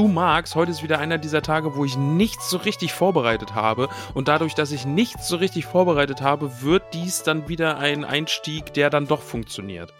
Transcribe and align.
du 0.00 0.08
magst, 0.08 0.54
heute 0.54 0.70
ist 0.70 0.82
wieder 0.82 0.98
einer 0.98 1.18
dieser 1.18 1.42
Tage, 1.42 1.76
wo 1.76 1.84
ich 1.84 1.98
nichts 1.98 2.48
so 2.48 2.56
richtig 2.56 2.94
vorbereitet 2.94 3.54
habe. 3.54 3.90
Und 4.14 4.28
dadurch, 4.28 4.54
dass 4.54 4.72
ich 4.72 4.86
nichts 4.86 5.28
so 5.28 5.36
richtig 5.36 5.66
vorbereitet 5.66 6.22
habe, 6.22 6.62
wird 6.62 6.82
dies 6.94 7.22
dann 7.22 7.48
wieder 7.50 7.76
ein 7.76 8.06
Einstieg, 8.06 8.72
der 8.72 8.88
dann 8.88 9.06
doch 9.06 9.20
funktioniert. 9.20 9.92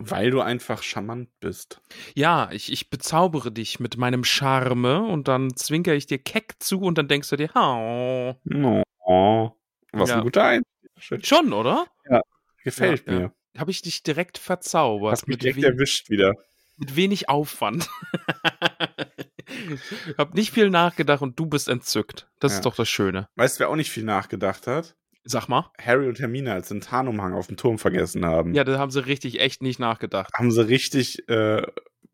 Weil 0.00 0.32
du 0.32 0.40
einfach 0.40 0.82
charmant 0.82 1.28
bist. 1.38 1.80
Ja, 2.16 2.48
ich, 2.50 2.72
ich 2.72 2.90
bezaubere 2.90 3.52
dich 3.52 3.78
mit 3.78 3.98
meinem 3.98 4.24
Charme 4.24 5.08
und 5.08 5.28
dann 5.28 5.54
zwinker 5.54 5.94
ich 5.94 6.06
dir 6.06 6.18
keck 6.18 6.56
zu 6.58 6.80
und 6.80 6.98
dann 6.98 7.06
denkst 7.06 7.30
du 7.30 7.36
dir, 7.36 7.50
oh. 7.54 8.34
Oh, 9.06 9.50
was 9.92 10.10
Ja. 10.10 10.16
ein 10.16 10.22
guter 10.22 10.42
Einstieg. 10.42 11.24
Schon, 11.24 11.52
oder? 11.52 11.86
Gefällt 12.64 13.06
Ja, 13.06 13.12
mir. 13.12 13.20
ja. 13.54 13.60
Habe 13.60 13.70
ich 13.70 13.80
dich 13.80 14.02
direkt 14.02 14.38
verzaubert. 14.38 15.12
Hast 15.12 15.28
mich 15.28 15.38
direkt 15.38 15.62
erwischt 15.62 16.10
wieder. 16.10 16.34
Mit 16.76 16.96
wenig 16.96 17.28
Aufwand. 17.28 17.88
Hab 20.18 20.34
nicht 20.34 20.52
viel 20.52 20.70
nachgedacht 20.70 21.22
und 21.22 21.38
du 21.38 21.46
bist 21.46 21.68
entzückt. 21.68 22.28
Das 22.40 22.52
Ja. 22.52 22.58
ist 22.58 22.66
doch 22.66 22.74
das 22.74 22.88
Schöne. 22.88 23.28
Weißt 23.36 23.56
du, 23.56 23.60
wer 23.60 23.68
auch 23.70 23.76
nicht 23.76 23.90
viel 23.90 24.04
nachgedacht 24.04 24.66
hat? 24.66 24.94
Sag 25.24 25.48
mal. 25.48 25.70
Harry 25.80 26.08
und 26.08 26.18
Hermine 26.20 26.52
als 26.52 26.68
den 26.68 26.80
Tarnumhang 26.80 27.34
auf 27.34 27.48
dem 27.48 27.56
Turm 27.56 27.78
vergessen 27.78 28.24
haben. 28.24 28.54
Ja, 28.54 28.64
da 28.64 28.78
haben 28.78 28.90
sie 28.90 29.04
richtig 29.06 29.40
echt 29.40 29.62
nicht 29.62 29.78
nachgedacht. 29.80 30.32
Haben 30.34 30.52
sie 30.52 30.66
richtig 30.68 31.28
äh, 31.28 31.62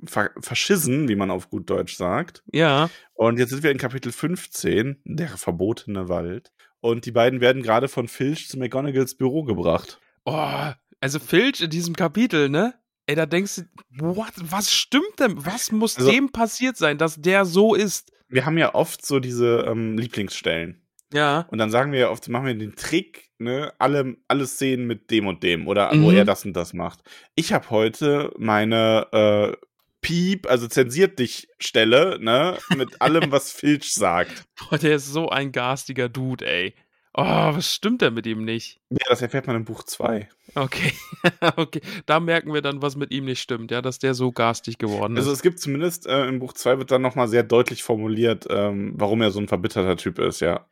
ver 0.04 0.30
verschissen, 0.40 1.08
wie 1.08 1.16
man 1.16 1.30
auf 1.30 1.50
gut 1.50 1.68
Deutsch 1.68 1.96
sagt. 1.96 2.42
Ja. 2.52 2.88
Und 3.14 3.38
jetzt 3.38 3.50
sind 3.50 3.62
wir 3.62 3.70
in 3.70 3.78
Kapitel 3.78 4.12
15, 4.12 5.00
der 5.04 5.28
verbotene 5.28 6.08
Wald. 6.08 6.52
Und 6.80 7.04
die 7.06 7.12
beiden 7.12 7.40
werden 7.40 7.62
gerade 7.62 7.88
von 7.88 8.08
Filch 8.08 8.48
zu 8.48 8.58
McGonagalls 8.58 9.16
Büro 9.16 9.42
gebracht. 9.44 10.00
Oh, 10.24 10.70
also 11.00 11.18
Filch 11.18 11.60
in 11.60 11.70
diesem 11.70 11.94
Kapitel, 11.94 12.48
ne? 12.48 12.74
Ey, 13.06 13.14
da 13.16 13.26
denkst 13.26 13.56
du, 13.56 13.62
what, 13.98 14.32
was 14.36 14.72
stimmt 14.72 15.18
denn? 15.18 15.44
Was 15.44 15.72
muss 15.72 15.96
Also- 15.98 16.10
dem 16.10 16.30
passiert 16.30 16.76
sein, 16.76 16.98
dass 16.98 17.16
der 17.20 17.44
so 17.44 17.74
ist? 17.74 18.12
Wir 18.28 18.46
haben 18.46 18.56
ja 18.58 18.74
oft 18.74 19.04
so 19.04 19.18
diese 19.20 19.64
ähm, 19.68 19.98
Lieblingsstellen. 19.98 20.80
Ja. 21.12 21.46
Und 21.50 21.58
dann 21.58 21.70
sagen 21.70 21.92
wir 21.92 21.98
ja 22.00 22.10
oft, 22.10 22.26
machen 22.30 22.46
wir 22.46 22.54
den 22.54 22.74
Trick, 22.74 23.28
ne, 23.38 23.72
alle, 23.78 24.16
alle 24.28 24.46
Szenen 24.46 24.86
mit 24.86 25.10
dem 25.10 25.26
und 25.26 25.42
dem 25.42 25.68
oder 25.68 25.90
wo 25.92 26.10
Mhm. 26.10 26.16
er 26.16 26.24
das 26.24 26.44
und 26.46 26.54
das 26.54 26.72
macht. 26.72 27.00
Ich 27.34 27.52
habe 27.52 27.68
heute 27.68 28.32
meine 28.38 29.08
äh, 29.12 29.56
Piep, 30.00 30.48
also 30.48 30.66
zensiert 30.68 31.18
dich 31.18 31.48
Stelle, 31.58 32.18
ne, 32.20 32.56
mit 32.76 33.02
allem, 33.02 33.30
was 33.30 33.52
Filch 33.52 33.92
sagt. 33.92 34.44
Boah, 34.58 34.78
der 34.78 34.96
ist 34.96 35.06
so 35.12 35.28
ein 35.28 35.52
garstiger 35.52 36.08
Dude, 36.08 36.46
ey. 36.50 36.74
Oh, 37.14 37.24
was 37.24 37.74
stimmt 37.74 38.00
denn 38.00 38.14
mit 38.14 38.26
ihm 38.26 38.44
nicht? 38.44 38.80
Ja, 38.88 39.04
das 39.08 39.20
erfährt 39.20 39.46
man 39.46 39.56
im 39.56 39.64
Buch 39.64 39.82
2. 39.82 40.28
Okay, 40.54 40.92
okay. 41.56 41.82
Da 42.06 42.20
merken 42.20 42.54
wir 42.54 42.62
dann, 42.62 42.80
was 42.80 42.96
mit 42.96 43.10
ihm 43.10 43.26
nicht 43.26 43.40
stimmt, 43.40 43.70
ja, 43.70 43.82
dass 43.82 43.98
der 43.98 44.14
so 44.14 44.32
garstig 44.32 44.78
geworden 44.78 45.14
ist. 45.16 45.20
Also 45.20 45.32
es 45.32 45.42
gibt 45.42 45.58
zumindest 45.58 46.06
äh, 46.06 46.26
im 46.26 46.38
Buch 46.38 46.54
2 46.54 46.78
wird 46.78 46.90
dann 46.90 47.02
nochmal 47.02 47.28
sehr 47.28 47.42
deutlich 47.42 47.82
formuliert, 47.82 48.46
ähm, 48.48 48.94
warum 48.96 49.20
er 49.20 49.30
so 49.30 49.40
ein 49.40 49.48
verbitterter 49.48 49.96
Typ 49.96 50.18
ist, 50.18 50.40
ja. 50.40 50.66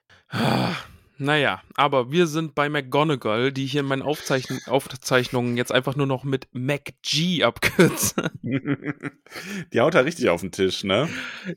Naja, 1.21 1.61
aber 1.75 2.11
wir 2.11 2.27
sind 2.27 2.55
bei 2.55 2.71
McGonagall, 2.71 3.53
die 3.53 3.67
hier 3.67 3.83
in 3.83 3.87
meinen 3.87 4.01
Aufzeichn 4.01 4.59
Aufzeichnungen 4.67 5.59
jetzt 5.59 5.71
einfach 5.71 5.95
nur 5.95 6.07
noch 6.07 6.25
mit 6.25 6.49
MacG 6.53 7.43
abkürze. 7.45 8.31
Die 9.73 9.81
haut 9.81 9.95
da 9.95 10.01
richtig 10.01 10.29
auf 10.31 10.41
den 10.41 10.51
Tisch, 10.51 10.83
ne? 10.83 11.09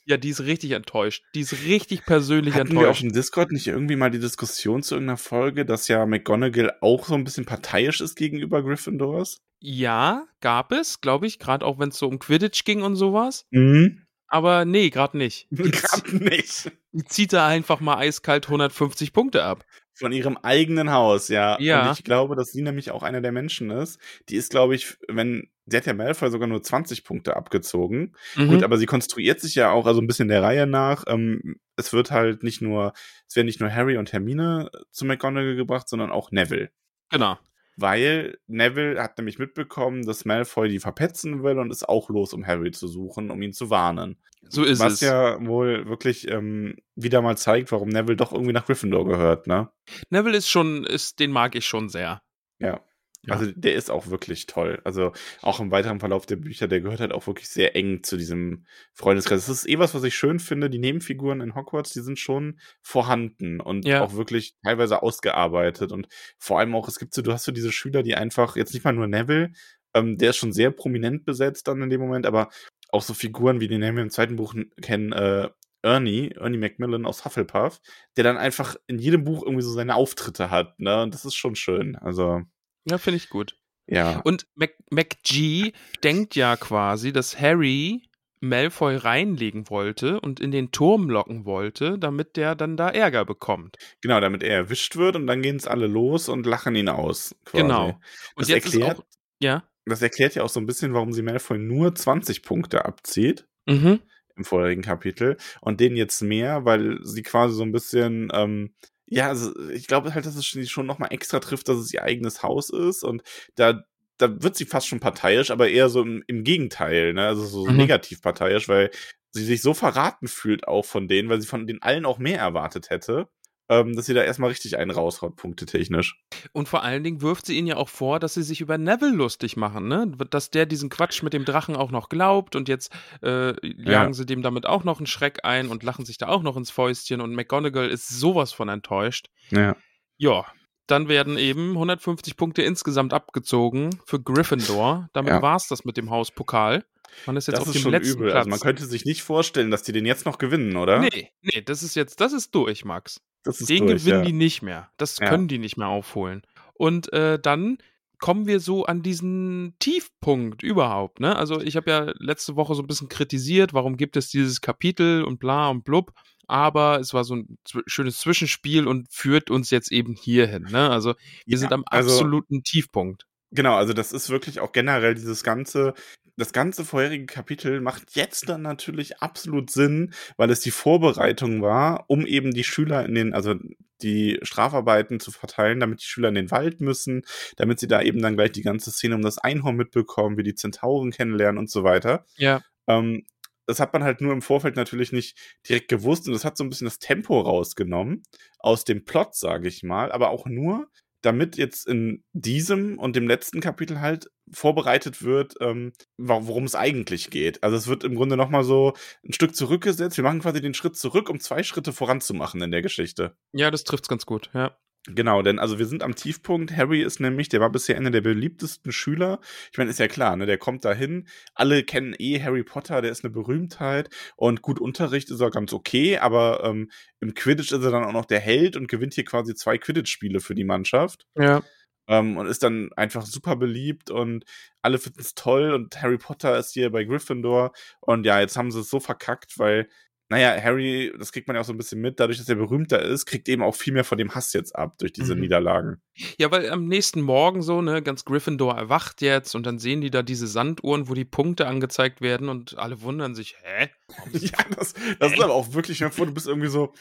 ja, 0.05 0.17
die 0.17 0.29
ist 0.29 0.41
richtig 0.41 0.71
enttäuscht. 0.71 1.23
Die 1.33 1.39
ist 1.39 1.63
richtig 1.65 2.05
persönlich 2.05 2.55
Hatten 2.55 2.71
wir 2.73 2.79
auf 2.81 2.83
enttäuscht. 2.83 3.03
dem 3.03 3.13
Discord 3.13 3.51
nicht 3.51 3.67
irgendwie 3.67 3.95
mal 3.95 4.11
die 4.11 4.19
Diskussion 4.19 4.83
zu 4.83 4.95
irgendeiner 4.95 5.17
Folge, 5.17 5.65
dass 5.65 5.87
ja 5.87 6.05
McGonagall 6.05 6.73
auch 6.81 7.05
so 7.05 7.15
ein 7.15 7.23
bisschen 7.23 7.45
parteiisch 7.45 8.01
ist 8.01 8.15
gegenüber 8.15 8.61
Gryffindors? 8.61 9.41
Ja, 9.59 10.25
gab 10.41 10.73
es, 10.73 10.99
glaube 10.99 11.25
ich, 11.25 11.39
gerade 11.39 11.65
auch 11.65 11.79
wenn 11.79 11.89
es 11.89 11.97
so 11.97 12.07
um 12.09 12.19
Quidditch 12.19 12.65
ging 12.65 12.81
und 12.81 12.97
sowas. 12.97 13.45
Mhm. 13.49 14.02
Aber 14.33 14.65
nee, 14.65 14.89
gerade 14.89 15.15
nicht. 15.15 15.47
Gerade 15.51 16.17
nicht. 16.17 16.71
die 16.91 17.05
zieht 17.05 17.33
da 17.33 17.47
einfach 17.47 17.79
mal 17.81 17.97
eiskalt 17.97 18.47
150 18.47 19.13
Punkte 19.13 19.43
ab. 19.43 19.63
Von 19.93 20.11
ihrem 20.11 20.37
eigenen 20.37 20.91
Haus, 20.91 21.27
ja. 21.27 21.55
Ja. 21.61 21.87
Und 21.87 21.99
ich 21.99 22.03
glaube, 22.03 22.35
dass 22.35 22.51
sie 22.51 22.63
nämlich 22.63 22.89
auch 22.89 23.03
einer 23.03 23.21
der 23.21 23.31
Menschen 23.31 23.69
ist. 23.69 23.99
Die 24.29 24.35
ist, 24.35 24.49
glaube 24.49 24.73
ich, 24.73 24.97
wenn, 25.07 25.51
sie 25.67 25.77
hat 25.77 25.85
ja 25.85 25.93
Malfoy 25.93 26.31
sogar 26.31 26.47
nur 26.47 26.63
20 26.63 27.03
Punkte 27.03 27.35
abgezogen. 27.37 28.15
Mhm. 28.35 28.47
Gut, 28.47 28.63
aber 28.63 28.77
sie 28.79 28.87
konstruiert 28.87 29.39
sich 29.39 29.53
ja 29.53 29.69
auch, 29.69 29.85
also 29.85 30.01
ein 30.01 30.07
bisschen 30.07 30.29
der 30.29 30.41
Reihe 30.41 30.65
nach. 30.65 31.03
Ähm, 31.05 31.57
es 31.75 31.93
wird 31.93 32.09
halt 32.09 32.41
nicht 32.41 32.59
nur, 32.59 32.93
es 33.29 33.35
werden 33.35 33.45
nicht 33.45 33.59
nur 33.59 33.71
Harry 33.71 33.97
und 33.97 34.13
Hermine 34.13 34.71
zu 34.89 35.05
McGonagall 35.05 35.55
gebracht, 35.55 35.87
sondern 35.87 36.09
auch 36.09 36.31
Neville. 36.31 36.71
genau. 37.11 37.37
Weil 37.75 38.37
Neville 38.47 39.01
hat 39.01 39.17
nämlich 39.17 39.39
mitbekommen, 39.39 40.05
dass 40.05 40.25
Malfoy 40.25 40.69
die 40.69 40.79
verpetzen 40.79 41.43
will 41.43 41.57
und 41.57 41.71
ist 41.71 41.87
auch 41.89 42.09
los, 42.09 42.33
um 42.33 42.45
Harry 42.45 42.71
zu 42.71 42.87
suchen, 42.87 43.31
um 43.31 43.41
ihn 43.41 43.53
zu 43.53 43.69
warnen. 43.69 44.17
So 44.49 44.63
ist 44.63 44.79
Was 44.79 44.93
es. 44.93 45.01
ja 45.01 45.43
wohl 45.45 45.87
wirklich 45.87 46.29
ähm, 46.29 46.75
wieder 46.95 47.21
mal 47.21 47.37
zeigt, 47.37 47.71
warum 47.71 47.89
Neville 47.89 48.17
doch 48.17 48.33
irgendwie 48.33 48.53
nach 48.53 48.65
Gryffindor 48.65 49.05
gehört, 49.05 49.47
ne? 49.47 49.69
Neville 50.09 50.37
ist 50.37 50.49
schon, 50.49 50.85
ist, 50.85 51.19
den 51.19 51.31
mag 51.31 51.55
ich 51.55 51.65
schon 51.65 51.89
sehr. 51.89 52.21
Ja. 52.59 52.81
Ja. 53.25 53.35
Also 53.35 53.51
der 53.55 53.75
ist 53.75 53.89
auch 53.89 54.07
wirklich 54.07 54.47
toll. 54.47 54.81
Also 54.83 55.13
auch 55.41 55.59
im 55.61 55.71
weiteren 55.71 55.99
Verlauf 55.99 56.25
der 56.25 56.35
Bücher, 56.35 56.67
der 56.67 56.81
gehört 56.81 56.99
halt 56.99 57.13
auch 57.13 57.25
wirklich 57.25 57.47
sehr 57.47 57.75
eng 57.75 58.03
zu 58.03 58.17
diesem 58.17 58.65
Freundeskreis. 58.93 59.45
Das 59.45 59.55
ist 59.63 59.69
eh 59.69 59.79
was, 59.79 59.95
was 59.95 60.03
ich 60.03 60.13
schön 60.15 60.39
finde. 60.39 60.69
Die 60.69 60.79
Nebenfiguren 60.79 61.39
in 61.41 61.55
Hogwarts, 61.55 61.91
die 61.93 62.01
sind 62.01 62.19
schon 62.19 62.59
vorhanden 62.81 63.61
und 63.61 63.85
Ja. 63.85 64.01
auch 64.01 64.13
wirklich 64.15 64.55
teilweise 64.63 65.01
ausgearbeitet. 65.01 65.91
Und 65.93 66.07
vor 66.37 66.59
allem 66.59 66.75
auch, 66.75 66.87
es 66.89 66.99
gibt 66.99 67.13
so, 67.13 67.21
du 67.21 67.31
hast 67.31 67.45
so 67.45 67.51
diese 67.53 67.71
Schüler, 67.71 68.03
die 68.03 68.15
einfach, 68.15 68.55
jetzt 68.57 68.73
nicht 68.73 68.83
mal 68.83 68.91
nur 68.93 69.07
Neville, 69.07 69.51
ähm, 69.93 70.17
der 70.17 70.31
ist 70.31 70.37
schon 70.37 70.51
sehr 70.53 70.71
prominent 70.71 71.23
besetzt 71.25 71.67
dann 71.67 71.81
in 71.81 71.89
dem 71.89 72.01
Moment, 72.01 72.25
aber 72.25 72.49
auch 72.89 73.01
so 73.03 73.13
Figuren, 73.13 73.59
wie 73.61 73.67
die 73.69 73.77
nennen 73.77 73.95
wir 73.97 74.03
im 74.03 74.09
zweiten 74.09 74.35
Buch 74.35 74.53
kennen, 74.81 75.13
äh, 75.13 75.49
Ernie, 75.81 76.29
Ernie 76.39 76.57
Macmillan 76.57 77.05
aus 77.05 77.25
Hufflepuff, 77.25 77.79
der 78.17 78.23
dann 78.23 78.37
einfach 78.37 78.75
in 78.87 78.99
jedem 78.99 79.23
Buch 79.25 79.43
irgendwie 79.43 79.63
so 79.63 79.71
seine 79.73 79.95
Auftritte 79.95 80.49
hat, 80.49 80.79
ne? 80.79 81.01
Und 81.03 81.13
das 81.13 81.25
ist 81.25 81.35
schon 81.35 81.55
schön. 81.55 81.95
Also, 81.97 82.41
Ja, 82.85 82.97
finde 82.97 83.17
ich 83.17 83.29
gut. 83.29 83.55
ja. 83.87 84.19
Und 84.21 84.45
Mac, 84.55 84.71
MacG 84.91 85.71
denkt 86.03 86.35
ja 86.35 86.55
quasi, 86.57 87.11
dass 87.13 87.39
Harry 87.39 88.03
Malfoy 88.41 88.97
reinlegen 88.97 89.69
wollte 89.69 90.19
und 90.19 90.41
in 90.41 90.51
den 90.51 90.71
Turm 90.71 91.09
locken 91.09 91.45
wollte, 91.45 91.97
damit 91.97 92.35
der 92.35 92.55
dann 92.55 92.75
da 92.75 92.89
Ärger 92.89 93.23
bekommt. 93.23 93.77
Genau, 94.01 94.19
damit 94.19 94.43
er 94.43 94.55
erwischt 94.55 94.97
wird 94.97 95.15
und 95.15 95.27
dann 95.27 95.41
gehen 95.41 95.55
es 95.55 95.65
alle 95.65 95.87
los 95.87 96.27
und 96.27 96.45
lachen 96.45 96.75
ihn 96.75 96.89
aus. 96.89 97.35
Quasi. 97.45 97.61
Genau. 97.63 97.87
Und 98.35 98.41
Das 98.41 98.49
erklärt- 98.49 98.99
auch. 98.99 99.03
Ja. 99.39 99.63
Das 99.85 100.01
erklärt 100.01 100.35
ja 100.35 100.43
auch 100.43 100.49
so 100.49 100.59
ein 100.59 100.65
bisschen, 100.65 100.93
warum 100.93 101.13
sie 101.13 101.21
Malfoy 101.21 101.57
nur 101.57 101.95
20 101.95 102.43
Punkte 102.43 102.83
abzieht 102.85 103.47
Mhm. 103.65 104.01
im 104.35 104.43
vorherigen 104.43 104.81
Kapitel 104.81 105.37
und 105.61 105.79
den 105.79 105.95
jetzt 105.95 106.21
mehr, 106.21 106.65
weil 106.65 106.99
sie 107.03 107.23
quasi 107.23 107.55
so 107.55 107.63
ein 107.63 107.71
bisschen, 107.71 108.29
ähm, 108.33 108.73
ja, 109.07 109.27
also 109.27 109.57
ich 109.69 109.87
glaube 109.87 110.13
halt, 110.13 110.25
dass 110.25 110.35
es 110.35 110.49
sie 110.51 110.67
schon 110.67 110.85
nochmal 110.85 111.13
extra 111.13 111.39
trifft, 111.39 111.67
dass 111.69 111.77
es 111.77 111.93
ihr 111.93 112.03
eigenes 112.03 112.43
Haus 112.43 112.69
ist 112.69 113.03
und 113.03 113.23
da, 113.55 113.83
da 114.17 114.41
wird 114.41 114.55
sie 114.55 114.65
fast 114.65 114.87
schon 114.87 114.99
parteiisch, 114.99 115.51
aber 115.51 115.69
eher 115.69 115.89
so 115.89 116.01
im, 116.01 116.23
im 116.27 116.43
Gegenteil, 116.43 117.13
ne? 117.13 117.25
Also 117.27 117.45
so 117.45 117.71
Mhm. 117.71 117.77
negativ 117.77 118.21
parteiisch, 118.21 118.67
weil 118.69 118.91
sie 119.31 119.43
sich 119.45 119.61
so 119.61 119.73
verraten 119.73 120.27
fühlt 120.27 120.67
auch 120.67 120.85
von 120.85 121.07
denen, 121.07 121.29
weil 121.29 121.41
sie 121.41 121.47
von 121.47 121.67
den 121.67 121.81
allen 121.81 122.05
auch 122.05 122.17
mehr 122.19 122.39
erwartet 122.39 122.89
hätte, 122.89 123.27
ähm, 123.69 123.95
dass 123.95 124.05
sie 124.05 124.13
da 124.13 124.23
erstmal 124.23 124.49
richtig 124.49 124.77
einen 124.77 124.91
raushaut, 124.91 125.35
punktetechnisch. 125.35 126.19
Und 126.51 126.67
vor 126.67 126.83
allen 126.83 127.03
Dingen 127.03 127.21
wirft 127.21 127.45
sie 127.45 127.57
ihnen 127.57 127.67
ja 127.67 127.77
auch 127.77 127.89
vor, 127.89 128.19
dass 128.19 128.33
sie 128.33 128.43
sich 128.43 128.61
über 128.61 128.77
Neville 128.77 129.15
lustig 129.15 129.55
machen, 129.57 129.87
ne? 129.87 130.11
Dass 130.29 130.49
der 130.49 130.65
diesen 130.65 130.89
Quatsch 130.89 131.23
mit 131.23 131.33
dem 131.33 131.45
Drachen 131.45 131.75
auch 131.75 131.91
noch 131.91 132.09
glaubt 132.09 132.55
und 132.55 132.67
jetzt 132.67 132.91
äh, 133.21 133.53
jagen 133.63 134.13
sie 134.13 134.25
dem 134.25 134.41
damit 134.41 134.65
auch 134.65 134.83
noch 134.83 134.99
einen 134.99 135.07
Schreck 135.07 135.39
ein 135.43 135.69
und 135.69 135.83
lachen 135.83 136.05
sich 136.05 136.17
da 136.17 136.27
auch 136.27 136.43
noch 136.43 136.57
ins 136.57 136.71
Fäustchen 136.71 137.21
und 137.21 137.33
McGonagall 137.33 137.89
ist 137.89 138.09
sowas 138.09 138.51
von 138.53 138.69
enttäuscht. 138.69 139.27
Ja. 139.51 139.75
Ja, 140.17 140.45
dann 140.87 141.07
werden 141.07 141.37
eben 141.37 141.71
150 141.71 142.35
Punkte 142.35 142.61
insgesamt 142.61 143.13
abgezogen 143.13 143.89
für 144.05 144.21
Gryffindor. 144.21 145.07
Damit 145.13 145.33
Ja. 145.33 145.41
war's 145.41 145.67
das 145.67 145.85
mit 145.85 145.97
dem 145.97 146.09
Hauspokal. 146.09 146.83
Man 147.25 147.37
ist 147.37 147.47
jetzt 147.47 147.57
das 147.57 147.61
auf 147.61 147.67
ist 147.67 147.75
dem 147.75 147.81
schon 147.83 147.91
letzten 147.91 148.17
übel. 148.17 148.27
Platz. 148.31 148.37
Also 148.37 148.49
man 148.49 148.59
könnte 148.59 148.85
sich 148.85 149.05
nicht 149.05 149.21
vorstellen, 149.23 149.71
dass 149.71 149.83
die 149.83 149.91
den 149.91 150.05
jetzt 150.05 150.25
noch 150.25 150.37
gewinnen, 150.37 150.75
oder? 150.77 150.99
nee, 150.99 151.31
nee, 151.41 151.61
das 151.61 151.83
ist 151.83 151.95
jetzt, 151.95 152.19
das 152.21 152.33
ist 152.33 152.53
durch, 152.55 152.85
Max. 152.85 153.21
das 153.43 153.61
ist 153.61 153.69
Den 153.69 153.87
durch, 153.87 154.03
gewinnen 154.03 154.19
ja. 154.19 154.25
die 154.25 154.33
nicht 154.33 154.61
mehr. 154.61 154.89
Das 154.97 155.17
Ja. 155.19 155.27
können 155.29 155.47
die 155.47 155.59
nicht 155.59 155.77
mehr 155.77 155.87
aufholen. 155.87 156.41
Und 156.73 157.11
äh, 157.13 157.39
dann 157.39 157.77
kommen 158.19 158.47
wir 158.47 158.59
so 158.61 158.85
an 158.85 159.01
diesen 159.03 159.75
Tiefpunkt 159.79 160.63
überhaupt. 160.63 161.19
Ne? 161.19 161.35
Also 161.35 161.59
ich 161.61 161.75
habe 161.75 161.91
ja 161.91 162.13
letzte 162.19 162.55
Woche 162.55 162.73
so 162.73 162.81
ein 162.81 162.87
bisschen 162.87 163.09
kritisiert, 163.09 163.73
warum 163.73 163.97
gibt 163.97 164.15
es 164.15 164.29
dieses 164.29 164.61
Kapitel 164.61 165.23
und 165.23 165.39
bla 165.39 165.69
und 165.69 165.83
blub. 165.83 166.13
Aber 166.47 166.99
es 166.99 167.13
war 167.13 167.23
so 167.23 167.35
ein 167.35 167.57
schönes 167.85 168.19
Zwischenspiel 168.19 168.87
und 168.87 169.07
führt 169.11 169.49
uns 169.49 169.69
jetzt 169.71 169.91
eben 169.91 170.13
hierhin. 170.15 170.63
Ne? 170.71 170.89
Also 170.89 171.09
wir 171.45 171.53
Ja, 171.53 171.57
sind 171.57 171.73
am 171.73 171.83
also- 171.85 172.11
absoluten 172.11 172.63
Tiefpunkt. 172.63 173.25
Genau, 173.51 173.75
also 173.75 173.93
das 173.93 174.11
ist 174.13 174.29
wirklich 174.29 174.59
auch 174.61 174.71
generell 174.71 175.13
dieses 175.13 175.43
ganze, 175.43 175.93
das 176.35 176.53
ganze 176.53 176.83
vorherige 176.83 177.25
Kapitel 177.25 177.79
macht 177.81 178.15
jetzt 178.15 178.49
dann 178.49 178.63
natürlich 178.63 179.19
absolut 179.19 179.69
Sinn, 179.69 180.13
weil 180.37 180.49
es 180.49 180.61
die 180.61 180.71
Vorbereitung 180.71 181.61
war, 181.61 182.05
um 182.07 182.25
eben 182.25 182.51
die 182.51 182.63
Schüler 182.63 183.05
in 183.05 183.15
den, 183.15 183.33
also 183.33 183.55
die 184.01 184.39
Strafarbeiten 184.41 185.19
zu 185.19 185.31
verteilen, 185.31 185.79
damit 185.79 186.01
die 186.01 186.05
Schüler 186.05 186.29
in 186.29 186.35
den 186.35 186.51
Wald 186.51 186.81
müssen, 186.81 187.23
damit 187.55 187.79
sie 187.79 187.87
da 187.87 188.01
eben 188.01 188.21
dann 188.21 188.35
gleich 188.35 188.51
die 188.51 188.63
ganze 188.63 188.91
Szene 188.91 189.15
um 189.15 189.21
das 189.21 189.37
Einhorn 189.37 189.75
mitbekommen, 189.75 190.37
wie 190.37 190.43
die 190.43 190.55
Zentauren 190.55 191.11
kennenlernen 191.11 191.59
und 191.59 191.69
so 191.69 191.83
weiter. 191.83 192.25
Ja. 192.35 192.61
Ähm, 192.87 193.25
das 193.65 193.79
hat 193.79 193.93
man 193.93 194.03
halt 194.03 194.19
nur 194.19 194.33
im 194.33 194.41
Vorfeld 194.41 194.75
natürlich 194.75 195.13
nicht 195.13 195.37
direkt 195.67 195.87
gewusst 195.87 196.27
und 196.27 196.33
das 196.33 196.43
hat 196.43 196.57
so 196.57 196.63
ein 196.63 196.69
bisschen 196.69 196.85
das 196.85 196.99
Tempo 196.99 197.39
rausgenommen 197.39 198.23
aus 198.59 198.83
dem 198.83 199.05
Plot, 199.05 199.35
sage 199.35 199.67
ich 199.67 199.83
mal, 199.83 200.11
aber 200.11 200.31
auch 200.31 200.45
nur, 200.45 200.89
damit 201.23 201.57
jetzt 201.57 201.87
in 201.87 202.23
diesem 202.33 202.99
und 202.99 203.15
dem 203.15 203.27
letzten 203.27 203.61
Kapitel 203.61 204.01
halt 204.01 204.29
vorbereitet 204.51 205.23
wird, 205.23 205.55
ähm, 205.61 205.93
worum 206.17 206.65
es 206.65 206.75
eigentlich 206.75 207.29
geht. 207.29 207.63
Also 207.63 207.77
es 207.77 207.87
wird 207.87 208.03
im 208.03 208.15
Grunde 208.15 208.37
nochmal 208.37 208.63
so 208.63 208.93
ein 209.25 209.33
Stück 209.33 209.55
zurückgesetzt. 209.55 210.17
Wir 210.17 210.23
machen 210.23 210.41
quasi 210.41 210.61
den 210.61 210.73
Schritt 210.73 210.97
zurück, 210.97 211.29
um 211.29 211.39
zwei 211.39 211.63
Schritte 211.63 211.93
voranzumachen 211.93 212.61
in 212.61 212.71
der 212.71 212.81
Geschichte. 212.81 213.35
Ja, 213.53 213.71
das 213.71 213.83
trifft's 213.83 214.09
ganz 214.09 214.25
gut, 214.25 214.51
ja. 214.53 214.77
Genau, 215.05 215.41
denn 215.41 215.59
also 215.59 215.79
wir 215.79 215.85
sind 215.85 216.01
am 216.01 216.15
Tiefpunkt. 216.15 216.75
Harry 216.77 217.01
ist 217.01 217.19
nämlich, 217.19 217.49
der 217.49 217.59
war 217.59 217.69
bisher 217.69 217.97
einer 217.97 218.11
der 218.11 218.21
beliebtesten 218.21 218.93
Schüler. 218.93 219.41
Ich 219.71 219.77
meine, 219.77 219.89
ist 219.89 219.99
ja 219.99 220.07
klar, 220.07 220.37
ne, 220.37 220.45
der 220.45 220.57
kommt 220.57 220.85
dahin. 220.85 221.27
Alle 221.53 221.83
kennen 221.83 222.15
eh 222.17 222.41
Harry 222.41 222.63
Potter, 222.63 223.01
der 223.01 223.11
ist 223.11 223.25
eine 223.25 223.33
Berühmtheit 223.33 224.09
und 224.37 224.61
gut 224.61 224.79
Unterricht 224.79 225.29
ist 225.29 225.41
er 225.41 225.51
ganz 225.51 225.73
okay, 225.73 226.19
aber 226.19 226.63
ähm, 226.63 226.89
im 227.19 227.33
Quidditch 227.33 227.73
ist 227.73 227.83
er 227.83 227.91
dann 227.91 228.05
auch 228.05 228.13
noch 228.13 228.25
der 228.25 228.39
Held 228.39 228.77
und 228.77 228.87
gewinnt 228.87 229.13
hier 229.13 229.25
quasi 229.25 229.55
zwei 229.55 229.77
Quidditch-Spiele 229.77 230.39
für 230.39 230.55
die 230.55 230.63
Mannschaft. 230.63 231.25
Ja. 231.35 231.61
Ähm, 232.07 232.37
und 232.37 232.47
ist 232.47 232.63
dann 232.63 232.89
einfach 232.95 233.25
super 233.25 233.57
beliebt 233.57 234.09
und 234.09 234.45
alle 234.81 234.99
finden 234.99 235.19
es 235.19 235.35
toll 235.35 235.73
und 235.73 236.01
Harry 236.01 236.17
Potter 236.17 236.57
ist 236.57 236.73
hier 236.73 236.91
bei 236.91 237.03
Gryffindor 237.03 237.71
und 237.99 238.25
ja, 238.25 238.39
jetzt 238.39 238.57
haben 238.57 238.71
sie 238.71 238.79
es 238.79 238.89
so 238.89 238.99
verkackt, 238.99 239.57
weil 239.57 239.87
naja, 240.29 240.59
Harry, 240.61 241.13
das 241.17 241.31
kriegt 241.31 241.47
man 241.47 241.55
ja 241.55 241.61
auch 241.61 241.65
so 241.65 241.73
ein 241.73 241.77
bisschen 241.77 242.01
mit, 242.01 242.19
dadurch, 242.19 242.37
dass 242.37 242.49
er 242.49 242.55
berühmter 242.55 243.01
ist, 243.01 243.25
kriegt 243.25 243.47
eben 243.49 243.61
auch 243.61 243.75
viel 243.75 243.93
mehr 243.93 244.03
von 244.03 244.17
dem 244.17 244.33
Hass 244.33 244.53
jetzt 244.53 244.75
ab 244.75 244.97
durch 244.97 245.13
diese 245.13 245.35
mhm. 245.35 245.41
Niederlagen. 245.41 246.01
Ja, 246.37 246.49
weil 246.49 246.69
am 246.69 246.87
nächsten 246.87 247.21
Morgen 247.21 247.61
so, 247.61 247.81
ne, 247.81 248.01
ganz 248.01 248.25
Gryffindor 248.25 248.75
erwacht 248.75 249.21
jetzt 249.21 249.53
und 249.53 249.65
dann 249.65 249.79
sehen 249.79 250.01
die 250.01 250.11
da 250.11 250.23
diese 250.23 250.47
Sanduhren, 250.47 251.09
wo 251.09 251.13
die 251.13 251.25
Punkte 251.25 251.67
angezeigt 251.67 252.21
werden 252.21 252.49
und 252.49 252.77
alle 252.77 253.01
wundern 253.01 253.35
sich, 253.35 253.57
hä? 253.63 253.89
ja, 254.31 254.57
das, 254.77 254.93
das 255.19 255.33
ist 255.33 255.41
aber 255.41 255.53
auch 255.53 255.73
wirklich, 255.73 256.03
vor, 256.03 256.25
du 256.25 256.33
bist 256.33 256.47
irgendwie 256.47 256.69
so, 256.69 256.93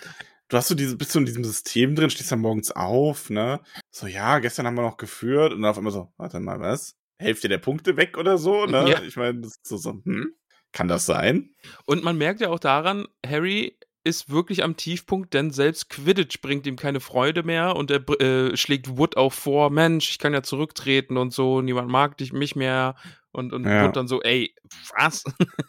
du 0.49 0.57
hast 0.57 0.69
so 0.69 0.75
diese, 0.75 0.97
bist 0.97 1.13
so 1.13 1.19
in 1.19 1.27
diesem 1.27 1.45
System 1.45 1.95
drin, 1.95 2.11
stehst 2.11 2.33
dann 2.33 2.41
morgens 2.41 2.71
auf, 2.71 3.31
ne? 3.31 3.61
So, 3.91 4.07
ja, 4.07 4.41
gestern 4.41 4.67
haben 4.67 4.75
wir 4.75 4.83
noch 4.83 4.97
geführt 4.99 5.53
und 5.53 5.63
dann 5.63 5.71
auf 5.71 5.79
einmal 5.79 5.93
so, 5.93 6.13
warte 6.17 6.41
mal, 6.41 6.61
was? 6.61 6.97
Hälfte 7.19 7.49
der 7.49 7.59
Punkte 7.59 7.97
weg 7.97 8.19
oder 8.19 8.37
so, 8.37 8.67
ne? 8.67 8.91
Ja. 8.91 9.03
Ich 9.03 9.17
meine, 9.17 9.41
das 9.41 9.53
ist 9.53 9.67
so, 9.67 9.77
so, 9.77 9.93
hm? 10.05 10.35
Kann 10.73 10.89
das 10.89 11.07
sein? 11.07 11.51
Und 11.85 12.03
man 12.03 12.17
merkt 12.17 12.41
ja 12.41 12.49
auch 12.49 12.59
daran, 12.59 13.07
Harry 13.27 13.77
ist 14.05 14.31
wirklich 14.31 14.65
am 14.65 14.77
Tiefpunkt, 14.77 15.33
denn 15.33 15.51
selbst 15.51 15.89
Quidditch 15.89 16.41
bringt 16.41 16.67
ihm 16.67 16.77
keine 16.77 17.01
Freude 17.01 17.43
mehr 17.43 17.77
und 17.77 17.91
er 17.91 18.09
äh, 18.21 18.57
schlägt 18.57 18.97
Wood 18.97 19.17
auch 19.17 19.33
vor, 19.33 19.71
Mensch, 19.71 20.11
ich 20.11 20.19
kann 20.19 20.33
ja 20.33 20.43
zurücktreten 20.43 21.17
und 21.17 21.33
so, 21.33 21.61
niemand 21.61 21.89
mag 21.89 22.17
dich, 22.17 22.33
mich 22.33 22.57
mehr. 22.57 22.97
Und, 23.31 23.55
und 23.55 23.65
ja. 23.65 23.85
Wood 23.85 23.97
dann 23.97 24.09
so, 24.09 24.21
ey, 24.21 24.55
was? 24.95 25.25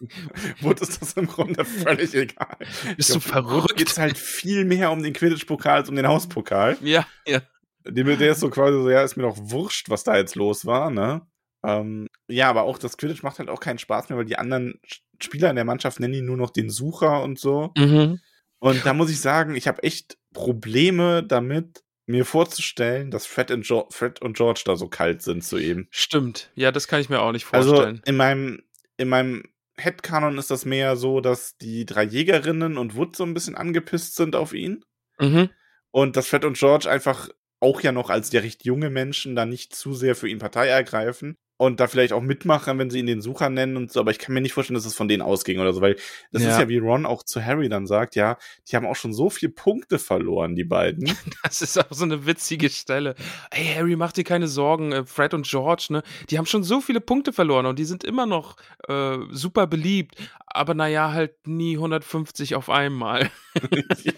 Wood 0.61 0.81
ist 0.81 1.01
das 1.01 1.13
im 1.13 1.27
Grunde 1.27 1.63
völlig 1.63 2.13
egal. 2.13 2.57
Bist 2.97 3.15
du 3.15 3.19
verrückt? 3.21 3.69
Wood 3.69 3.77
geht 3.77 3.97
halt 3.97 4.17
viel 4.17 4.65
mehr 4.65 4.91
um 4.91 5.01
den 5.01 5.13
Quidditch-Pokal 5.13 5.77
als 5.77 5.89
um 5.89 5.95
den 5.95 6.07
Hauspokal. 6.07 6.77
Ja, 6.81 7.07
ja. 7.25 7.41
Der 7.85 8.31
ist 8.31 8.39
so 8.39 8.49
quasi 8.49 8.81
so, 8.81 8.89
ja, 8.89 9.01
ist 9.01 9.15
mir 9.15 9.23
doch 9.23 9.37
wurscht, 9.37 9.89
was 9.89 10.03
da 10.03 10.17
jetzt 10.17 10.35
los 10.35 10.65
war, 10.65 10.89
ne? 10.89 11.25
Ähm, 11.63 12.07
ja, 12.27 12.49
aber 12.49 12.63
auch 12.63 12.77
das 12.77 12.97
Quidditch 12.97 13.23
macht 13.23 13.39
halt 13.39 13.49
auch 13.49 13.59
keinen 13.59 13.79
Spaß 13.79 14.09
mehr, 14.09 14.17
weil 14.17 14.25
die 14.25 14.37
anderen 14.37 14.79
Spieler 15.21 15.49
in 15.49 15.55
der 15.55 15.65
Mannschaft 15.65 15.99
nennen 15.99 16.13
ihn 16.13 16.25
nur 16.25 16.37
noch 16.37 16.49
den 16.49 16.69
Sucher 16.69 17.23
und 17.23 17.39
so. 17.39 17.71
Mhm. 17.77 18.19
Und 18.59 18.85
da 18.85 18.93
muss 18.93 19.09
ich 19.09 19.19
sagen, 19.19 19.55
ich 19.55 19.67
habe 19.67 19.83
echt 19.83 20.17
Probleme 20.33 21.23
damit, 21.23 21.83
mir 22.05 22.25
vorzustellen, 22.25 23.11
dass 23.11 23.25
Fred 23.25 23.49
und, 23.51 23.65
jo 23.67 23.87
Fred 23.89 24.21
und 24.21 24.35
George 24.35 24.63
da 24.65 24.75
so 24.75 24.87
kalt 24.89 25.21
sind 25.21 25.43
zu 25.43 25.57
ihm. 25.57 25.87
Stimmt. 25.89 26.51
Ja, 26.55 26.71
das 26.71 26.87
kann 26.87 26.99
ich 26.99 27.09
mir 27.09 27.21
auch 27.21 27.31
nicht 27.31 27.47
also 27.51 27.69
vorstellen. 27.69 28.01
Also 28.01 28.09
in 28.09 28.17
meinem, 28.17 28.63
in 28.97 29.07
meinem 29.07 29.43
Headcanon 29.77 30.37
ist 30.37 30.51
das 30.51 30.65
mehr 30.65 30.97
so, 30.97 31.21
dass 31.21 31.57
die 31.57 31.85
drei 31.85 32.03
Jägerinnen 32.03 32.77
und 32.77 32.95
Wood 32.95 33.15
so 33.15 33.23
ein 33.23 33.33
bisschen 33.33 33.55
angepisst 33.55 34.15
sind 34.15 34.35
auf 34.35 34.53
ihn. 34.53 34.83
Mhm. 35.19 35.49
Und 35.91 36.17
dass 36.17 36.27
Fred 36.27 36.43
und 36.43 36.57
George 36.57 36.89
einfach 36.89 37.29
auch 37.59 37.79
ja 37.81 37.93
noch 37.93 38.09
als 38.09 38.29
der 38.29 38.43
recht 38.43 38.65
junge 38.65 38.89
Menschen 38.89 39.35
da 39.35 39.45
nicht 39.45 39.73
zu 39.73 39.93
sehr 39.93 40.15
für 40.15 40.27
ihn 40.27 40.39
Partei 40.39 40.67
ergreifen 40.67 41.37
und 41.57 41.79
da 41.79 41.87
vielleicht 41.87 42.13
auch 42.13 42.21
mitmachen, 42.21 42.79
wenn 42.79 42.89
sie 42.89 42.99
ihn 42.99 43.05
den 43.05 43.21
Sucher 43.21 43.49
nennen 43.49 43.77
und 43.77 43.91
so, 43.91 43.99
aber 43.99 44.11
ich 44.11 44.19
kann 44.19 44.33
mir 44.33 44.41
nicht 44.41 44.53
vorstellen, 44.53 44.75
dass 44.75 44.85
es 44.85 44.95
von 44.95 45.07
denen 45.07 45.21
ausging 45.21 45.59
oder 45.59 45.71
so, 45.73 45.81
weil 45.81 45.95
das 46.31 46.43
ja. 46.43 46.49
ist 46.49 46.59
ja 46.59 46.67
wie 46.67 46.79
Ron 46.79 47.05
auch 47.05 47.23
zu 47.23 47.43
Harry 47.43 47.69
dann 47.69 47.85
sagt, 47.85 48.15
ja, 48.15 48.37
die 48.67 48.75
haben 48.75 48.85
auch 48.85 48.95
schon 48.95 49.13
so 49.13 49.29
viele 49.29 49.51
Punkte 49.51 49.99
verloren, 49.99 50.55
die 50.55 50.63
beiden. 50.63 51.15
Das 51.43 51.61
ist 51.61 51.77
auch 51.77 51.91
so 51.91 52.05
eine 52.05 52.25
witzige 52.25 52.69
Stelle. 52.69 53.15
Ey, 53.51 53.65
Harry, 53.75 53.95
mach 53.95 54.11
dir 54.11 54.23
keine 54.23 54.47
Sorgen, 54.47 54.91
äh, 54.91 55.05
Fred 55.05 55.33
und 55.33 55.45
George, 55.45 55.87
ne, 55.89 56.03
die 56.29 56.37
haben 56.37 56.45
schon 56.45 56.63
so 56.63 56.81
viele 56.81 57.01
Punkte 57.01 57.33
verloren 57.33 57.65
und 57.65 57.77
die 57.77 57.85
sind 57.85 58.03
immer 58.03 58.25
noch 58.25 58.55
äh, 58.87 59.17
super 59.29 59.67
beliebt, 59.67 60.15
aber 60.45 60.73
naja, 60.73 61.11
halt 61.11 61.47
nie 61.47 61.75
150 61.75 62.55
auf 62.55 62.69
einmal. 62.69 63.29
ja, 64.03 64.13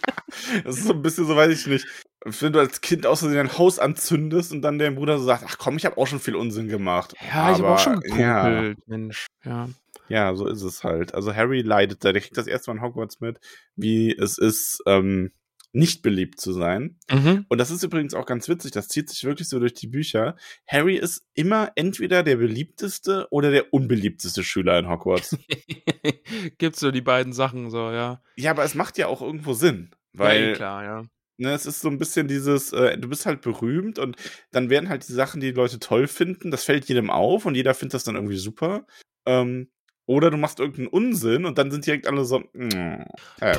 das 0.64 0.78
ist 0.78 0.86
so 0.86 0.94
ein 0.94 1.02
bisschen 1.02 1.26
so, 1.26 1.36
weiß 1.36 1.52
ich 1.52 1.68
nicht 1.68 1.86
wenn 2.26 2.54
du 2.54 2.60
als 2.60 2.82
Kind 2.82 3.06
aus 3.06 3.20
Versehen 3.20 3.38
dein 3.38 3.58
Haus 3.58 3.78
anzündest 3.78 4.52
und 4.52 4.62
dann 4.64 4.80
dein 4.80 4.96
Bruder 4.96 5.20
so 5.20 5.26
sagt, 5.26 5.44
ach 5.48 5.58
komm, 5.58 5.78
ich 5.78 5.86
habe 5.86 5.98
auch 5.98 6.08
schon 6.08 6.20
viel 6.20 6.36
Unsinn 6.36 6.68
gemacht. 6.68 7.14
Ja, 7.22 7.44
Aber, 7.44 7.52
ich 7.52 7.58
habe 7.60 7.74
auch 7.74 7.80
schon 7.80 8.00
gekumpelt, 8.00 8.78
ja. 8.78 8.84
Mensch. 8.88 9.28
Ja. 9.44 9.70
Ja, 10.08 10.36
so 10.36 10.48
ist 10.48 10.64
es 10.64 10.84
halt. 10.84 11.14
Also 11.14 11.34
Harry 11.34 11.62
leidet 11.62 12.04
da. 12.04 12.12
Der 12.12 12.22
kriegt 12.22 12.38
das 12.38 12.48
erste 12.48 12.72
Mal 12.72 12.78
in 12.78 12.84
Hogwarts 12.84 13.22
mit, 13.22 13.40
wie 13.76 14.16
es 14.16 14.38
ist, 14.38 14.82
ähm, 14.86 15.32
nicht 15.72 16.02
beliebt 16.02 16.40
zu 16.40 16.54
sein. 16.54 16.98
Mhm. 17.12 17.46
Und 17.50 17.58
das 17.58 17.70
ist 17.70 17.84
übrigens 17.84 18.14
auch 18.14 18.26
ganz 18.26 18.48
witzig, 18.48 18.72
das 18.72 18.88
zieht 18.88 19.10
sich 19.10 19.24
wirklich 19.26 19.50
so 19.50 19.60
durch 19.60 19.74
die 19.74 19.88
Bücher. 19.88 20.36
Harry 20.68 20.96
ist 20.96 21.28
immer 21.34 21.72
entweder 21.76 22.24
der 22.24 22.38
beliebteste 22.38 23.28
oder 23.30 23.52
der 23.52 23.74
unbeliebteste 23.74 24.44
Schüler 24.44 24.80
in 24.80 24.88
Hogwarts. 24.88 25.38
Gibt's 26.58 26.80
so 26.80 26.92
die 26.92 27.02
beiden 27.02 27.34
Sachen 27.34 27.70
so, 27.70 27.92
ja. 27.92 28.22
Ja, 28.38 28.52
aber 28.52 28.64
es 28.64 28.74
macht 28.74 28.98
ja 28.98 29.08
auch 29.08 29.22
irgendwo 29.22 29.54
Sinn. 29.54 29.92
Weil, 30.14 30.42
ja, 30.42 30.50
eh 30.50 30.54
klar, 30.54 30.84
ja. 30.84 31.04
Ne, 31.38 31.52
es 31.52 31.66
ist 31.66 31.82
so 31.82 31.90
ein 31.90 31.98
bisschen 31.98 32.28
dieses, 32.28 32.72
äh, 32.72 32.98
du 32.98 33.10
bist 33.10 33.26
halt 33.26 33.42
berühmt 33.42 34.00
und 34.00 34.16
dann 34.52 34.70
werden 34.70 34.88
halt 34.88 35.08
die 35.08 35.14
Sachen, 35.14 35.42
die, 35.42 35.48
die 35.48 35.58
Leute 35.58 35.80
toll 35.80 36.08
finden, 36.08 36.50
das 36.50 36.64
fällt 36.64 36.86
jedem 36.86 37.10
auf 37.10 37.46
und 37.46 37.56
jeder 37.56 37.74
findet 37.74 37.96
das 37.96 38.06
dann 38.06 38.16
irgendwie 38.16 38.38
super. 38.38 38.86
Ähm, 39.26 39.70
oder 40.06 40.30
du 40.30 40.38
machst 40.38 40.60
irgendeinen 40.60 40.88
Unsinn 40.88 41.46
und 41.46 41.58
dann 41.58 41.72
sind 41.72 41.86
direkt 41.86 42.08
alle 42.08 42.24
so, 42.26 42.40
mm, 42.54 43.04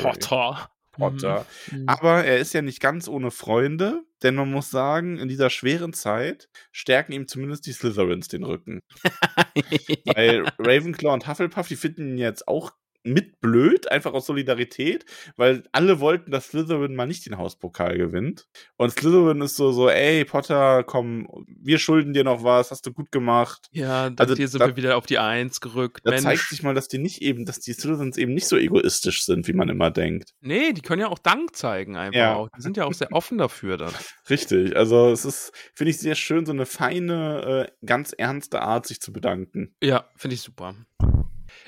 Potter. 0.00 0.70
Potter. 0.92 1.46
Mhm. 1.70 1.80
mhm. 1.80 1.88
Aber 1.88 2.24
er 2.24 2.38
ist 2.38 2.54
ja 2.54 2.62
nicht 2.62 2.80
ganz 2.80 3.08
ohne 3.08 3.30
Freunde, 3.30 4.04
denn 4.22 4.34
man 4.34 4.50
muss 4.50 4.70
sagen, 4.70 5.18
in 5.18 5.28
dieser 5.28 5.50
schweren 5.50 5.92
Zeit 5.92 6.48
stärken 6.72 7.12
ihm 7.12 7.28
zumindest 7.28 7.66
die 7.66 7.72
Slytherins 7.72 8.28
den 8.28 8.44
Rücken. 8.44 8.80
Weil 10.14 10.44
Ravenclaw 10.58 11.14
und 11.14 11.28
Hufflepuff, 11.28 11.68
die 11.68 11.76
finden 11.76 12.12
ihn 12.12 12.18
jetzt 12.18 12.48
auch 12.48 12.72
mit 13.06 13.40
blöd, 13.40 13.90
einfach 13.90 14.12
aus 14.12 14.26
Solidarität, 14.26 15.04
weil 15.36 15.62
alle 15.72 16.00
wollten, 16.00 16.30
dass 16.30 16.48
Slytherin 16.48 16.94
mal 16.94 17.06
nicht 17.06 17.26
den 17.26 17.38
Hauspokal 17.38 17.96
gewinnt. 17.96 18.46
Und 18.76 18.90
Slytherin 18.92 19.40
ist 19.40 19.56
so, 19.56 19.72
so, 19.72 19.88
ey, 19.88 20.24
Potter, 20.24 20.84
komm, 20.84 21.28
wir 21.46 21.78
schulden 21.78 22.12
dir 22.12 22.24
noch 22.24 22.42
was, 22.42 22.70
hast 22.70 22.86
du 22.86 22.92
gut 22.92 23.12
gemacht. 23.12 23.68
Ja, 23.72 24.10
also, 24.16 24.34
hier 24.34 24.48
sind 24.48 24.60
da, 24.60 24.66
wir 24.68 24.76
wieder 24.76 24.96
auf 24.96 25.06
die 25.06 25.18
Eins 25.18 25.60
gerückt. 25.60 26.00
Da 26.04 26.10
Mensch. 26.10 26.24
zeigt 26.24 26.48
sich 26.48 26.62
mal, 26.62 26.74
dass 26.74 26.88
die 26.88 26.98
nicht 26.98 27.22
eben, 27.22 27.44
dass 27.44 27.60
die 27.60 27.72
Slytherins 27.72 28.16
eben 28.16 28.34
nicht 28.34 28.48
so 28.48 28.56
egoistisch 28.56 29.24
sind, 29.24 29.46
wie 29.48 29.52
man 29.52 29.68
immer 29.68 29.90
denkt. 29.90 30.30
Nee, 30.40 30.72
die 30.72 30.82
können 30.82 31.00
ja 31.00 31.08
auch 31.08 31.18
Dank 31.18 31.56
zeigen 31.56 31.96
einfach 31.96 32.18
ja. 32.18 32.34
auch. 32.34 32.48
Die 32.56 32.62
sind 32.62 32.76
ja 32.76 32.84
auch 32.84 32.94
sehr 32.94 33.12
offen 33.12 33.38
dafür 33.38 33.76
dann. 33.76 33.92
Richtig, 34.30 34.76
also 34.76 35.10
es 35.10 35.24
ist, 35.24 35.52
finde 35.74 35.90
ich, 35.90 35.98
sehr 35.98 36.14
schön, 36.14 36.46
so 36.46 36.52
eine 36.52 36.66
feine, 36.66 37.68
äh, 37.68 37.86
ganz 37.86 38.12
ernste 38.12 38.62
Art, 38.62 38.86
sich 38.86 39.00
zu 39.00 39.12
bedanken. 39.12 39.74
Ja, 39.82 40.10
finde 40.16 40.34
ich 40.34 40.42
super. 40.42 40.74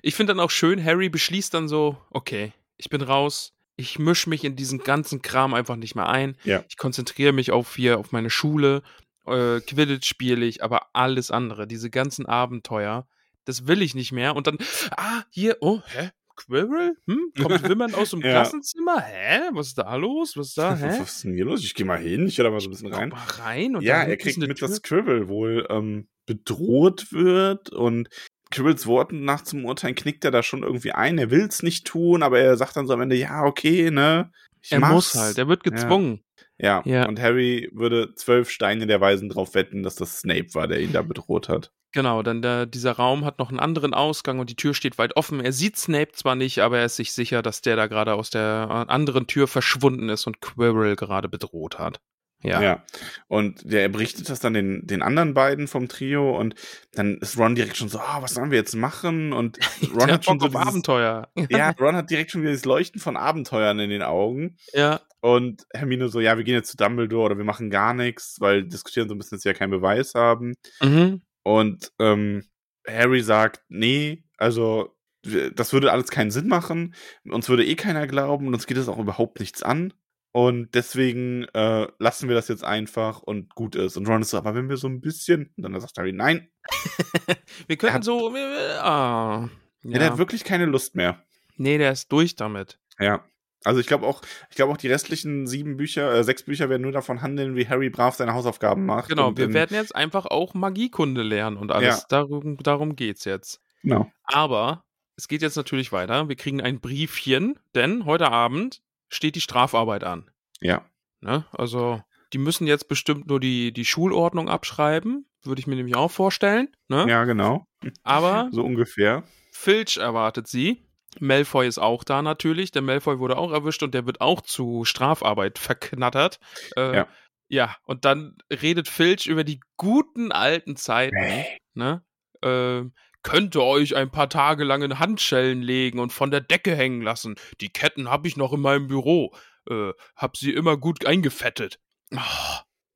Ich 0.03 0.15
finde 0.15 0.35
dann 0.35 0.41
auch 0.41 0.51
schön, 0.51 0.83
Harry 0.85 1.09
beschließt 1.09 1.53
dann 1.55 1.69
so, 1.69 1.97
okay, 2.11 2.53
ich 2.77 2.89
bin 2.89 3.03
raus, 3.03 3.55
ich 3.77 3.99
mische 3.99 4.29
mich 4.29 4.45
in 4.45 4.57
diesen 4.57 4.79
ganzen 4.81 5.23
Kram 5.23 5.55
einfach 5.55 5.77
nicht 5.77 5.95
mehr 5.95 6.09
ein. 6.09 6.37
Ja. 6.45 6.65
Ich 6.69 6.77
konzentriere 6.77 7.33
mich 7.33 7.51
auf 7.53 7.77
hier, 7.77 7.99
auf 7.99 8.13
meine 8.13 8.31
Schule, 8.31 8.83
äh, 9.27 9.61
Quidditch 9.61 10.09
spiele 10.09 10.45
ich, 10.45 10.63
aber 10.63 10.89
alles 10.95 11.31
andere, 11.31 11.67
diese 11.67 11.91
ganzen 11.91 12.27
Abenteuer, 12.27 13.07
das 13.45 13.67
will 13.67 13.83
ich 13.83 13.95
nicht 13.95 14.13
mehr. 14.13 14.37
Und 14.37 14.47
dann, 14.47 14.59
ah, 14.97 15.23
hier, 15.31 15.57
oh, 15.61 15.81
hä? 15.87 16.11
Quirrell? 16.37 16.97
Hm? 17.07 17.33
Kommt 17.41 17.63
Wimmern 17.69 17.95
aus 17.95 18.11
dem 18.11 18.21
ja. 18.21 18.31
Klassenzimmer? 18.31 19.01
Hä? 19.01 19.41
Was 19.53 19.69
ist 19.69 19.79
da 19.79 19.95
los? 19.97 20.37
Was 20.37 20.49
ist 20.49 20.59
da? 20.59 20.77
Hä? 20.77 21.01
Was 21.01 21.17
ist 21.17 21.25
denn 21.25 21.35
hier 21.35 21.45
los? 21.45 21.65
Ich 21.65 21.75
gehe 21.75 21.85
mal 21.85 21.99
hin, 21.99 22.27
ich 22.27 22.39
höre 22.39 22.45
da 22.45 22.51
mal 22.51 22.61
so 22.61 22.69
ein 22.69 22.73
bisschen 22.73 22.93
rein. 22.93 23.09
Mal 23.09 23.19
rein 23.19 23.77
und 23.77 23.83
ja, 23.83 24.03
er 24.03 24.17
kriegt 24.17 24.39
mit, 24.39 24.57
Tür. 24.57 24.69
dass 24.69 24.83
Quirrell 24.83 25.29
wohl 25.29 25.67
ähm, 25.69 26.09
bedroht 26.27 27.13
wird 27.13 27.71
und 27.71 28.09
Quirrells 28.51 28.87
Worten 28.87 29.25
nach 29.25 29.43
zum 29.43 29.65
Urteilen 29.65 29.95
knickt 29.95 30.25
er 30.25 30.31
da 30.31 30.43
schon 30.43 30.63
irgendwie 30.63 30.93
ein. 30.93 31.19
Er 31.19 31.31
will 31.31 31.47
es 31.47 31.63
nicht 31.63 31.87
tun, 31.87 32.23
aber 32.23 32.41
er 32.41 32.57
sagt 32.57 32.77
dann 32.77 32.87
so 32.87 32.95
am 32.95 33.01
Ende, 33.01 33.17
ja, 33.17 33.45
okay, 33.45 33.91
ne? 33.91 34.31
Ich 34.63 34.73
er 34.73 34.81
mach's. 34.81 34.93
muss 34.93 35.15
halt, 35.15 35.39
er 35.39 35.49
wird 35.49 35.65
gezwungen. 35.65 36.23
Ja. 36.59 36.83
ja. 36.85 37.07
und 37.07 37.21
Harry 37.21 37.71
würde 37.73 38.15
zwölf 38.15 38.51
Steine 38.51 38.87
der 38.87 39.01
Weisen 39.01 39.29
drauf 39.29 39.55
wetten, 39.55 39.83
dass 39.83 39.95
das 39.95 40.19
Snape 40.19 40.55
war, 40.55 40.67
der 40.67 40.81
ihn 40.81 40.93
da 40.93 41.03
bedroht 41.03 41.49
hat. 41.49 41.73
Genau, 41.93 42.23
denn 42.23 42.43
der, 42.43 42.67
dieser 42.67 42.93
Raum 42.93 43.25
hat 43.25 43.39
noch 43.39 43.49
einen 43.49 43.61
anderen 43.61 43.95
Ausgang 43.95 44.41
und 44.41 44.51
die 44.51 44.57
Tür 44.57 44.75
steht 44.75 44.99
weit 44.99 45.17
offen. 45.17 45.41
Er 45.41 45.53
sieht 45.53 45.79
Snape 45.79 46.13
zwar 46.13 46.35
nicht, 46.35 46.59
aber 46.59 46.79
er 46.79 46.85
ist 46.85 46.97
sich 46.97 47.13
sicher, 47.13 47.43
dass 47.43 47.63
der 47.63 47.77
da 47.77 47.87
gerade 47.87 48.15
aus 48.15 48.29
der 48.29 48.87
anderen 48.89 49.27
Tür 49.27 49.47
verschwunden 49.47 50.09
ist 50.09 50.27
und 50.27 50.41
Quirrell 50.41 50.97
gerade 50.97 51.29
bedroht 51.29 51.79
hat. 51.79 52.01
Ja. 52.43 52.63
Ja. 52.63 52.85
Und 53.27 53.71
der 53.71 53.89
berichtet 53.89 54.29
das 54.31 54.39
dann 54.41 54.55
den, 54.55 54.87
den 54.87 55.03
anderen 55.03 55.35
beiden 55.35 55.67
vom 55.67 55.89
Trio 55.89 56.39
und 56.39 56.55
dann 56.93 57.19
ist 57.19 57.37
Ron 57.37 57.55
direkt 57.57 57.77
schon 57.77 57.89
so, 57.89 57.99
ah, 57.99 58.23
was 58.23 58.35
sollen 58.35 58.51
wir 58.53 58.59
jetzt 58.59 58.77
machen? 58.77 59.33
Und 59.33 59.59
Ron 59.95 60.11
hat 60.13 60.25
schon 60.25 60.39
so 60.39 60.47
dieses, 60.47 60.61
Abenteuer. 60.67 61.29
ja, 61.51 61.71
Ron 61.81 61.97
hat 61.97 62.11
direkt 62.11 62.31
schon 62.31 62.43
wieder 62.43 62.53
das 62.53 62.65
Leuchten 62.65 63.01
von 63.01 63.17
Abenteuern 63.17 63.81
in 63.81 63.91
den 63.91 64.03
Augen. 64.03 64.57
Ja. 64.73 65.01
Und 65.21 65.67
Hermine 65.75 66.09
so, 66.09 66.21
ja, 66.21 66.37
wir 66.37 66.45
gehen 66.45 66.55
jetzt 66.55 66.71
zu 66.71 66.77
Dumbledore 66.77 67.25
oder 67.27 67.39
wir 67.39 67.45
machen 67.45 67.71
gar 67.71 67.93
nichts, 67.93 68.37
weil 68.39 68.65
diskutieren 68.65 69.09
so 69.09 69.17
ein 69.17 69.19
bisschen, 69.19 69.37
dass 69.37 69.43
sie 69.43 69.49
ja 69.49 69.55
keinen 69.55 69.71
Beweis 69.73 70.15
haben. 70.15 70.55
Mhm. 70.81 71.23
Und 71.43 71.91
ähm, 71.99 72.45
Harry 72.87 73.21
sagt, 73.23 73.63
nee, 73.69 74.23
also 74.37 74.95
wir- 75.25 75.51
das 75.51 75.73
würde 75.73 75.91
alles 75.91 76.11
keinen 76.11 76.31
Sinn 76.31 76.47
machen. 76.47 76.95
Uns 77.29 77.49
würde 77.49 77.65
eh 77.67 77.75
keiner 77.75 78.07
glauben 78.07 78.47
und 78.47 78.55
uns 78.55 78.67
geht 78.69 78.77
es 78.77 78.89
auch 78.89 78.99
überhaupt 78.99 79.41
nichts 79.41 79.65
an. 79.65 79.93
Und 80.33 80.75
deswegen 80.75 81.45
äh, 81.55 81.89
lassen 81.99 82.29
wir 82.29 82.37
das 82.37 82.49
jetzt 82.49 82.63
einfach 82.65 83.21
und 83.23 83.55
gut 83.55 83.75
ist. 83.75 83.97
Und 83.97 84.07
Ron 84.09 84.21
ist 84.23 84.31
so, 84.31 84.37
aber 84.39 84.55
wenn 84.55 84.69
wir 84.69 84.77
so 84.77 84.87
ein 84.87 85.01
bisschen. 85.01 85.53
Und 85.57 85.63
dann 85.65 85.81
sagt 85.81 85.97
Harry, 85.99 86.13
nein, 86.13 86.49
Wir 87.67 87.77
könnten 87.77 87.95
hat- 87.97 88.05
so. 88.05 88.35
äh, 88.37 88.77
Ah. 88.81 89.49
ja. 89.83 89.99
der 89.99 90.11
hat 90.11 90.19
wirklich 90.19 90.45
keine 90.45 90.67
Lust 90.67 90.95
mehr. 90.95 91.23
nee, 91.57 91.79
der 91.79 91.93
ist 91.93 92.13
durch 92.13 92.37
damit. 92.37 92.79
Ja. 92.99 93.25
Also 93.65 93.81
ich 93.81 93.87
glaube 93.89 94.07
auch, 94.07 94.23
ich 94.51 94.57
glaube 94.57 94.73
auch 94.73 94.77
die 94.77 94.87
restlichen 94.87 95.49
sieben 95.49 95.77
Bücher, 95.77 96.15
äh, 96.15 96.23
sechs 96.23 96.45
Bücher 96.45 96.69
werden 96.69 96.83
nur 96.83 96.93
davon 96.93 97.23
handeln, 97.23 97.57
wie 97.57 97.67
Harry 97.69 97.91
brav 97.91 98.15
seine 98.15 98.33
Hausaufgaben 98.33 98.87
macht. 98.87 99.09
Genau, 99.09 99.37
wir 99.37 99.53
werden 99.53 99.75
jetzt 99.75 99.97
einfach 99.97 100.27
auch 100.27 100.55
Magiekunde 100.55 101.23
lernen 101.23 101.57
und 101.57 101.73
alles. 101.73 102.01
Ja. 102.03 102.07
Darum, 102.09 102.57
darum 102.59 102.95
geht's 102.95 103.25
jetzt. 103.25 103.61
Genau. 103.83 104.11
Aber 104.23 104.85
es 105.17 105.27
geht 105.27 105.43
jetzt 105.43 105.57
natürlich 105.57 105.91
weiter. 105.91 106.29
Wir 106.29 106.37
kriegen 106.37 106.61
ein 106.61 106.79
Briefchen, 106.81 107.59
denn 107.75 108.05
heute 108.05 108.31
Abend 108.31 108.81
steht 109.09 109.35
die 109.37 109.41
Strafarbeit 109.41 110.05
an. 110.05 110.31
Ja. 110.61 110.85
Ne? 111.21 111.45
Also, 111.53 112.03
die 112.33 112.39
müssen 112.39 112.67
jetzt 112.67 112.89
bestimmt 112.89 113.27
nur 113.27 113.41
die, 113.41 113.73
die 113.73 113.85
Schulordnung 113.85 114.49
abschreiben. 114.49 115.27
Würde 115.45 115.61
ich 115.61 115.67
mir 115.67 115.77
nämlich 115.77 115.97
auch 115.97 116.11
vorstellen. 116.11 116.69
Ne? 116.89 117.07
Ja, 117.09 117.25
genau. 117.25 117.65
Aber 118.03 118.49
So 118.53 118.63
ungefähr. 118.65 119.25
Filch 119.53 119.97
erwartet 119.97 120.47
sie. 120.47 120.85
Malfoy 121.21 121.67
ist 121.67 121.79
auch 121.79 122.05
da 122.05 122.23
natürlich. 122.23 122.71
Der 122.71 122.83
Malfoy 122.83 123.19
wurde 123.19 123.39
auch 123.39 123.51
erwischt 123.53 123.83
und 123.83 123.95
der 123.95 124.07
wird 124.07 124.21
auch 124.21 124.41
zu 124.43 124.85
Strafarbeit 124.85 125.59
verknattert. 125.59 126.39
Äh, 126.77 126.97
Ja. 126.97 127.09
ja, 127.49 127.77
und 127.85 128.05
dann 128.05 128.37
redet 128.51 128.89
Filch 128.89 129.27
über 129.27 129.43
die 129.45 129.61
guten 129.77 130.33
alten 130.33 130.77
Zeiten. 130.77 131.45
Ne? 131.75 132.05
Äh, 132.43 132.83
könnte 133.23 133.63
euch 133.63 133.97
ein 133.97 134.11
paar 134.11 134.29
Tage 134.29 134.65
lang 134.65 134.83
in 134.83 134.99
Handschellen 134.99 135.63
legen 135.63 135.99
und 135.99 136.13
von 136.13 136.31
der 136.31 136.41
Decke 136.41 136.75
hängen 136.75 137.03
lassen. 137.03 137.35
Die 137.61 137.69
Ketten 137.69 138.09
habe 138.11 138.29
ich 138.29 138.37
noch 138.37 138.53
in 138.53 138.61
meinem 138.61 138.89
Büro. 138.89 139.35
Äh, 139.69 139.93
hab 140.17 140.37
sie 140.37 140.53
immer 140.53 140.77
gut 140.77 141.05
eingefettet. 141.05 141.79
Oh, 142.15 142.19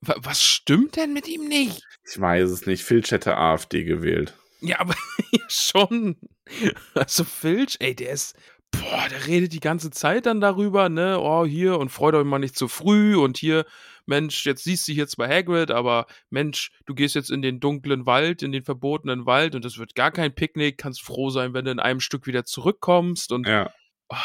wa- 0.01 0.17
was 0.19 0.43
stimmt 0.43 0.97
denn 0.97 1.13
mit 1.13 1.29
ihm 1.29 1.49
nicht? 1.49 1.83
Ich 2.11 2.19
weiß 2.21 2.51
es 2.51 2.67
nicht. 2.67 2.83
Filch 2.83 3.11
hätte 3.11 3.37
AfD 3.37 3.85
gewählt. 3.85 4.35
Ja, 4.61 4.81
aber 4.81 4.95
schon. 5.49 6.17
Also 6.95 7.25
Filch, 7.25 7.77
ey, 7.81 7.95
der 7.95 8.13
ist, 8.13 8.37
boah, 8.73 9.09
der 9.09 9.27
redet 9.27 9.53
die 9.53 9.61
ganze 9.61 9.91
Zeit 9.91 10.27
dann 10.27 10.41
darüber, 10.41 10.89
ne, 10.89 11.19
oh, 11.21 11.45
hier, 11.45 11.79
und 11.79 11.91
freut 11.91 12.15
euch 12.15 12.25
mal 12.25 12.39
nicht 12.39 12.57
zu 12.57 12.69
früh 12.69 13.17
und 13.17 13.39
hier, 13.39 13.65
Mensch, 14.07 14.45
jetzt 14.47 14.65
siehst 14.65 14.89
du 14.89 14.93
hier 14.93 15.07
zwar 15.07 15.29
Hagrid, 15.29 15.71
aber 15.71 16.07
Mensch, 16.31 16.73
du 16.87 16.95
gehst 16.95 17.15
jetzt 17.15 17.31
in 17.31 17.41
den 17.41 17.61
dunklen 17.61 18.05
Wald, 18.05 18.43
in 18.43 18.51
den 18.51 18.65
verbotenen 18.65 19.27
Wald 19.27 19.55
und 19.55 19.65
es 19.65 19.79
wird 19.79 19.95
gar 19.95 20.11
kein 20.11 20.35
Picknick, 20.35 20.77
kannst 20.79 21.03
froh 21.03 21.31
sein, 21.31 21.55
wenn 21.55 21.65
du 21.65 21.71
in 21.71 21.79
einem 21.81 22.01
Stück 22.01 22.27
wieder 22.27 22.45
zurückkommst 22.45 23.31
und 23.33 23.47
Ja. 23.47 23.71
oh, 24.09 24.17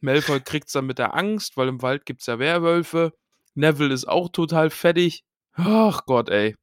Malfoy 0.00 0.40
kriegt's 0.40 0.72
dann 0.72 0.86
mit 0.86 0.98
der 0.98 1.14
Angst, 1.14 1.56
weil 1.56 1.68
im 1.68 1.82
Wald 1.82 2.06
gibt's 2.06 2.26
ja 2.26 2.38
Werwölfe. 2.38 3.12
Neville 3.54 3.92
ist 3.92 4.06
auch 4.08 4.28
total 4.28 4.70
fettig. 4.70 5.24
Ach 5.54 6.02
Gott, 6.06 6.28
ey. 6.28 6.54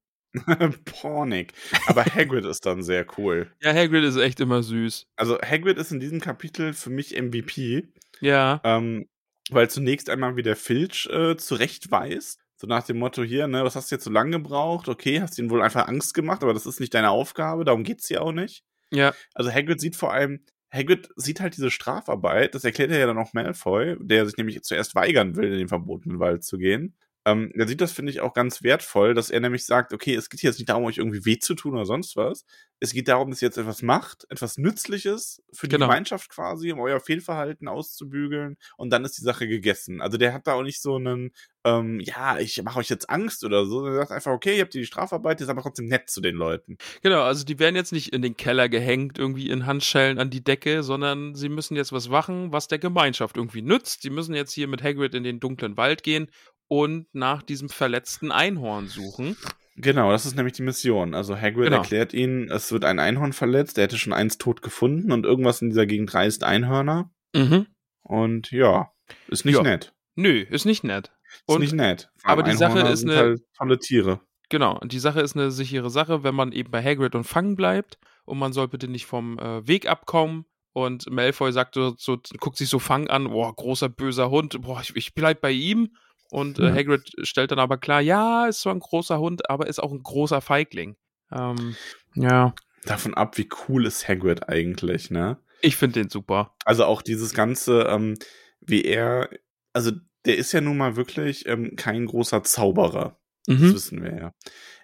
Pornig. 0.86 1.54
Aber 1.88 2.04
Hagrid 2.06 2.46
ist 2.46 2.66
dann 2.66 2.84
sehr 2.84 3.06
cool. 3.18 3.48
Ja, 3.62 3.74
Hagrid 3.74 4.04
ist 4.04 4.18
echt 4.18 4.40
immer 4.40 4.64
süß. 4.64 5.08
Also 5.16 5.40
Hagrid 5.42 5.78
ist 5.78 5.92
in 5.92 6.00
diesem 6.00 6.20
Kapitel 6.22 6.74
für 6.74 6.90
mich 6.90 7.20
MVP, 7.20 7.88
Ja. 8.22 8.62
ähm, 8.64 9.08
weil 9.52 9.70
zunächst 9.70 10.10
einmal 10.10 10.36
wieder 10.36 10.56
Filch 10.56 11.08
äh, 11.12 11.38
zurechtweist. 11.38 12.40
So 12.58 12.68
nach 12.68 12.84
dem 12.84 12.98
Motto 13.00 13.22
hier, 13.24 13.48
ne, 13.48 13.64
was 13.64 13.76
hast 13.76 13.92
du 13.92 13.96
jetzt 13.96 14.06
so 14.06 14.10
lange 14.12 14.32
gebraucht? 14.32 14.88
Okay, 14.88 15.22
hast 15.22 15.38
ihn 15.38 15.50
wohl 15.50 15.62
einfach 15.62 15.88
Angst 15.88 16.14
gemacht, 16.14 16.42
aber 16.42 16.54
das 16.54 16.66
ist 16.66 16.80
nicht 16.80 16.94
deine 16.94 17.10
Aufgabe, 17.10 17.66
darum 17.66 17.84
geht's 17.84 18.08
hier 18.08 18.22
auch 18.22 18.32
nicht. 18.32 18.64
Ja. 18.92 19.14
Also 19.34 19.52
Hagrid 19.52 19.82
sieht 19.82 19.98
vor 19.98 20.14
allem, 20.14 20.40
Hagrid 20.72 21.10
sieht 21.18 21.42
halt 21.42 21.58
diese 21.58 21.70
Strafarbeit, 21.70 22.56
das 22.56 22.64
erklärt 22.64 22.92
er 22.92 23.00
ja 23.00 23.08
dann 23.08 23.18
auch 23.18 23.34
Malfoy, 23.34 23.98
der 24.00 24.26
sich 24.26 24.38
nämlich 24.38 24.62
zuerst 24.64 24.96
weigern 24.96 25.36
will, 25.36 25.52
in 25.52 25.60
den 25.60 25.68
verbotenen 25.68 26.20
Wald 26.20 26.44
zu 26.46 26.58
gehen. 26.58 26.96
Ähm, 27.26 27.52
er 27.56 27.68
sieht 27.68 27.82
das, 27.82 27.92
finde 27.92 28.12
ich, 28.12 28.22
auch 28.22 28.34
ganz 28.34 28.62
wertvoll, 28.62 29.14
dass 29.16 29.32
er 29.32 29.40
nämlich 29.40 29.66
sagt, 29.66 29.94
okay, 29.94 30.14
es 30.16 30.30
geht 30.30 30.42
jetzt 30.44 30.60
nicht 30.60 30.70
darum, 30.70 30.84
euch 30.86 30.98
irgendwie 30.98 31.26
weh 31.26 31.40
zu 31.40 31.56
tun 31.56 31.74
oder 31.74 31.86
sonst 31.86 32.16
was. 32.16 32.46
Es 32.80 32.94
geht 32.94 33.08
darum, 33.08 33.30
dass 33.32 33.42
ihr 33.42 33.48
jetzt 33.48 33.58
etwas 33.58 33.82
macht, 33.82 34.26
etwas 34.30 34.58
Nützliches 34.58 35.42
für 35.52 35.68
die 35.68 35.76
Genau. 35.76 35.88
Gemeinschaft 35.88 36.30
quasi, 36.30 36.72
um 36.72 36.80
euer 36.80 37.00
Fehlverhalten 37.00 37.68
auszubügeln 37.68 38.58
und 38.78 38.92
dann 38.92 39.06
ist 39.06 39.18
die 39.18 39.24
Sache 39.24 39.48
gegessen. 39.48 40.02
Also 40.02 40.18
der 40.18 40.34
hat 40.34 40.46
da 40.46 40.54
auch 40.54 40.62
nicht 40.64 40.82
so 40.82 40.96
einen, 40.98 41.32
ähm, 41.64 42.00
ja, 42.02 42.38
ich 42.38 42.62
mache 42.64 42.80
euch 42.80 42.90
jetzt 42.90 43.10
Angst 43.10 43.44
oder 43.44 43.66
so. 43.66 43.86
Er 43.88 43.96
sagt 43.96 44.12
einfach, 44.12 44.32
okay, 44.32 44.56
ihr 44.58 44.62
habt 44.62 44.74
hier 44.74 44.82
die 44.82 44.86
Strafarbeit, 44.88 45.40
ihr 45.40 45.46
seid 45.48 45.54
aber 45.54 45.64
trotzdem 45.64 45.88
nett 45.88 46.10
zu 46.10 46.22
den 46.22 46.36
Leuten. 46.36 46.78
Genau, 47.02 47.22
also 47.24 47.44
die 47.46 47.58
werden 47.60 47.76
jetzt 47.76 47.92
nicht 47.94 48.14
in 48.14 48.22
den 48.22 48.38
Keller 48.38 48.70
gehängt, 48.70 49.18
irgendwie 49.18 49.50
in 49.50 49.66
Handschellen 49.66 50.20
an 50.20 50.30
die 50.30 50.44
Decke, 50.44 50.84
sondern 50.84 51.34
sie 51.36 51.50
müssen 51.50 51.76
jetzt 51.76 51.92
was 51.92 52.10
machen, 52.10 52.52
was 52.52 52.68
der 52.68 52.80
Gemeinschaft 52.80 53.38
irgendwie 53.38 53.62
nützt. 53.62 54.02
Sie 54.04 54.10
müssen 54.10 54.36
jetzt 54.36 54.52
hier 54.54 54.68
mit 54.68 54.84
Hagrid 54.84 55.16
in 55.16 55.24
den 55.24 55.40
dunklen 55.40 55.78
Wald 55.78 56.04
gehen 56.04 56.30
und 56.68 57.08
nach 57.14 57.44
diesem 57.44 57.70
verletzten 57.70 58.32
Einhorn 58.32 58.88
suchen. 58.88 59.36
Genau, 59.78 60.12
das 60.12 60.26
ist 60.26 60.36
nämlich 60.36 60.54
die 60.54 60.62
Mission. 60.64 61.14
Also 61.14 61.36
Hagrid 61.36 61.66
Genau. 61.66 61.78
erklärt 61.78 62.14
ihnen, 62.14 62.50
es 62.50 62.72
wird 62.72 62.86
ein 62.86 63.00
Einhorn 63.00 63.34
verletzt, 63.34 63.78
er 63.78 63.84
hätte 63.86 63.98
schon 63.98 64.14
eins 64.14 64.38
tot 64.38 64.62
gefunden 64.62 65.12
und 65.12 65.26
irgendwas 65.26 65.62
in 65.62 65.70
dieser 65.70 65.86
Gegend 65.86 66.14
reißt 66.14 66.44
Einhörner. 66.44 67.12
Mhm. 67.36 67.68
Und 68.02 68.52
ja, 68.52 68.92
ist 69.28 69.46
nicht 69.46 69.56
Ja. 69.56 69.64
nett. 69.64 69.94
Nö, 70.16 70.42
ist 70.50 70.66
nicht 70.66 70.84
nett. 70.86 71.12
Ist 71.40 71.44
Und 71.50 71.60
nicht 71.60 71.74
nett. 71.74 72.10
Aber 72.24 72.44
die 72.44 72.54
Sache 72.54 72.72
Einhörner 72.72 72.92
ist 72.92 73.00
sind 73.02 73.10
eine- 73.12 73.20
halt 73.20 73.42
tolle 73.58 73.78
Tiere. 73.80 74.22
Genau, 74.50 74.78
und 74.80 74.92
die 74.94 75.00
Sache 75.00 75.20
ist 75.22 75.36
eine 75.36 75.52
sichere 75.52 75.90
Sache, 75.90 76.24
wenn 76.24 76.36
man 76.36 76.52
eben 76.54 76.72
bei 76.72 76.82
Hagrid 76.82 77.16
und 77.16 77.24
Fang 77.26 77.56
bleibt 77.56 77.98
und 78.26 78.38
man 78.38 78.54
soll 78.54 78.68
bitte 78.70 78.88
nicht 78.88 79.06
vom 79.08 79.38
äh, 79.40 79.68
Weg 79.68 79.90
abkommen. 79.90 80.46
Und 80.72 81.10
Malfoy 81.10 81.52
sagt 81.52 81.76
so, 81.76 81.96
so, 81.98 82.18
guckt 82.40 82.58
sich 82.58 82.70
so 82.70 82.80
Fang 82.80 83.08
an, 83.10 83.30
boah, 83.30 83.54
großer 83.56 83.90
böser 83.90 84.30
Hund, 84.30 84.62
boah, 84.62 84.80
ich, 84.82 84.96
ich 84.96 85.14
bleib 85.14 85.42
bei 85.42 85.52
ihm. 85.52 85.96
Und 86.36 86.60
äh. 86.60 86.72
Hagrid 86.72 87.14
stellt 87.24 87.52
dann 87.52 87.60
aber 87.60 87.78
klar, 87.78 88.02
ja, 88.02 88.48
ist 88.48 88.60
zwar 88.62 88.76
ein 88.76 88.80
großer 88.80 89.20
Hund, 89.20 89.50
aber 89.50 89.68
ist 89.68 89.82
auch 89.82 89.92
ein 89.92 90.04
großer 90.04 90.42
Feigling. 90.42 90.98
Ähm, 91.32 91.76
ja, 92.16 92.54
Davon 92.84 93.14
ab, 93.16 93.38
wie 93.38 93.50
cool 93.68 93.86
ist 93.86 94.08
Hagrid 94.08 94.48
eigentlich, 94.48 95.10
ne? 95.10 95.38
ich 95.62 95.76
finde 95.78 96.02
den 96.02 96.10
super. 96.10 96.54
Also 96.66 96.84
auch 96.86 97.02
dieses 97.02 97.34
ganze, 97.34 97.84
ähm, 97.84 98.16
wie 98.60 98.84
er, 98.84 99.30
also 99.74 99.92
der 100.26 100.38
ist 100.38 100.52
ja 100.52 100.62
nun 100.62 100.78
mal 100.78 100.96
wirklich 100.96 101.48
ähm, 101.48 101.76
kein 101.76 102.06
großer 102.06 102.44
Zauberer. 102.44 103.18
Das 103.48 103.60
Mhm. 103.60 103.74
wissen 103.74 104.04
wir 104.04 104.16
ja. 104.16 104.34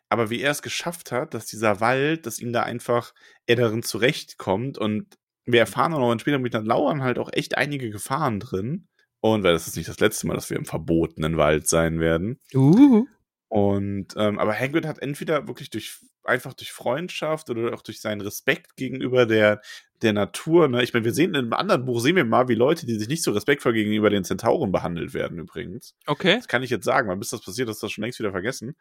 Aber 0.09 0.29
wie 0.29 0.41
er 0.41 0.51
es 0.51 0.61
geschafft 0.61 1.11
hat, 1.11 1.33
dass 1.33 1.45
dieser 1.45 1.79
Wald, 1.81 2.25
dass 2.25 2.39
ihm 2.39 2.53
da 2.53 2.63
einfach, 2.63 3.13
er 3.45 3.57
darin 3.57 3.83
zurechtkommt 3.83 4.77
und 4.77 5.17
wir 5.45 5.59
erfahren 5.59 5.93
auch 5.93 5.99
noch 5.99 6.19
später 6.19 6.39
mit 6.39 6.53
dann 6.53 6.65
lauern 6.65 7.03
halt 7.03 7.19
auch 7.19 7.29
echt 7.33 7.57
einige 7.57 7.89
Gefahren 7.89 8.39
drin. 8.39 8.87
Und 9.21 9.43
weil 9.43 9.53
das 9.53 9.67
ist 9.67 9.77
nicht 9.77 9.87
das 9.87 9.99
letzte 9.99 10.27
Mal, 10.27 10.33
dass 10.33 10.49
wir 10.49 10.57
im 10.57 10.65
verbotenen 10.65 11.37
Wald 11.37 11.67
sein 11.67 11.99
werden. 11.99 12.39
Uh. 12.53 13.05
Und 13.47 14.07
ähm, 14.15 14.39
aber 14.39 14.57
Hagrid 14.57 14.85
hat 14.85 14.99
entweder 14.99 15.47
wirklich 15.47 15.69
durch 15.69 15.99
einfach 16.23 16.53
durch 16.53 16.71
Freundschaft 16.71 17.49
oder 17.49 17.73
auch 17.73 17.81
durch 17.81 17.99
seinen 17.99 18.21
Respekt 18.21 18.75
gegenüber 18.75 19.25
der 19.25 19.61
der 20.01 20.13
Natur. 20.13 20.67
Ne? 20.67 20.81
Ich 20.83 20.93
meine, 20.93 21.05
wir 21.05 21.13
sehen 21.13 21.31
in 21.31 21.35
einem 21.35 21.53
anderen 21.53 21.85
Buch 21.85 21.99
sehen 21.99 22.15
wir 22.15 22.25
mal, 22.25 22.47
wie 22.47 22.55
Leute, 22.55 22.85
die 22.85 22.97
sich 22.97 23.07
nicht 23.07 23.23
so 23.23 23.31
respektvoll 23.31 23.73
gegenüber 23.73 24.09
den 24.09 24.23
Zentauren 24.23 24.71
behandelt 24.71 25.13
werden. 25.13 25.37
Übrigens, 25.37 25.95
Okay. 26.07 26.37
das 26.37 26.47
kann 26.47 26.63
ich 26.63 26.69
jetzt 26.69 26.85
sagen, 26.85 27.07
weil 27.07 27.17
bis 27.17 27.29
das 27.29 27.43
passiert, 27.43 27.69
ist 27.69 27.83
das 27.83 27.91
schon 27.91 28.03
längst 28.03 28.19
wieder 28.19 28.31
vergessen. 28.31 28.75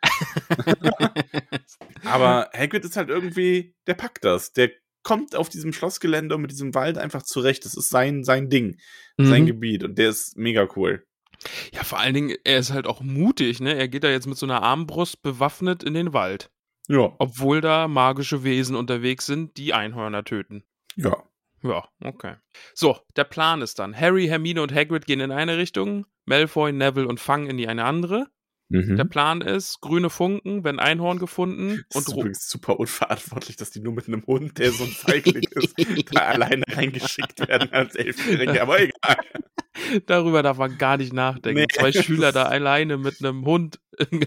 Aber 2.04 2.48
Hagrid 2.54 2.84
ist 2.84 2.96
halt 2.96 3.10
irgendwie, 3.10 3.74
der 3.86 3.94
packt 3.94 4.24
das. 4.24 4.52
Der 4.52 4.70
kommt 5.02 5.34
auf 5.36 5.48
diesem 5.48 5.72
Schlossgelände 5.72 6.34
und 6.34 6.42
mit 6.42 6.50
diesem 6.50 6.74
Wald 6.74 6.98
einfach 6.98 7.22
zurecht. 7.22 7.64
Das 7.64 7.74
ist 7.74 7.88
sein, 7.88 8.24
sein 8.24 8.48
Ding, 8.50 8.78
sein 9.18 9.42
Mhm. 9.42 9.46
Gebiet. 9.46 9.84
Und 9.84 9.98
der 9.98 10.10
ist 10.10 10.36
mega 10.36 10.68
cool. 10.76 11.04
Ja, 11.72 11.84
vor 11.84 11.98
allen 11.98 12.12
Dingen, 12.14 12.36
er 12.44 12.58
ist 12.58 12.70
halt 12.72 12.86
auch 12.86 13.00
mutig, 13.00 13.60
ne? 13.60 13.74
Er 13.74 13.88
geht 13.88 14.04
da 14.04 14.10
jetzt 14.10 14.26
mit 14.26 14.36
so 14.36 14.44
einer 14.46 14.62
Armbrust 14.62 15.22
bewaffnet 15.22 15.82
in 15.82 15.94
den 15.94 16.12
Wald. 16.12 16.50
Ja, 16.88 17.14
Obwohl 17.18 17.60
da 17.60 17.88
magische 17.88 18.42
Wesen 18.44 18.76
unterwegs 18.76 19.24
sind, 19.26 19.56
die 19.56 19.72
Einhörner 19.74 20.24
töten. 20.24 20.64
ja. 20.96 21.16
Ja, 21.62 21.86
okay. 22.02 22.36
So, 22.72 22.96
der 23.16 23.24
Plan 23.24 23.60
ist 23.60 23.78
dann: 23.78 23.94
Harry, 23.94 24.26
Hermine 24.28 24.62
und 24.62 24.74
Hagrid 24.74 25.04
gehen 25.04 25.20
in 25.20 25.30
eine 25.30 25.58
Richtung, 25.58 26.06
Malfoy, 26.24 26.72
Neville 26.72 27.06
und 27.06 27.20
Fang 27.20 27.48
in 27.50 27.58
die 27.58 27.68
eine 27.68 27.84
andere. 27.84 28.28
Mhm. 28.72 28.96
Der 28.96 29.04
Plan 29.04 29.40
ist, 29.40 29.80
grüne 29.80 30.10
Funken, 30.10 30.62
wenn 30.64 30.78
Einhorn 30.78 31.18
gefunden 31.18 31.84
Das 31.90 31.96
und 31.96 32.08
ist 32.08 32.14
ro- 32.14 32.20
übrigens 32.20 32.48
super 32.48 32.78
unverantwortlich, 32.80 33.56
dass 33.56 33.70
die 33.70 33.80
nur 33.80 33.92
mit 33.92 34.06
einem 34.08 34.24
Hund, 34.26 34.58
der 34.58 34.70
so 34.70 34.84
ein 34.84 34.90
Feigling 34.90 35.42
ist, 35.56 35.74
da 36.14 36.20
alleine 36.20 36.62
reingeschickt 36.68 37.40
werden 37.48 37.72
als 37.72 37.96
Elfjährige. 37.96 38.62
Aber 38.62 38.80
egal. 38.80 39.16
darüber 40.06 40.42
darf 40.42 40.58
man 40.58 40.78
gar 40.78 40.96
nicht 40.96 41.12
nachdenken. 41.12 41.60
Nee, 41.60 41.66
Zwei 41.72 41.90
das 41.90 42.04
Schüler 42.04 42.32
da 42.32 42.42
ist- 42.44 42.48
alleine 42.52 42.96
mit 42.96 43.22
einem 43.24 43.44
Hund 43.44 43.80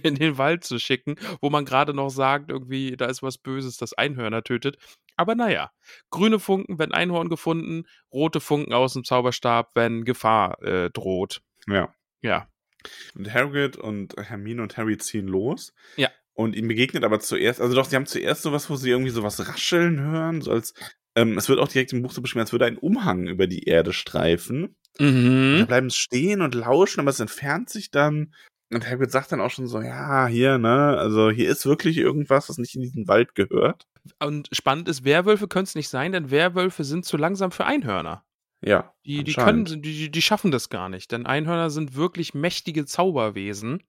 in 0.03 0.15
den 0.15 0.37
Wald 0.37 0.63
zu 0.63 0.77
schicken, 0.77 1.15
wo 1.41 1.49
man 1.49 1.65
gerade 1.65 1.93
noch 1.93 2.09
sagt, 2.09 2.51
irgendwie, 2.51 2.95
da 2.97 3.05
ist 3.05 3.23
was 3.23 3.37
Böses, 3.37 3.77
das 3.77 3.93
Einhörner 3.93 4.43
tötet. 4.43 4.77
Aber 5.15 5.35
naja, 5.35 5.71
grüne 6.09 6.39
Funken, 6.39 6.79
wenn 6.79 6.91
Einhorn 6.91 7.29
gefunden, 7.29 7.83
rote 8.11 8.39
Funken 8.39 8.73
aus 8.73 8.93
dem 8.93 9.03
Zauberstab, 9.03 9.71
wenn 9.75 10.03
Gefahr 10.05 10.61
äh, 10.63 10.89
droht. 10.91 11.41
Ja. 11.67 11.93
Ja. 12.21 12.47
Und 13.15 13.33
Harriet 13.33 13.77
und 13.77 14.15
Hermine 14.17 14.61
und 14.61 14.77
Harry 14.77 14.97
ziehen 14.97 15.27
los. 15.27 15.73
Ja. 15.95 16.09
Und 16.33 16.55
ihm 16.55 16.67
begegnet 16.67 17.03
aber 17.03 17.19
zuerst, 17.19 17.61
also 17.61 17.75
doch, 17.75 17.85
sie 17.85 17.95
haben 17.95 18.05
zuerst 18.07 18.41
sowas, 18.41 18.69
wo 18.69 18.75
sie 18.75 18.89
irgendwie 18.89 19.11
sowas 19.11 19.47
rascheln 19.47 19.99
hören, 20.01 20.41
so 20.41 20.51
als, 20.51 20.73
ähm, 21.15 21.37
es 21.37 21.47
wird 21.47 21.59
auch 21.59 21.67
direkt 21.67 21.93
im 21.93 22.01
Buch 22.01 22.11
so 22.11 22.21
beschrieben, 22.21 22.41
als 22.41 22.51
würde 22.51 22.65
ein 22.65 22.77
Umhang 22.79 23.27
über 23.27 23.45
die 23.47 23.63
Erde 23.65 23.93
streifen. 23.93 24.75
Da 24.97 25.03
Mhm. 25.05 25.65
bleiben 25.67 25.89
sie 25.89 25.97
stehen 25.97 26.41
und 26.41 26.55
lauschen, 26.55 26.99
aber 26.99 27.09
es 27.11 27.19
entfernt 27.19 27.69
sich 27.69 27.91
dann. 27.91 28.33
Und 28.71 28.87
Harriet 28.89 29.11
sagt 29.11 29.31
dann 29.31 29.41
auch 29.41 29.51
schon 29.51 29.67
so, 29.67 29.81
ja, 29.81 30.25
hier, 30.25 30.57
ne, 30.57 30.97
also 30.97 31.29
hier 31.29 31.49
ist 31.49 31.65
wirklich 31.67 31.97
irgendwas, 31.97 32.49
was 32.49 32.57
nicht 32.57 32.73
in 32.75 32.81
diesen 32.81 33.07
Wald 33.07 33.35
gehört. 33.35 33.85
Und 34.19 34.49
spannend 34.51 34.89
ist, 34.89 35.05
Werwölfe 35.05 35.47
können 35.47 35.65
es 35.65 35.75
nicht 35.75 35.89
sein, 35.89 36.11
denn 36.11 36.31
Werwölfe 36.31 36.83
sind 36.83 37.05
zu 37.05 37.17
langsam 37.17 37.51
für 37.51 37.65
Einhörner. 37.65 38.23
Ja. 38.63 38.93
Die, 39.05 39.23
die 39.23 39.33
können, 39.33 39.65
die, 39.81 40.09
die 40.09 40.21
schaffen 40.21 40.51
das 40.51 40.69
gar 40.69 40.89
nicht, 40.89 41.11
denn 41.11 41.25
Einhörner 41.25 41.69
sind 41.69 41.95
wirklich 41.95 42.33
mächtige 42.33 42.85
Zauberwesen. 42.85 43.83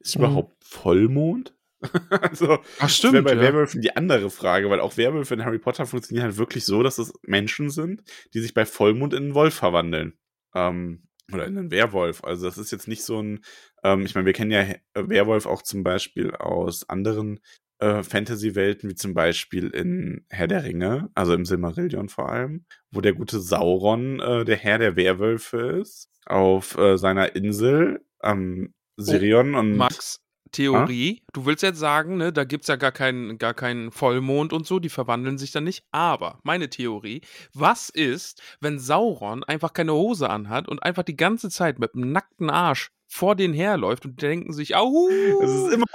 Ist 0.00 0.16
überhaupt 0.16 0.62
Vollmond? 0.64 1.54
also, 2.10 2.58
Ach 2.78 2.86
das 2.86 3.02
wäre 3.02 3.22
bei 3.22 3.38
Werwölfen 3.38 3.80
die 3.80 3.96
andere 3.96 4.30
Frage, 4.30 4.70
weil 4.70 4.80
auch 4.80 4.96
Werwölfe 4.96 5.34
in 5.34 5.44
Harry 5.44 5.58
Potter 5.58 5.86
funktionieren 5.86 6.24
halt 6.24 6.38
wirklich 6.38 6.64
so, 6.64 6.82
dass 6.82 6.98
es 6.98 7.12
Menschen 7.22 7.70
sind, 7.70 8.02
die 8.34 8.40
sich 8.40 8.54
bei 8.54 8.64
Vollmond 8.64 9.12
in 9.14 9.24
einen 9.24 9.34
Wolf 9.34 9.54
verwandeln. 9.54 10.18
Ähm, 10.54 11.02
oder 11.32 11.46
in 11.46 11.58
einen 11.58 11.70
Werwolf. 11.70 12.22
Also 12.22 12.46
das 12.46 12.56
ist 12.56 12.70
jetzt 12.70 12.88
nicht 12.88 13.02
so 13.02 13.20
ein, 13.20 13.40
ähm, 13.82 14.06
ich 14.06 14.14
meine, 14.14 14.26
wir 14.26 14.32
kennen 14.32 14.52
ja 14.52 14.64
Werwolf 14.94 15.46
auch 15.46 15.62
zum 15.62 15.82
Beispiel 15.82 16.32
aus 16.32 16.88
anderen 16.88 17.40
äh, 17.78 18.02
Fantasy-Welten, 18.02 18.90
wie 18.90 18.94
zum 18.94 19.14
Beispiel 19.14 19.68
in 19.68 20.24
Herr 20.28 20.46
der 20.46 20.64
Ringe, 20.64 21.10
also 21.14 21.34
im 21.34 21.44
Silmarillion 21.44 22.08
vor 22.08 22.30
allem, 22.30 22.64
wo 22.90 23.00
der 23.00 23.12
gute 23.12 23.40
Sauron 23.40 24.20
äh, 24.20 24.44
der 24.44 24.56
Herr 24.56 24.78
der 24.78 24.96
Werwölfe 24.96 25.80
ist, 25.80 26.10
auf 26.26 26.76
äh, 26.78 26.96
seiner 26.96 27.36
Insel 27.36 28.00
am 28.20 28.72
Sirion 28.96 29.54
und 29.54 29.76
Max, 29.76 30.20
Theorie. 30.52 31.22
Du 31.32 31.44
willst 31.44 31.62
jetzt 31.62 31.78
sagen, 31.78 32.16
ne, 32.16 32.32
da 32.32 32.44
gibt's 32.44 32.68
ja 32.68 32.76
gar 32.76 32.92
keinen, 32.92 33.38
gar 33.38 33.52
keinen 33.54 33.90
Vollmond 33.90 34.52
und 34.52 34.66
so, 34.66 34.78
die 34.78 34.88
verwandeln 34.88 35.38
sich 35.38 35.52
dann 35.52 35.64
nicht. 35.64 35.84
Aber 35.90 36.40
meine 36.44 36.70
Theorie, 36.70 37.20
was 37.52 37.88
ist, 37.88 38.40
wenn 38.60 38.78
Sauron 38.78 39.44
einfach 39.44 39.72
keine 39.72 39.92
Hose 39.92 40.30
anhat 40.30 40.68
und 40.68 40.82
einfach 40.82 41.02
die 41.02 41.16
ganze 41.16 41.50
Zeit 41.50 41.78
mit 41.78 41.94
einem 41.94 42.12
nackten 42.12 42.48
Arsch 42.48 42.90
vor 43.08 43.36
denen 43.36 43.54
herläuft 43.54 44.04
und 44.04 44.20
denken 44.20 44.52
sich, 44.52 44.76
au, 44.76 45.08
es 45.42 45.50
ist 45.50 45.72
immer 45.72 45.86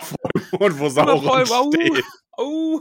Vollmond, 0.50 0.80
wo 0.80 0.90
Sauron 0.90 1.24
Vollmond, 1.24 1.76
steht. 1.76 2.04
au. 2.32 2.80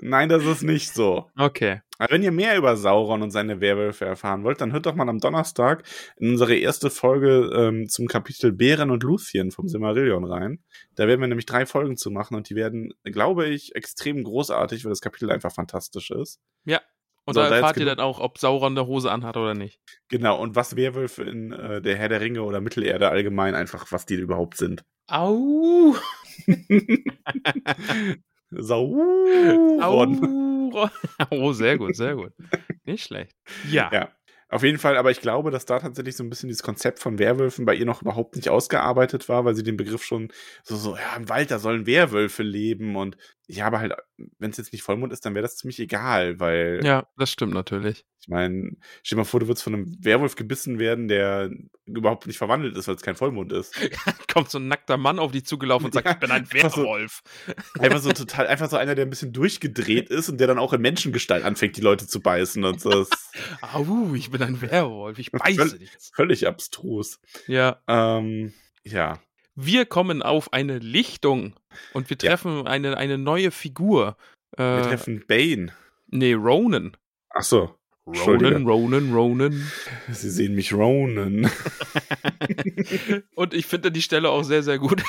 Nein, 0.00 0.28
das 0.28 0.44
ist 0.44 0.62
nicht 0.62 0.94
so. 0.94 1.30
Okay. 1.36 1.80
Aber 1.98 2.12
wenn 2.12 2.22
ihr 2.22 2.32
mehr 2.32 2.56
über 2.58 2.76
Sauron 2.76 3.22
und 3.22 3.30
seine 3.30 3.60
Werwölfe 3.60 4.04
erfahren 4.04 4.44
wollt, 4.44 4.60
dann 4.60 4.72
hört 4.72 4.86
doch 4.86 4.94
mal 4.94 5.08
am 5.08 5.18
Donnerstag 5.18 5.82
in 6.18 6.30
unsere 6.30 6.54
erste 6.54 6.90
Folge 6.90 7.50
ähm, 7.54 7.88
zum 7.88 8.06
Kapitel 8.06 8.52
Bären 8.52 8.90
und 8.90 9.02
Luthien 9.02 9.50
vom 9.50 9.68
Silmarillion 9.68 10.24
rein. 10.24 10.62
Da 10.94 11.06
werden 11.08 11.20
wir 11.20 11.28
nämlich 11.28 11.46
drei 11.46 11.64
Folgen 11.64 11.96
zu 11.96 12.10
machen 12.10 12.36
und 12.36 12.50
die 12.50 12.54
werden, 12.54 12.92
glaube 13.04 13.46
ich, 13.46 13.74
extrem 13.74 14.22
großartig, 14.24 14.84
weil 14.84 14.90
das 14.90 15.00
Kapitel 15.00 15.30
einfach 15.30 15.52
fantastisch 15.52 16.10
ist. 16.10 16.40
Und 17.26 17.34
So, 17.34 17.40
da 17.40 17.48
da 17.48 17.56
erfahrt 17.56 17.76
ihr 17.76 17.84
genug- 17.84 17.96
dann 17.96 18.04
auch, 18.06 18.20
ob 18.20 18.38
Sauron 18.38 18.78
eine 18.78 18.86
Hose 18.86 19.10
anhat 19.10 19.36
oder 19.36 19.54
nicht. 19.54 19.80
Genau, 20.08 20.40
und 20.40 20.54
was 20.54 20.76
Werwölfe 20.76 21.24
in 21.24 21.52
äh, 21.52 21.82
der 21.82 21.96
Herr 21.96 22.08
der 22.08 22.20
Ringe 22.20 22.42
oder 22.42 22.60
Mittelerde 22.60 23.08
allgemein 23.10 23.54
einfach, 23.54 23.90
was 23.90 24.06
die 24.06 24.14
überhaupt 24.14 24.56
sind. 24.56 24.84
Au. 25.08 25.94
Sauron. 28.50 29.82
Au. 29.82 30.06
Oh, 31.30 31.52
sehr 31.52 31.78
gut, 31.78 31.96
sehr 31.96 32.16
gut. 32.16 32.32
Nicht 32.84 33.04
schlecht. 33.04 33.34
Ja. 33.70 33.88
Ja. 33.92 34.10
Auf 34.50 34.62
jeden 34.62 34.78
Fall, 34.78 34.96
aber 34.98 35.10
ich 35.10 35.20
glaube, 35.20 35.50
dass 35.50 35.64
da 35.64 35.78
tatsächlich 35.78 36.16
so 36.16 36.22
ein 36.22 36.28
bisschen 36.28 36.48
dieses 36.48 36.62
Konzept 36.62 36.98
von 36.98 37.18
Werwölfen 37.18 37.64
bei 37.64 37.74
ihr 37.74 37.86
noch 37.86 38.02
überhaupt 38.02 38.36
nicht 38.36 38.48
ausgearbeitet 38.50 39.28
war, 39.28 39.44
weil 39.44 39.54
sie 39.54 39.62
den 39.62 39.76
Begriff 39.78 40.04
schon 40.04 40.28
so, 40.64 40.76
so, 40.76 40.94
ja, 40.96 41.16
im 41.16 41.28
Wald, 41.30 41.50
da 41.50 41.58
sollen 41.58 41.86
Werwölfe 41.86 42.42
leben 42.42 42.94
und 42.96 43.16
ja, 43.48 43.66
aber 43.66 43.78
halt, 43.80 43.92
wenn 44.38 44.50
es 44.50 44.56
jetzt 44.56 44.72
nicht 44.72 44.82
Vollmond 44.82 45.12
ist, 45.12 45.24
dann 45.24 45.34
wäre 45.34 45.42
das 45.42 45.56
ziemlich 45.56 45.78
egal, 45.78 46.40
weil 46.40 46.80
Ja, 46.84 47.06
das 47.16 47.30
stimmt 47.30 47.54
natürlich. 47.54 48.04
ich 48.20 48.28
meine, 48.28 48.72
stell 49.02 49.16
dir 49.16 49.20
mal 49.20 49.24
vor, 49.24 49.38
du 49.40 49.46
würdest 49.46 49.62
von 49.62 49.74
einem 49.74 49.96
Werwolf 50.04 50.34
gebissen 50.34 50.78
werden, 50.80 51.06
der 51.06 51.50
überhaupt 51.84 52.26
nicht 52.26 52.38
verwandelt 52.38 52.76
ist, 52.76 52.88
weil 52.88 52.96
es 52.96 53.02
kein 53.02 53.14
Vollmond 53.14 53.52
ist. 53.52 53.72
Kommt 54.32 54.50
so 54.50 54.58
ein 54.58 54.66
nackter 54.66 54.96
Mann 54.96 55.20
auf 55.20 55.30
die 55.30 55.44
zugelaufen 55.44 55.86
und 55.86 55.94
sagt, 55.94 56.06
Ja, 56.06 56.12
ich 56.14 56.18
bin 56.18 56.30
ein 56.32 56.42
einfach 56.50 56.70
so- 56.74 56.82
Werwolf. 56.82 57.22
Einfach 57.78 58.00
so 58.00 58.10
total, 58.12 58.48
einfach 58.48 58.68
so 58.68 58.76
einer, 58.76 58.96
der 58.96 59.06
ein 59.06 59.10
bisschen 59.10 59.32
durchgedreht 59.32 60.10
ist 60.10 60.28
und 60.28 60.38
der 60.38 60.48
dann 60.48 60.58
auch 60.58 60.72
in 60.72 60.80
Menschengestalt 60.80 61.44
anfängt, 61.44 61.76
die 61.76 61.82
Leute 61.82 62.08
zu 62.08 62.20
beißen 62.20 62.64
und 62.64 62.80
so. 62.80 63.06
Au, 63.72 64.12
ich 64.14 64.30
bin 64.32 64.42
ein 64.42 64.60
Werwolf, 64.60 65.18
ich 65.20 65.30
beiße 65.30 65.78
dich 65.78 65.90
völlig 66.12 66.48
abstrus. 66.48 67.20
Ja. 67.46 67.80
Ähm, 67.86 68.52
ja. 68.82 69.20
Wir 69.56 69.86
kommen 69.86 70.22
auf 70.22 70.52
eine 70.52 70.78
Lichtung 70.78 71.54
und 71.94 72.10
wir 72.10 72.16
Ja. 72.20 72.30
treffen 72.30 72.66
eine, 72.66 72.96
eine 72.96 73.18
neue 73.18 73.50
Figur. 73.50 74.16
Wir 74.56 74.78
Äh, 74.78 74.82
treffen 74.82 75.24
Bane. 75.26 75.72
nee, 76.08 76.34
Ronan. 76.34 76.96
Ach 77.30 77.42
so. 77.42 77.74
Entschuldige. 78.06 78.52
Ronan, 78.52 78.66
Ronan, 78.68 79.12
Ronan. 79.12 79.70
Sie 80.12 80.30
sehen 80.30 80.54
mich 80.54 80.72
Ronan. 80.72 81.50
Und 83.34 83.52
ich 83.54 83.66
finde 83.66 83.90
die 83.90 84.02
Stelle 84.02 84.30
auch 84.30 84.44
sehr, 84.44 84.62
sehr 84.62 84.78
gut. 84.78 85.02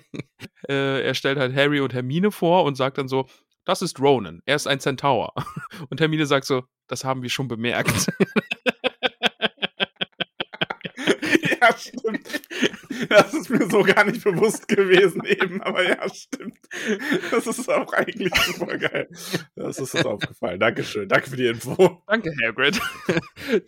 äh, 0.68 1.02
er 1.02 1.14
stellt 1.14 1.38
halt 1.38 1.54
Harry 1.54 1.80
und 1.80 1.92
Hermine 1.92 2.30
vor 2.30 2.64
und 2.64 2.76
sagt 2.76 2.96
dann 2.98 3.08
so, 3.08 3.28
das 3.66 3.82
ist 3.82 4.00
Ronan, 4.00 4.40
er 4.46 4.56
ist 4.56 4.66
ein 4.66 4.80
Centaur. 4.80 5.34
Und 5.90 6.00
Hermine 6.00 6.24
sagt 6.24 6.46
so, 6.46 6.64
das 6.88 7.04
haben 7.04 7.22
wir 7.22 7.28
schon 7.28 7.46
bemerkt. 7.46 8.06
Ja, 11.60 11.76
stimmt. 11.76 12.40
Das 13.08 13.34
ist 13.34 13.50
mir 13.50 13.68
so 13.70 13.82
gar 13.82 14.04
nicht 14.04 14.22
bewusst 14.22 14.68
gewesen 14.68 15.22
eben, 15.24 15.62
aber 15.62 15.82
ja, 15.86 16.08
stimmt. 16.12 16.58
Das 17.30 17.46
ist 17.46 17.68
auch 17.68 17.92
eigentlich 17.92 18.32
super 18.44 18.78
geil. 18.78 19.08
Das 19.56 19.78
ist 19.78 19.94
uns 19.94 20.06
aufgefallen. 20.06 20.60
Dankeschön. 20.60 21.08
Danke 21.08 21.30
für 21.30 21.36
die 21.36 21.46
Info. 21.46 22.02
Danke, 22.06 22.34
Hagrid. 22.42 22.80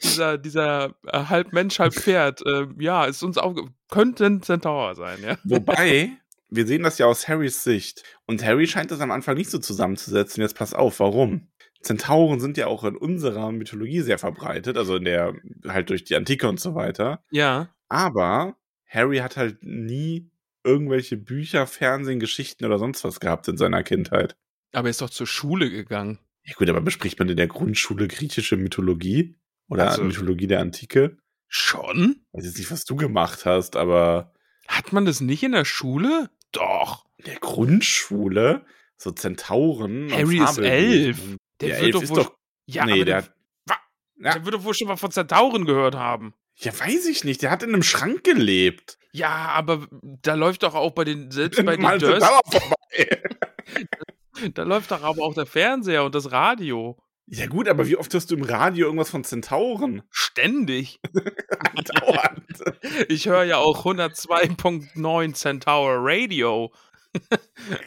dieser 0.03 0.39
dieser 0.39 0.95
äh, 1.07 1.25
halb 1.25 1.53
Mensch, 1.53 1.79
halb 1.79 1.95
Pferd, 1.95 2.45
äh, 2.47 2.67
ja, 2.79 3.05
ist 3.05 3.23
uns 3.23 3.39
auch, 3.39 3.57
könnte 3.91 4.27
ein 4.27 4.43
Centaur 4.43 4.95
sein, 4.95 5.19
ja. 5.23 5.37
Wobei, 5.45 6.11
wir 6.51 6.67
sehen 6.67 6.83
das 6.83 6.99
ja 6.99 7.07
aus 7.07 7.29
Harrys 7.29 7.65
Sicht. 7.65 8.03
Und 8.27 8.45
Harry 8.45 8.67
scheint 8.67 8.91
das 8.91 9.01
am 9.01 9.11
Anfang 9.11 9.37
nicht 9.37 9.51
so 9.51 9.59
zusammenzusetzen. 9.59 10.43
Jetzt 10.43 10.57
pass 10.57 10.75
auf, 10.75 11.01
warum? 11.01 11.49
Zentauren 11.81 12.41
sind 12.41 12.57
ja 12.57 12.69
auch 12.69 12.85
in 12.85 12.97
unserer 12.97 13.51
Mythologie 13.51 14.01
sehr 14.01 14.19
verbreitet, 14.19 14.77
also 14.77 14.97
in 14.97 15.05
der, 15.05 15.35
halt 15.67 15.91
durch 15.91 16.05
die 16.05 16.15
Antike 16.15 16.49
und 16.49 16.61
so 16.61 16.75
weiter. 16.75 17.25
Ja. 17.31 17.71
Aber 17.93 18.57
Harry 18.89 19.19
hat 19.19 19.37
halt 19.37 19.63
nie 19.63 20.31
irgendwelche 20.65 21.17
Bücher, 21.19 21.67
Fernsehen, 21.67 22.21
Geschichten 22.21 22.65
oder 22.65 22.79
sonst 22.79 23.05
was 23.05 23.21
gehabt 23.21 23.49
in 23.49 23.57
seiner 23.59 23.83
Kindheit. 23.83 24.35
Aber 24.73 24.89
er 24.89 24.91
ist 24.91 25.03
doch 25.03 25.11
zur 25.11 25.27
Schule 25.27 25.71
gegangen. 25.71 26.19
Ja 26.45 26.55
gut, 26.55 26.69
aber 26.71 26.81
bespricht 26.81 27.19
man 27.19 27.29
in 27.29 27.37
der 27.37 27.49
Grundschule 27.49 28.09
griechische 28.09 28.57
Mythologie? 28.57 29.37
Oder 29.69 29.91
Also- 29.91 30.05
Mythologie 30.05 30.47
der 30.47 30.61
Antike? 30.61 31.19
Schon? 31.49 32.23
Ich 32.33 32.39
weiß 32.39 32.45
jetzt 32.47 32.59
nicht, 32.59 32.71
was 32.71 32.85
du 32.85 32.97
gemacht 32.97 33.45
hast, 33.45 33.77
aber 33.77 34.33
Hat 34.69 34.93
man 34.93 35.05
das 35.05 35.21
nicht 35.21 35.43
in 35.43 35.53
der 35.53 35.65
Schule? 35.67 36.31
Doch. 36.53 37.05
in 37.19 37.27
der 37.27 37.39
Grundschule 37.41 38.65
so 38.97 39.11
Zentauren. 39.11 40.11
Harry 40.11 40.39
ist 40.43 40.59
elf. 40.59 41.19
Der 41.61 41.69
Der 41.69 41.69
wird 41.69 41.83
elf 41.83 41.93
doch 41.93 42.03
ist 42.03 42.11
wohl- 42.11 42.17
doch. 42.25 42.37
Ja, 42.67 42.85
nee, 42.87 42.93
aber 42.93 43.05
der 43.05 43.23
der, 43.23 43.77
Ja. 44.19 44.33
der 44.35 44.45
wird 44.45 44.55
doch 44.55 44.65
wohl 44.65 44.75
schon 44.75 44.89
mal 44.89 44.97
von 44.97 45.11
Zentauren 45.11 45.65
gehört 45.67 45.95
haben. 45.95 46.35
Ja, 46.63 46.79
weiß 46.79 47.07
ich 47.07 47.25
nicht. 47.25 47.43
Der 47.43 47.51
hat 47.51 47.63
in 47.63 47.71
einem 47.71 47.83
Schrank 47.83 48.25
gelebt. 48.25 48.99
Ja, 49.13 49.29
aber 49.29 49.87
da 50.23 50.35
läuft 50.35 50.63
doch 50.63 50.75
auch 50.75 50.93
bei 50.93 51.05
den, 51.05 51.31
selbst 51.31 51.65
bei 51.65 51.77
den 51.77 51.99
Durst, 51.99 52.27
da 54.55 54.63
läuft 54.63 54.91
doch 54.91 55.03
aber 55.03 55.23
auch 55.23 55.35
der 55.35 55.47
Fernseher 55.47 56.05
und 56.05 56.15
das 56.15 56.33
Radio. 56.33 56.99
Ja 57.27 57.47
gut, 57.47 57.69
aber 57.69 57.87
wie 57.89 57.97
oft 57.97 58.13
hörst 58.13 58.31
du 58.31 58.37
im 58.37 58.43
Radio 58.43 58.87
irgendwas 58.87 59.11
von 59.11 59.25
Zentauren? 59.25 60.03
Ständig. 60.11 61.01
Dauernd. 61.15 62.43
Ich 63.09 63.27
höre 63.27 63.45
ja 63.45 63.59
auch 63.59 63.87
102.9 63.87 65.35
Centaur 65.35 65.97
Radio. 65.99 66.73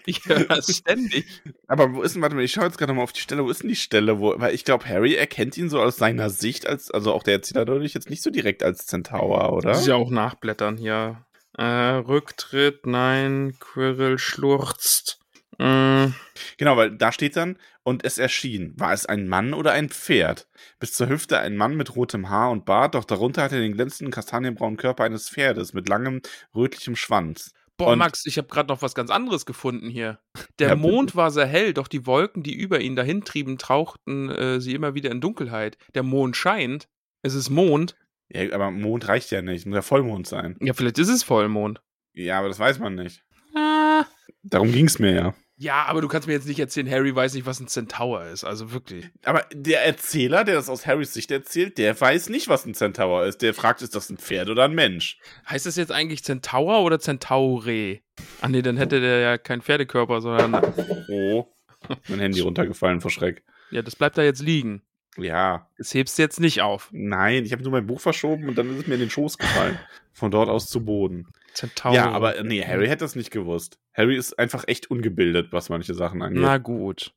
Ich 0.06 0.26
höre 0.26 0.46
das 0.46 0.76
ständig. 0.76 1.26
Aber 1.68 1.94
wo 1.94 2.02
ist 2.02 2.16
denn, 2.16 2.22
warte 2.22 2.36
mal, 2.36 2.44
ich 2.44 2.52
schaue 2.52 2.66
jetzt 2.66 2.78
gerade 2.78 2.94
mal 2.94 3.04
auf 3.04 3.14
die 3.14 3.22
Stelle, 3.22 3.44
wo 3.44 3.50
ist 3.50 3.64
denn 3.64 3.70
die 3.70 3.76
Stelle, 3.76 4.20
wo, 4.20 4.34
weil 4.38 4.54
ich 4.54 4.66
glaube, 4.66 4.86
Harry 4.86 5.16
erkennt 5.16 5.58
ihn 5.58 5.70
so 5.70 5.82
aus 5.82 5.98
seiner 5.98 6.30
Sicht 6.30 6.68
als, 6.68 6.92
also 6.92 7.14
auch 7.14 7.24
der 7.24 7.36
Erzähler 7.36 7.66
dadurch 7.66 7.94
jetzt 7.94 8.10
nicht 8.10 8.22
so 8.22 8.30
direkt 8.30 8.64
als 8.64 8.86
Zentaur, 8.86 9.54
oder? 9.54 9.70
Das 9.70 9.82
ist 9.82 9.88
ja 9.88 9.96
auch 9.96 10.10
nachblättern 10.12 10.78
hier. 10.78 11.26
Äh, 11.58 11.64
Rücktritt, 11.64 12.86
nein, 12.86 13.56
Quirrell 13.60 14.18
schlurzt. 14.18 15.20
Mm, 15.58 16.08
Genau, 16.58 16.78
weil 16.78 16.92
da 16.92 17.12
steht 17.12 17.36
dann, 17.38 17.58
und 17.84 18.04
es 18.04 18.18
erschien. 18.18 18.74
War 18.78 18.94
es 18.94 19.06
ein 19.06 19.28
Mann 19.28 19.54
oder 19.54 19.72
ein 19.72 19.90
Pferd? 19.90 20.48
Bis 20.80 20.94
zur 20.94 21.08
Hüfte 21.08 21.40
ein 21.40 21.56
Mann 21.56 21.76
mit 21.76 21.96
rotem 21.96 22.30
Haar 22.30 22.52
und 22.52 22.66
Bart, 22.66 22.96
doch 22.96 23.06
darunter 23.06 23.44
hatte 23.44 23.56
er 23.56 23.62
den 23.62 23.74
glänzenden 23.74 24.12
kastanienbraunen 24.12 24.78
Körper 24.78 25.04
eines 25.04 25.30
Pferdes 25.30 25.74
mit 25.74 25.88
langem, 25.88 26.22
rötlichem 26.54 26.96
Schwanz. 26.96 27.54
Boah, 27.78 27.92
Und- 27.92 28.00
Max, 28.00 28.26
ich 28.26 28.38
habe 28.38 28.48
gerade 28.48 28.70
noch 28.70 28.82
was 28.82 28.96
ganz 28.96 29.10
anderes 29.10 29.46
gefunden 29.46 29.90
hier. 29.90 30.20
Der 30.60 30.70
Ja. 30.70 30.76
Mond 30.76 31.16
war 31.16 31.30
sehr 31.32 31.46
hell, 31.46 31.74
doch 31.74 31.88
die 31.90 32.06
Wolken, 32.06 32.42
die 32.42 32.54
über 32.56 32.80
ihn 32.80 32.96
dahintrieben, 32.96 33.58
tauchten 33.58 34.30
äh, 34.30 34.62
sie 34.62 34.74
immer 34.74 34.94
wieder 34.96 35.12
in 35.12 35.20
Dunkelheit. 35.22 35.78
Der 35.94 36.04
Mond 36.04 36.38
scheint. 36.38 36.88
Es 37.22 37.34
ist 37.34 37.50
Mond. 37.50 37.96
Ja, 38.30 38.54
aber 38.54 38.72
Mond 38.72 39.08
reicht 39.08 39.30
ja 39.32 39.42
nicht, 39.42 39.66
muss 39.66 39.76
ja 39.76 39.82
Vollmond 39.82 40.26
sein. 40.28 40.58
Ja, 40.62 40.74
vielleicht 40.74 40.98
ist 41.00 41.10
es 41.10 41.24
Vollmond. 41.24 41.82
Ja, 42.14 42.40
aber 42.40 42.48
das 42.48 42.60
weiß 42.60 42.80
man 42.80 42.96
nicht. 42.96 43.24
Ah. 43.54 44.06
Darum 44.42 44.72
ging's 44.72 44.98
mir 45.00 45.14
ja. 45.14 45.36
Ja, 45.58 45.86
aber 45.86 46.02
du 46.02 46.10
kannst 46.10 46.28
mir 46.28 46.34
jetzt 46.34 46.48
nicht 46.48 46.60
erzählen, 46.60 46.90
Harry 46.90 47.16
weiß 47.16 47.34
nicht, 47.34 47.46
was 47.46 47.62
ein 47.62 47.68
Centaur 47.68 48.26
ist. 48.26 48.44
Also 48.44 48.74
wirklich. 48.74 49.10
Aber 49.24 49.46
der 49.54 49.86
Erzähler, 49.86 50.44
der 50.44 50.56
das 50.56 50.70
aus 50.70 50.86
Harrys 50.86 51.14
Sicht 51.14 51.32
erzählt, 51.32 51.78
der 51.78 52.00
weiß 52.00 52.30
nicht, 52.30 52.50
was 52.50 52.66
ein 52.66 52.74
Centaur 52.74 53.26
ist. 53.26 53.42
Der 53.42 53.54
fragt, 53.54 53.82
ist 53.82 53.96
das 53.96 54.10
ein 54.10 54.18
Pferd 54.18 54.50
oder 54.50 54.66
ein 54.66 54.76
Mensch? 54.76 55.18
Heißt 55.50 55.66
das 55.66 55.78
jetzt 55.78 55.94
eigentlich 55.94 56.24
Centaur 56.24 56.82
oder 56.82 57.00
Centaure? 57.00 58.00
Ah 58.42 58.50
nee, 58.50 58.62
dann 58.62 58.76
hätte 58.76 59.00
der 59.00 59.20
ja 59.20 59.38
keinen 59.38 59.62
Pferdekörper, 59.62 60.20
sondern. 60.20 60.74
Oh. 61.10 61.46
Mein 62.10 62.20
Handy 62.20 62.42
runtergefallen 62.42 63.00
vor 63.00 63.12
Schreck. 63.12 63.44
Ja, 63.72 63.82
das 63.82 63.96
bleibt 63.96 64.18
da 64.18 64.24
jetzt 64.24 64.42
liegen. 64.42 64.82
Ja. 65.18 65.70
Das 65.78 65.94
hebst 65.94 66.18
du 66.18 66.22
jetzt 66.22 66.40
nicht 66.40 66.62
auf. 66.62 66.90
Nein, 66.92 67.46
ich 67.46 67.54
habe 67.54 67.64
nur 67.64 67.72
mein 67.72 67.88
Buch 67.88 68.02
verschoben 68.02 68.50
und 68.50 68.58
dann 68.58 68.70
ist 68.72 68.82
es 68.82 68.88
mir 68.88 68.96
in 68.96 69.02
den 69.02 69.10
Schoß 69.10 69.38
gefallen. 69.38 69.80
Von 70.12 70.32
dort 70.32 70.50
aus 70.50 70.68
zu 70.68 70.84
Boden. 70.84 71.28
Centaur. 71.56 71.94
Ja, 71.94 72.12
aber 72.12 72.44
nee, 72.44 72.64
Harry 72.64 72.88
hätte 72.88 73.04
das 73.06 73.16
nicht 73.16 73.32
gewusst. 73.32 73.80
Harry 73.94 74.16
ist 74.18 74.38
einfach 74.38 74.66
echt 74.68 74.92
ungebildet, 74.92 75.52
was 75.52 75.70
manche 75.70 75.94
Sachen 75.94 76.22
angeht. 76.22 76.42
Na 76.42 76.58
gut. 76.58 77.14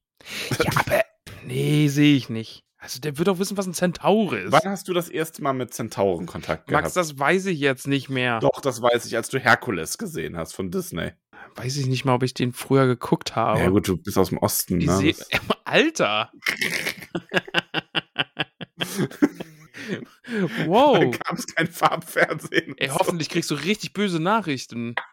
Ja, 0.59 0.71
aber. 0.77 1.03
Nee, 1.45 1.89
sehe 1.89 2.17
ich 2.17 2.29
nicht. 2.29 2.65
Also, 2.81 3.01
der 3.01 3.19
wird 3.19 3.27
doch 3.27 3.41
wissen, 3.41 3.57
was 3.57 3.67
ein 3.67 3.75
Centaur 3.75 4.39
ist. 4.39 4.53
Wann 4.53 4.71
hast 4.71 4.87
du 4.87 4.93
das 4.95 5.09
erste 5.09 5.43
Mal 5.43 5.53
mit 5.53 5.75
Zentauren 5.75 6.27
Kontakt 6.27 6.69
gehabt? 6.69 6.85
Max, 6.85 6.95
das 6.95 7.19
weiß 7.19 7.47
ich 7.47 7.59
jetzt 7.59 7.89
nicht 7.89 8.09
mehr. 8.09 8.39
Doch, 8.39 8.61
das 8.61 8.81
weiß 8.81 9.05
ich, 9.07 9.17
als 9.17 9.29
du 9.29 9.41
Herkules 9.41 9.99
gesehen 9.99 10.37
hast 10.37 10.55
von 10.55 10.71
Disney. 10.71 11.11
Weiß 11.57 11.77
ich 11.77 11.87
nicht 11.87 12.05
mal, 12.05 12.15
ob 12.15 12.23
ich 12.23 12.35
den 12.35 12.53
früher 12.53 12.87
geguckt 12.87 13.35
habe. 13.35 13.59
ja 13.61 13.69
gut, 13.71 13.89
du 13.89 13.97
bist 13.97 14.17
aus 14.17 14.29
dem 14.29 14.39
Osten, 14.39 14.79
Die 14.79 14.87
ne? 14.87 14.97
Se 14.97 15.13
Alter! 15.65 16.31
Wow. 20.67 21.11
gab 21.19 21.39
es 21.39 21.47
kein 21.47 21.67
Farbfernsehen. 21.67 22.75
Ey, 22.77 22.89
hoffentlich 22.89 23.29
kriegst 23.29 23.51
du 23.51 23.55
richtig 23.55 23.93
böse 23.93 24.21
Nachrichten. 24.21 24.95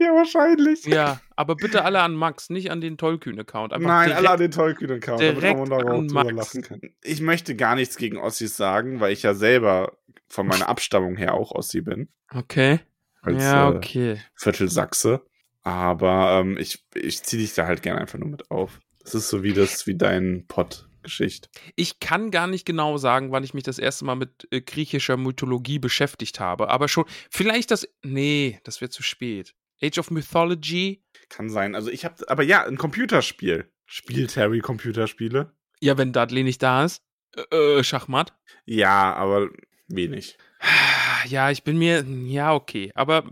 Ja, 0.00 0.14
wahrscheinlich. 0.14 0.84
Ja, 0.84 1.20
aber 1.34 1.56
bitte 1.56 1.84
alle 1.84 2.00
an 2.00 2.14
Max, 2.14 2.48
nicht 2.48 2.70
an 2.70 2.80
den 2.80 2.96
Tollkühn-Account. 2.96 3.72
Nein, 3.78 4.12
alle 4.12 4.30
an 4.30 4.38
den 4.38 4.52
Tollkühn-Account, 4.52 5.20
damit 5.20 5.42
man 5.42 5.68
darauf 5.68 5.90
an 5.90 6.06
drüber 6.08 6.32
lachen 6.32 6.62
kann. 6.62 6.80
Ich 7.02 7.20
möchte 7.20 7.56
gar 7.56 7.74
nichts 7.74 7.96
gegen 7.96 8.18
Ossis 8.18 8.56
sagen, 8.56 9.00
weil 9.00 9.12
ich 9.12 9.24
ja 9.24 9.34
selber 9.34 9.98
von 10.28 10.46
meiner 10.46 10.68
Abstammung 10.68 11.16
her 11.16 11.34
auch 11.34 11.52
Ossi 11.52 11.80
bin. 11.80 12.08
Okay. 12.32 12.80
Als 13.22 13.42
ja, 13.42 13.70
äh, 13.70 13.76
okay. 13.76 14.20
Viertelsachse. 14.36 15.22
Aber 15.62 16.40
ähm, 16.40 16.56
ich, 16.56 16.84
ich 16.94 17.22
ziehe 17.24 17.42
dich 17.42 17.54
da 17.54 17.66
halt 17.66 17.82
gerne 17.82 18.00
einfach 18.00 18.18
nur 18.18 18.28
mit 18.28 18.50
auf. 18.50 18.80
Das 19.02 19.14
ist 19.14 19.28
so 19.28 19.42
wie 19.42 19.52
das, 19.52 19.86
wie 19.86 19.96
dein 19.96 20.46
Pott-Geschichte. 21.08 21.48
Ich 21.74 22.00
kann 22.00 22.30
gar 22.30 22.46
nicht 22.46 22.64
genau 22.64 22.98
sagen, 22.98 23.32
wann 23.32 23.44
ich 23.44 23.54
mich 23.54 23.64
das 23.64 23.78
erste 23.78 24.04
Mal 24.04 24.16
mit 24.16 24.46
äh, 24.50 24.60
griechischer 24.60 25.16
Mythologie 25.16 25.78
beschäftigt 25.78 26.40
habe, 26.40 26.68
aber 26.68 26.88
schon, 26.88 27.04
vielleicht 27.30 27.70
das, 27.70 27.88
nee, 28.02 28.60
das 28.64 28.80
wird 28.80 28.92
zu 28.92 29.02
spät. 29.02 29.54
Age 29.82 29.98
of 29.98 30.10
Mythology? 30.10 31.02
Kann 31.28 31.50
sein. 31.50 31.74
Also 31.74 31.90
ich 31.90 32.04
habe, 32.04 32.28
aber 32.28 32.42
ja, 32.42 32.64
ein 32.64 32.76
Computerspiel. 32.76 33.70
Spielt 33.86 34.36
Harry 34.36 34.60
Computerspiele? 34.60 35.52
Ja, 35.80 35.96
wenn 35.96 36.12
Dudley 36.12 36.42
nicht 36.42 36.62
da 36.62 36.84
ist. 36.84 37.02
Äh, 37.50 37.82
Schachmatt? 37.82 38.34
Ja, 38.66 39.14
aber 39.14 39.48
wenig. 39.86 40.36
Ja, 41.26 41.50
ich 41.50 41.62
bin 41.62 41.78
mir, 41.78 42.04
ja, 42.04 42.54
okay, 42.54 42.90
aber 42.94 43.24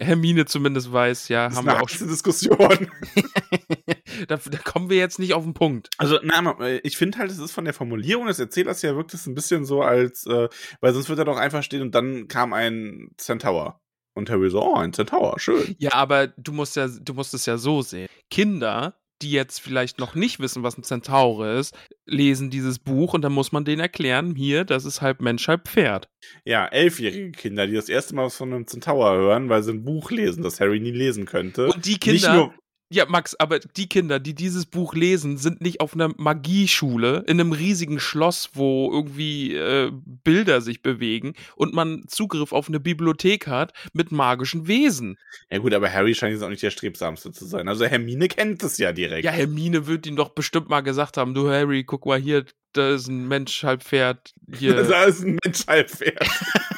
Hermine 0.00 0.46
zumindest 0.46 0.92
weiß, 0.92 1.28
ja, 1.28 1.44
Das 1.44 1.52
ist 1.52 1.58
haben 1.58 1.68
eine 1.68 1.78
wir 1.78 1.82
auch 1.82 1.90
heiße 1.90 2.06
Diskussion. 2.06 2.58
da, 4.28 4.36
da 4.36 4.58
kommen 4.58 4.90
wir 4.90 4.96
jetzt 4.96 5.18
nicht 5.18 5.34
auf 5.34 5.44
den 5.44 5.54
Punkt. 5.54 5.90
Also, 5.98 6.18
na, 6.22 6.56
ich 6.82 6.96
finde 6.96 7.18
halt, 7.18 7.30
es 7.30 7.38
ist 7.38 7.52
von 7.52 7.64
der 7.64 7.74
Formulierung 7.74 8.26
des 8.26 8.38
Erzählers 8.38 8.82
her 8.82 8.96
wirkt 8.96 9.14
es 9.14 9.26
ein 9.26 9.34
bisschen 9.34 9.64
so, 9.64 9.82
als, 9.82 10.26
äh, 10.26 10.48
weil 10.80 10.92
sonst 10.92 11.08
wird 11.08 11.18
er 11.18 11.24
doch 11.24 11.36
einfach 11.36 11.62
stehen 11.62 11.82
und 11.82 11.94
dann 11.94 12.28
kam 12.28 12.52
ein 12.52 13.10
Centaur. 13.16 13.80
Und 14.14 14.28
Harry 14.28 14.50
so, 14.50 14.62
oh, 14.62 14.74
ein 14.74 14.92
Centaur, 14.92 15.38
schön. 15.38 15.76
Ja, 15.78 15.92
aber 15.94 16.26
du 16.26 16.52
musst 16.52 16.76
ja, 16.76 16.88
du 16.88 17.14
musst 17.14 17.32
es 17.32 17.46
ja 17.46 17.56
so 17.58 17.80
sehen. 17.82 18.08
Kinder, 18.28 18.99
die 19.22 19.30
jetzt 19.30 19.60
vielleicht 19.60 19.98
noch 19.98 20.14
nicht 20.14 20.40
wissen, 20.40 20.62
was 20.62 20.76
ein 20.76 20.82
Zentaur 20.82 21.46
ist, 21.46 21.76
lesen 22.06 22.50
dieses 22.50 22.78
Buch 22.78 23.14
und 23.14 23.22
dann 23.22 23.32
muss 23.32 23.52
man 23.52 23.64
denen 23.64 23.80
erklären, 23.80 24.34
hier, 24.34 24.64
das 24.64 24.84
ist 24.84 25.00
halb 25.00 25.20
Mensch, 25.20 25.48
halb 25.48 25.68
Pferd. 25.68 26.08
Ja, 26.44 26.66
elfjährige 26.66 27.32
Kinder, 27.32 27.66
die 27.66 27.74
das 27.74 27.88
erste 27.88 28.14
Mal 28.14 28.26
was 28.26 28.36
von 28.36 28.52
einem 28.52 28.66
Centaur 28.66 29.12
hören, 29.12 29.48
weil 29.48 29.62
sie 29.62 29.72
ein 29.72 29.84
Buch 29.84 30.10
lesen, 30.10 30.42
das 30.42 30.60
Harry 30.60 30.80
nie 30.80 30.90
lesen 30.90 31.26
könnte. 31.26 31.66
Und 31.66 31.84
die 31.84 31.90
Nicht 31.90 32.02
Kinder, 32.02 32.34
nur, 32.34 32.54
ja, 32.92 33.06
Max, 33.06 33.36
aber 33.36 33.60
die 33.60 33.88
Kinder, 33.88 34.18
die 34.18 34.34
dieses 34.34 34.66
Buch 34.66 34.94
lesen, 34.94 35.36
sind 35.36 35.60
nicht 35.60 35.80
auf 35.80 35.94
einer 35.94 36.12
Magieschule, 36.16 37.22
in 37.28 37.40
einem 37.40 37.52
riesigen 37.52 38.00
Schloss, 38.00 38.50
wo 38.54 38.90
irgendwie 38.92 39.54
äh, 39.54 39.92
Bilder 39.92 40.60
sich 40.60 40.82
bewegen 40.82 41.34
und 41.54 41.72
man 41.72 42.02
Zugriff 42.08 42.52
auf 42.52 42.68
eine 42.68 42.80
Bibliothek 42.80 43.46
hat 43.46 43.72
mit 43.92 44.10
magischen 44.10 44.66
Wesen. 44.66 45.18
ja 45.50 45.58
gut, 45.58 45.72
aber 45.72 45.92
Harry 45.92 46.16
scheint 46.16 46.32
jetzt 46.32 46.42
auch 46.42 46.48
nicht 46.48 46.64
der 46.64 46.72
Strebsamste 46.72 47.30
zu 47.30 47.46
sein. 47.46 47.68
Also 47.68 47.84
Hermine 47.84 48.26
kennt 48.26 48.64
es 48.64 48.76
ja 48.78 48.90
direkt. 48.90 49.24
Ja, 49.24 49.30
Hermine 49.30 49.86
wird 49.86 50.06
ihm 50.08 50.16
doch 50.16 50.30
bestimmt 50.30 50.68
mal 50.68 50.80
gesagt 50.80 51.16
haben, 51.16 51.32
du 51.32 51.48
Harry, 51.48 51.84
guck 51.84 52.06
mal 52.06 52.18
hier, 52.18 52.44
da 52.72 52.94
ist 52.94 53.06
ein 53.06 53.28
Mensch, 53.28 53.62
halb 53.62 53.84
Pferd. 53.84 54.32
Hier. 54.58 54.74
da 54.82 55.04
ist 55.04 55.22
ein 55.22 55.38
Mensch 55.44 55.64
halb 55.68 55.90
Pferd. 55.90 56.28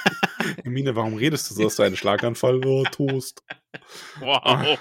Hermine, 0.62 0.94
warum 0.94 1.14
redest 1.14 1.50
du 1.50 1.54
so? 1.54 1.64
Hast 1.64 1.78
du 1.78 1.84
einen 1.84 1.96
Schlaganfall? 1.96 2.62
Oh, 2.66 2.84
Toast. 2.84 3.42
Wow. 4.20 4.78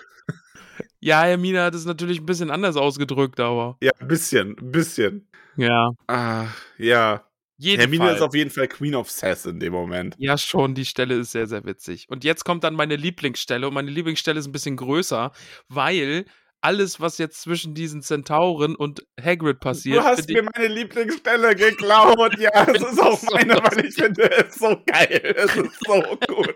Ja, 1.01 1.23
Hermine 1.23 1.63
hat 1.63 1.73
es 1.73 1.85
natürlich 1.85 2.19
ein 2.19 2.25
bisschen 2.27 2.51
anders 2.51 2.75
ausgedrückt, 2.77 3.39
aber. 3.39 3.75
Ja, 3.81 3.91
ein 3.99 4.07
bisschen, 4.07 4.55
ein 4.59 4.71
bisschen. 4.71 5.27
Ja. 5.57 5.89
Ah, 6.07 6.47
ja. 6.77 7.25
Jedenfalls. 7.57 7.91
Hermine 7.91 8.15
ist 8.15 8.21
auf 8.21 8.35
jeden 8.35 8.49
Fall 8.49 8.67
Queen 8.67 8.95
of 8.95 9.09
Sass 9.09 9.45
in 9.45 9.59
dem 9.59 9.73
Moment. 9.73 10.15
Ja, 10.17 10.37
schon, 10.37 10.73
die 10.73 10.85
Stelle 10.85 11.15
ist 11.15 11.31
sehr, 11.31 11.47
sehr 11.47 11.63
witzig. 11.63 12.07
Und 12.09 12.23
jetzt 12.23 12.43
kommt 12.43 12.63
dann 12.63 12.75
meine 12.75 12.95
Lieblingsstelle. 12.95 13.67
Und 13.67 13.73
meine 13.73 13.91
Lieblingsstelle 13.91 14.39
ist 14.39 14.47
ein 14.47 14.51
bisschen 14.51 14.77
größer, 14.77 15.31
weil 15.69 16.25
alles, 16.61 16.99
was 16.99 17.17
jetzt 17.17 17.41
zwischen 17.41 17.73
diesen 17.73 18.01
Zentauren 18.01 18.75
und 18.75 19.05
Hagrid 19.19 19.59
passiert. 19.59 19.97
Du 19.97 20.03
hast 20.03 20.29
mir 20.29 20.43
meine 20.55 20.67
Lieblingsstelle 20.67 21.55
geklaut. 21.55 22.37
Ja, 22.39 22.51
es 22.67 22.81
ist 22.81 22.99
auch 22.99 23.17
so 23.17 23.27
meine, 23.33 23.55
weil 23.55 23.85
ich 23.85 23.95
finde 23.95 24.29
es 24.31 24.55
so 24.55 24.77
geil. 24.85 25.33
Es 25.35 25.55
ist 25.55 25.79
so 25.85 26.01
gut. 26.27 26.55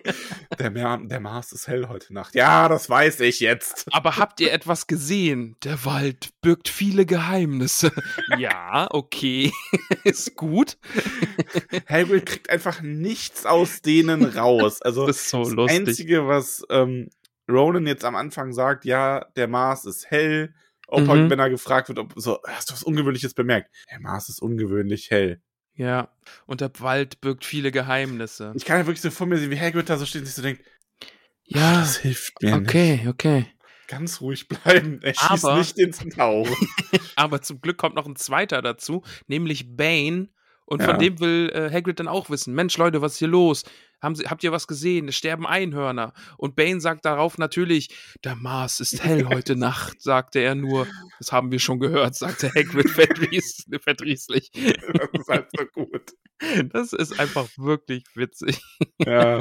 Der, 0.60 0.70
Mer 0.70 1.00
der 1.04 1.20
Mars 1.20 1.52
ist 1.52 1.68
hell 1.68 1.88
heute 1.90 2.14
Nacht. 2.14 2.36
Ja, 2.36 2.70
das 2.70 2.90
weiß 2.90 3.20
ich 3.22 3.40
jetzt. 3.40 3.88
Aber 3.92 4.18
habt 4.18 4.40
ihr 4.40 4.54
etwas 4.54 4.88
gesehen? 4.88 5.56
Der 5.64 5.84
Wald 5.86 6.30
birgt 6.42 6.70
viele 6.70 7.06
Geheimnisse. 7.06 7.92
ja, 8.38 8.88
okay. 8.92 9.52
ist 10.04 10.36
gut. 10.36 10.78
Hagrid 11.90 12.26
kriegt 12.26 12.50
einfach 12.50 12.82
nichts 12.82 13.46
aus 13.46 13.82
denen 13.82 14.24
raus. 14.24 14.82
Also 14.82 15.08
Das 15.08 15.18
ist 15.18 15.30
so 15.30 15.44
das 15.44 15.54
lustig. 15.54 15.80
Einzige, 15.80 16.28
was 16.28 16.64
ähm, 16.70 17.10
Ronan 17.50 17.88
jetzt 17.88 18.06
am 18.06 18.16
Anfang 18.16 18.54
sagt, 18.54 18.86
ja, 18.86 19.26
der 19.36 19.48
Mars 19.48 19.86
ist 19.86 20.10
hell. 20.10 20.54
Opa, 20.88 21.16
Mhm. 21.16 21.30
wenn 21.30 21.40
er 21.40 21.50
gefragt 21.50 21.88
wird, 21.90 21.98
ob 22.00 22.14
so, 22.16 22.40
hast 22.48 22.70
du 22.70 22.74
was 22.74 22.84
Ungewöhnliches 22.84 23.34
bemerkt? 23.34 23.70
Der 23.92 24.00
Mars 24.00 24.30
ist 24.30 24.40
ungewöhnlich 24.42 25.10
hell. 25.10 25.42
Ja. 25.74 26.10
Und 26.46 26.62
der 26.62 26.72
Wald 26.80 27.22
birgt 27.22 27.44
viele 27.44 27.72
Geheimnisse. 27.72 28.54
Ich 28.56 28.66
kann 28.66 28.78
ja 28.80 28.86
wirklich 28.86 29.02
so 29.02 29.10
vor 29.12 29.28
mir 29.28 29.38
sehen, 29.38 29.52
wie 29.52 29.60
Hagrid 29.60 29.90
da 29.90 29.98
so 29.98 30.06
steht 30.06 30.22
und 30.22 30.26
sich 30.28 30.36
so 30.36 30.42
denkt, 30.42 30.64
Ja. 31.44 31.80
das 31.80 31.98
hilft 31.98 32.42
mir 32.42 32.58
nicht. 32.58 32.70
Okay, 32.70 33.06
okay. 33.10 33.46
Ganz 33.88 34.22
ruhig 34.22 34.48
bleiben. 34.48 35.00
Er 35.04 35.14
schießt 35.14 35.46
Aber- 35.46 35.58
nicht 35.58 35.78
ins 35.78 36.00
Tauch. 36.00 36.48
Aber 37.16 37.42
zum 37.42 37.62
Glück 37.62 37.78
kommt 37.78 37.96
noch 37.96 38.06
ein 38.08 38.16
zweiter 38.16 38.62
dazu, 38.62 39.04
nämlich 39.28 39.76
Bane. 39.76 40.30
Und 40.68 40.82
Ja. 40.82 40.88
von 40.90 41.00
dem 41.00 41.20
will 41.20 41.52
äh, 41.54 41.70
Hagrid 41.72 42.00
dann 42.00 42.08
auch 42.08 42.32
wissen: 42.32 42.56
Mensch, 42.56 42.76
Leute, 42.78 43.02
was 43.02 43.14
ist 43.14 43.20
hier 43.20 43.28
los? 43.28 43.64
Haben 44.06 44.16
Sie, 44.16 44.26
habt 44.28 44.44
ihr 44.44 44.52
was 44.52 44.68
gesehen? 44.68 45.10
Es 45.10 45.16
sterben 45.16 45.46
Einhörner. 45.46 46.14
Und 46.38 46.56
Bane 46.56 46.80
sagt 46.80 47.06
darauf 47.06 47.38
natürlich: 47.38 47.90
Der 48.24 48.36
Mars 48.36 48.80
ist 48.80 49.04
hell 49.04 49.26
heute 49.26 49.56
Nacht, 49.58 50.02
sagte 50.02 50.40
er 50.40 50.56
nur. 50.56 50.88
Das 51.20 51.32
haben 51.32 51.52
wir 51.52 51.60
schon 51.60 51.80
gehört, 51.80 52.16
sagte 52.16 52.50
Hagrid 52.56 52.90
verdries 52.90 53.66
verdrießlich. 53.82 54.52
Das 54.52 55.10
ist 55.12 55.28
halt 55.28 55.48
so 55.58 55.66
gut. 55.66 56.12
Das 56.74 56.92
ist 56.92 57.18
einfach 57.18 57.48
wirklich 57.58 58.04
witzig. 58.14 58.62
Ja. 59.00 59.40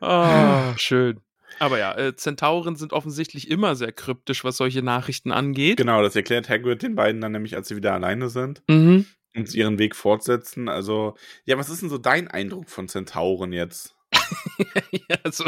Oh, 0.00 0.76
schön. 0.76 1.20
Aber 1.58 1.78
ja, 1.78 1.96
äh, 1.96 2.14
Zentauren 2.16 2.76
sind 2.76 2.92
offensichtlich 2.92 3.50
immer 3.50 3.74
sehr 3.74 3.92
kryptisch, 3.92 4.44
was 4.44 4.56
solche 4.56 4.82
Nachrichten 4.82 5.32
angeht. 5.32 5.76
Genau, 5.76 6.02
das 6.02 6.16
erklärt 6.16 6.48
Hagrid 6.48 6.82
den 6.82 6.94
beiden 6.94 7.20
dann 7.20 7.32
nämlich, 7.32 7.56
als 7.56 7.68
sie 7.68 7.76
wieder 7.76 7.94
alleine 7.94 8.28
sind 8.28 8.62
Mhm. 8.68 9.06
Und 9.36 9.54
ihren 9.54 9.78
Weg 9.78 9.96
fortsetzen. 9.96 10.68
Also, 10.68 11.16
ja, 11.44 11.58
was 11.58 11.68
ist 11.68 11.82
denn 11.82 11.88
so 11.90 11.98
dein 11.98 12.28
Eindruck 12.28 12.68
von 12.70 12.88
Zentauren 12.88 13.52
jetzt? 13.52 13.94
ja, 15.08 15.18
so, 15.30 15.44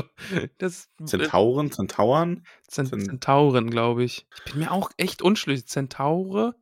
das, 0.58 0.90
Zentauren, 1.04 1.70
Zentauren? 1.72 2.46
Zent 2.66 2.88
Zent- 2.90 3.04
Zentauren, 3.06 3.70
glaube 3.70 4.04
ich. 4.04 4.26
Ich 4.44 4.52
bin 4.52 4.62
mir 4.62 4.72
auch 4.72 4.90
echt 4.96 5.22
unschlüssig. 5.22 5.66
Zentaure? 5.68 6.54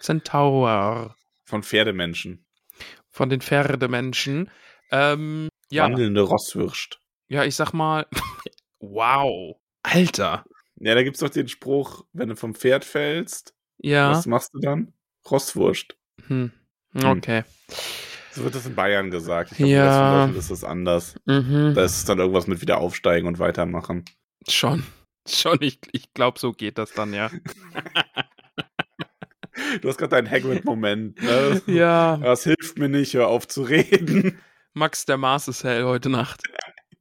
Zentaur. 0.00 1.16
Von 1.44 1.62
Pferdemenschen. 1.62 2.44
Von 3.10 3.28
den 3.30 3.40
Pferdemenschen. 3.40 4.50
Ähm, 4.90 5.48
ja, 5.70 5.84
Wandelnde 5.84 6.20
Rosswürst. 6.22 7.00
ja, 7.28 7.44
ich 7.44 7.56
sag 7.56 7.72
mal, 7.72 8.06
wow. 8.80 9.56
Alter. 9.82 10.44
Ja, 10.78 10.94
da 10.94 11.02
gibt's 11.02 11.20
doch 11.20 11.30
den 11.30 11.48
Spruch, 11.48 12.04
wenn 12.12 12.28
du 12.28 12.36
vom 12.36 12.54
Pferd 12.54 12.84
fällst, 12.84 13.54
Ja. 13.78 14.10
was 14.10 14.26
machst 14.26 14.52
du 14.54 14.58
dann? 14.60 14.92
Rosswurst. 15.30 15.96
Hm. 16.28 16.50
Okay. 16.94 17.44
So 18.32 18.44
wird 18.44 18.54
das 18.54 18.66
in 18.66 18.74
Bayern 18.74 19.10
gesagt. 19.10 19.52
Ich 19.52 19.58
glaube, 19.58 19.72
Ja. 19.72 19.84
in 19.86 20.12
Deutschland 20.32 20.36
ist 20.38 20.50
das 20.50 20.64
anders. 20.64 21.14
Mhm. 21.24 21.72
Da 21.74 21.84
ist 21.84 21.96
es 21.96 22.04
dann 22.04 22.18
irgendwas 22.18 22.46
mit 22.46 22.60
wieder 22.60 22.78
aufsteigen 22.78 23.26
und 23.28 23.38
weitermachen. 23.38 24.04
Schon. 24.48 24.84
Schon, 25.28 25.58
ich, 25.60 25.80
ich 25.92 26.12
glaube, 26.14 26.38
so 26.38 26.52
geht 26.52 26.78
das 26.78 26.92
dann, 26.92 27.12
ja. 27.12 27.30
Du 29.80 29.88
hast 29.88 29.96
gerade 29.96 30.10
deinen 30.10 30.30
Hagrid-Moment. 30.30 31.20
Ne? 31.22 31.62
ja. 31.66 32.18
Das 32.18 32.44
hilft 32.44 32.78
mir 32.78 32.88
nicht, 32.90 33.14
hör 33.14 33.28
auf 33.28 33.48
zu 33.48 33.62
reden. 33.62 34.38
Max, 34.74 35.06
der 35.06 35.16
Mars 35.16 35.48
ist 35.48 35.64
hell 35.64 35.84
heute 35.84 36.10
Nacht. 36.10 36.42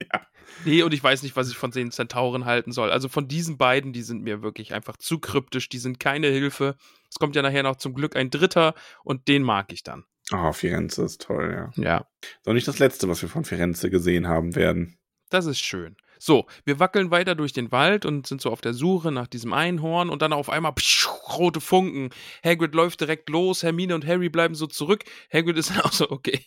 Ja. 0.02 0.26
Nee, 0.64 0.84
und 0.84 0.94
ich 0.94 1.04
weiß 1.04 1.24
nicht, 1.24 1.36
was 1.36 1.50
ich 1.50 1.58
von 1.58 1.72
den 1.72 1.92
Zentauren 1.92 2.46
halten 2.46 2.72
soll. 2.72 2.92
Also 2.92 3.10
von 3.10 3.28
diesen 3.28 3.58
beiden, 3.58 3.94
die 3.94 4.02
sind 4.04 4.24
mir 4.24 4.42
wirklich 4.42 4.74
einfach 4.74 4.98
zu 4.98 5.20
kryptisch, 5.20 5.70
die 5.70 5.80
sind 5.80 6.00
keine 6.00 6.28
Hilfe. 6.28 6.76
Es 7.10 7.20
kommt 7.20 7.36
ja 7.36 7.42
nachher 7.42 7.64
noch 7.64 7.76
zum 7.76 7.94
Glück 7.94 8.16
ein 8.16 8.30
dritter 8.30 8.74
und 9.04 9.28
den 9.28 9.44
mag 9.44 9.74
ich 9.74 9.84
dann. 9.84 10.06
Ah, 10.32 10.54
Firenze 10.54 11.04
ist 11.04 11.22
toll, 11.22 11.72
ja. 11.78 11.84
Ja, 11.84 12.08
Ist 12.22 12.48
auch 12.48 12.54
nicht 12.54 12.68
das 12.68 12.80
letzte, 12.80 13.08
was 13.10 13.22
wir 13.22 13.30
von 13.30 13.46
Firenze 13.46 13.90
gesehen 13.90 14.28
haben 14.28 14.56
werden. 14.56 14.98
das 15.30 15.46
ist 15.46 15.60
schön. 15.60 15.96
So, 16.18 16.48
wir 16.64 16.80
wackeln 16.80 17.12
weiter 17.12 17.36
durch 17.36 17.52
den 17.52 17.72
Wald 17.74 18.06
und 18.06 18.26
sind 18.26 18.42
so 18.42 18.50
auf 18.50 18.62
der 18.62 18.74
Suche 18.74 19.12
nach 19.12 19.28
diesem 19.28 19.52
Einhorn 19.54 20.10
und 20.10 20.22
dann 20.22 20.32
auf 20.34 20.50
einmal 20.50 20.72
pschuh, 20.74 21.10
rote 21.38 21.60
Funken. 21.60 22.10
Hagrid 22.44 22.74
läuft 22.74 23.02
direkt 23.02 23.30
los, 23.30 23.62
Hermine 23.64 23.94
und 23.94 24.08
Harry 24.08 24.30
bleiben 24.30 24.56
so 24.56 24.66
zurück. 24.66 25.04
Hagrid 25.32 25.58
ist 25.58 25.72
dann 25.72 25.82
auch 25.82 25.92
so, 25.92 26.10
okay, 26.10 26.40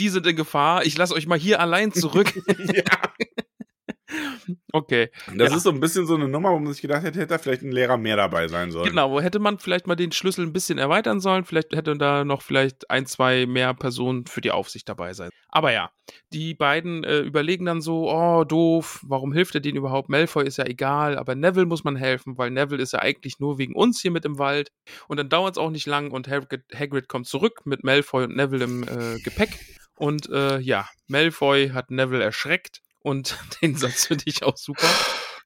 die 0.00 0.08
sind 0.08 0.26
in 0.26 0.36
Gefahr, 0.36 0.84
ich 0.86 0.96
lasse 0.96 1.14
euch 1.14 1.26
mal 1.26 1.38
hier 1.38 1.60
allein 1.60 1.92
zurück. 1.92 2.32
ja. 2.74 2.84
Okay, 4.72 5.10
Das 5.36 5.50
Ja. 5.50 5.56
ist 5.56 5.62
so 5.64 5.70
ein 5.70 5.80
bisschen 5.80 6.06
so 6.06 6.14
eine 6.14 6.28
Nummer, 6.28 6.50
wo 6.52 6.58
man 6.58 6.72
sich 6.72 6.82
gedacht 6.82 7.02
hätte, 7.02 7.18
hätte 7.18 7.28
da 7.34 7.38
vielleicht 7.38 7.62
ein 7.62 7.72
Lehrer 7.72 7.96
mehr 7.96 8.16
dabei 8.16 8.48
sein 8.48 8.70
sollen. 8.70 8.88
genau, 8.88 9.10
wo 9.10 9.20
hätte 9.20 9.38
man 9.38 9.58
vielleicht 9.58 9.86
mal 9.86 9.96
den 9.96 10.12
Schlüssel 10.12 10.46
ein 10.46 10.52
bisschen 10.52 10.78
erweitern 10.78 11.20
sollen, 11.20 11.44
vielleicht 11.44 11.74
hätte 11.74 11.96
da 11.96 12.24
noch 12.24 12.42
vielleicht 12.42 12.90
ein, 12.90 13.06
zwei 13.06 13.46
mehr 13.46 13.74
Personen 13.74 14.26
für 14.26 14.40
die 14.40 14.50
Aufsicht 14.50 14.88
dabei 14.88 15.12
sein. 15.14 15.30
Aber 15.48 15.72
ja, 15.72 15.90
die 16.32 16.54
beiden 16.54 17.02
äh, 17.04 17.18
überlegen 17.20 17.64
dann 17.64 17.80
so, 17.80 18.10
oh, 18.10 18.44
doof, 18.44 19.00
warum 19.06 19.32
hilft 19.32 19.54
er 19.54 19.60
denen 19.60 19.76
überhaupt? 19.78 20.08
Malfoy 20.08 20.44
ist 20.46 20.58
ja 20.58 20.66
egal, 20.66 21.18
aber 21.18 21.34
Neville 21.34 21.66
muss 21.66 21.84
man 21.84 21.96
helfen, 21.96 22.38
weil 22.38 22.50
Neville 22.50 22.82
ist 22.82 22.92
ja 22.92 23.00
eigentlich 23.00 23.38
nur 23.40 23.58
wegen 23.58 23.74
uns 23.74 24.00
hier 24.00 24.10
mit 24.10 24.24
im 24.24 24.38
Wald. 24.38 24.70
Und 25.08 25.16
dann 25.18 25.28
dauert 25.28 25.54
es 25.54 25.58
auch 25.58 25.70
nicht 25.70 25.86
lang 25.86 26.10
und 26.10 26.28
Hagrid, 26.28 26.62
Hagrid 26.74 27.08
kommt 27.08 27.26
zurück 27.26 27.60
mit 27.64 27.84
Malfoy 27.84 28.24
und 28.24 28.36
Neville 28.36 28.64
im 28.64 28.82
äh, 28.84 29.18
Gepäck. 29.22 29.50
Und 29.96 30.28
äh, 30.30 30.58
ja, 30.60 30.88
Malfoy 31.08 31.70
hat 31.70 31.90
Neville 31.90 32.22
erschreckt 32.24 32.80
und 33.02 33.36
den 33.62 33.76
Satz 33.76 34.06
finde 34.06 34.24
ich 34.26 34.42
auch 34.42 34.56
super. 34.56 34.86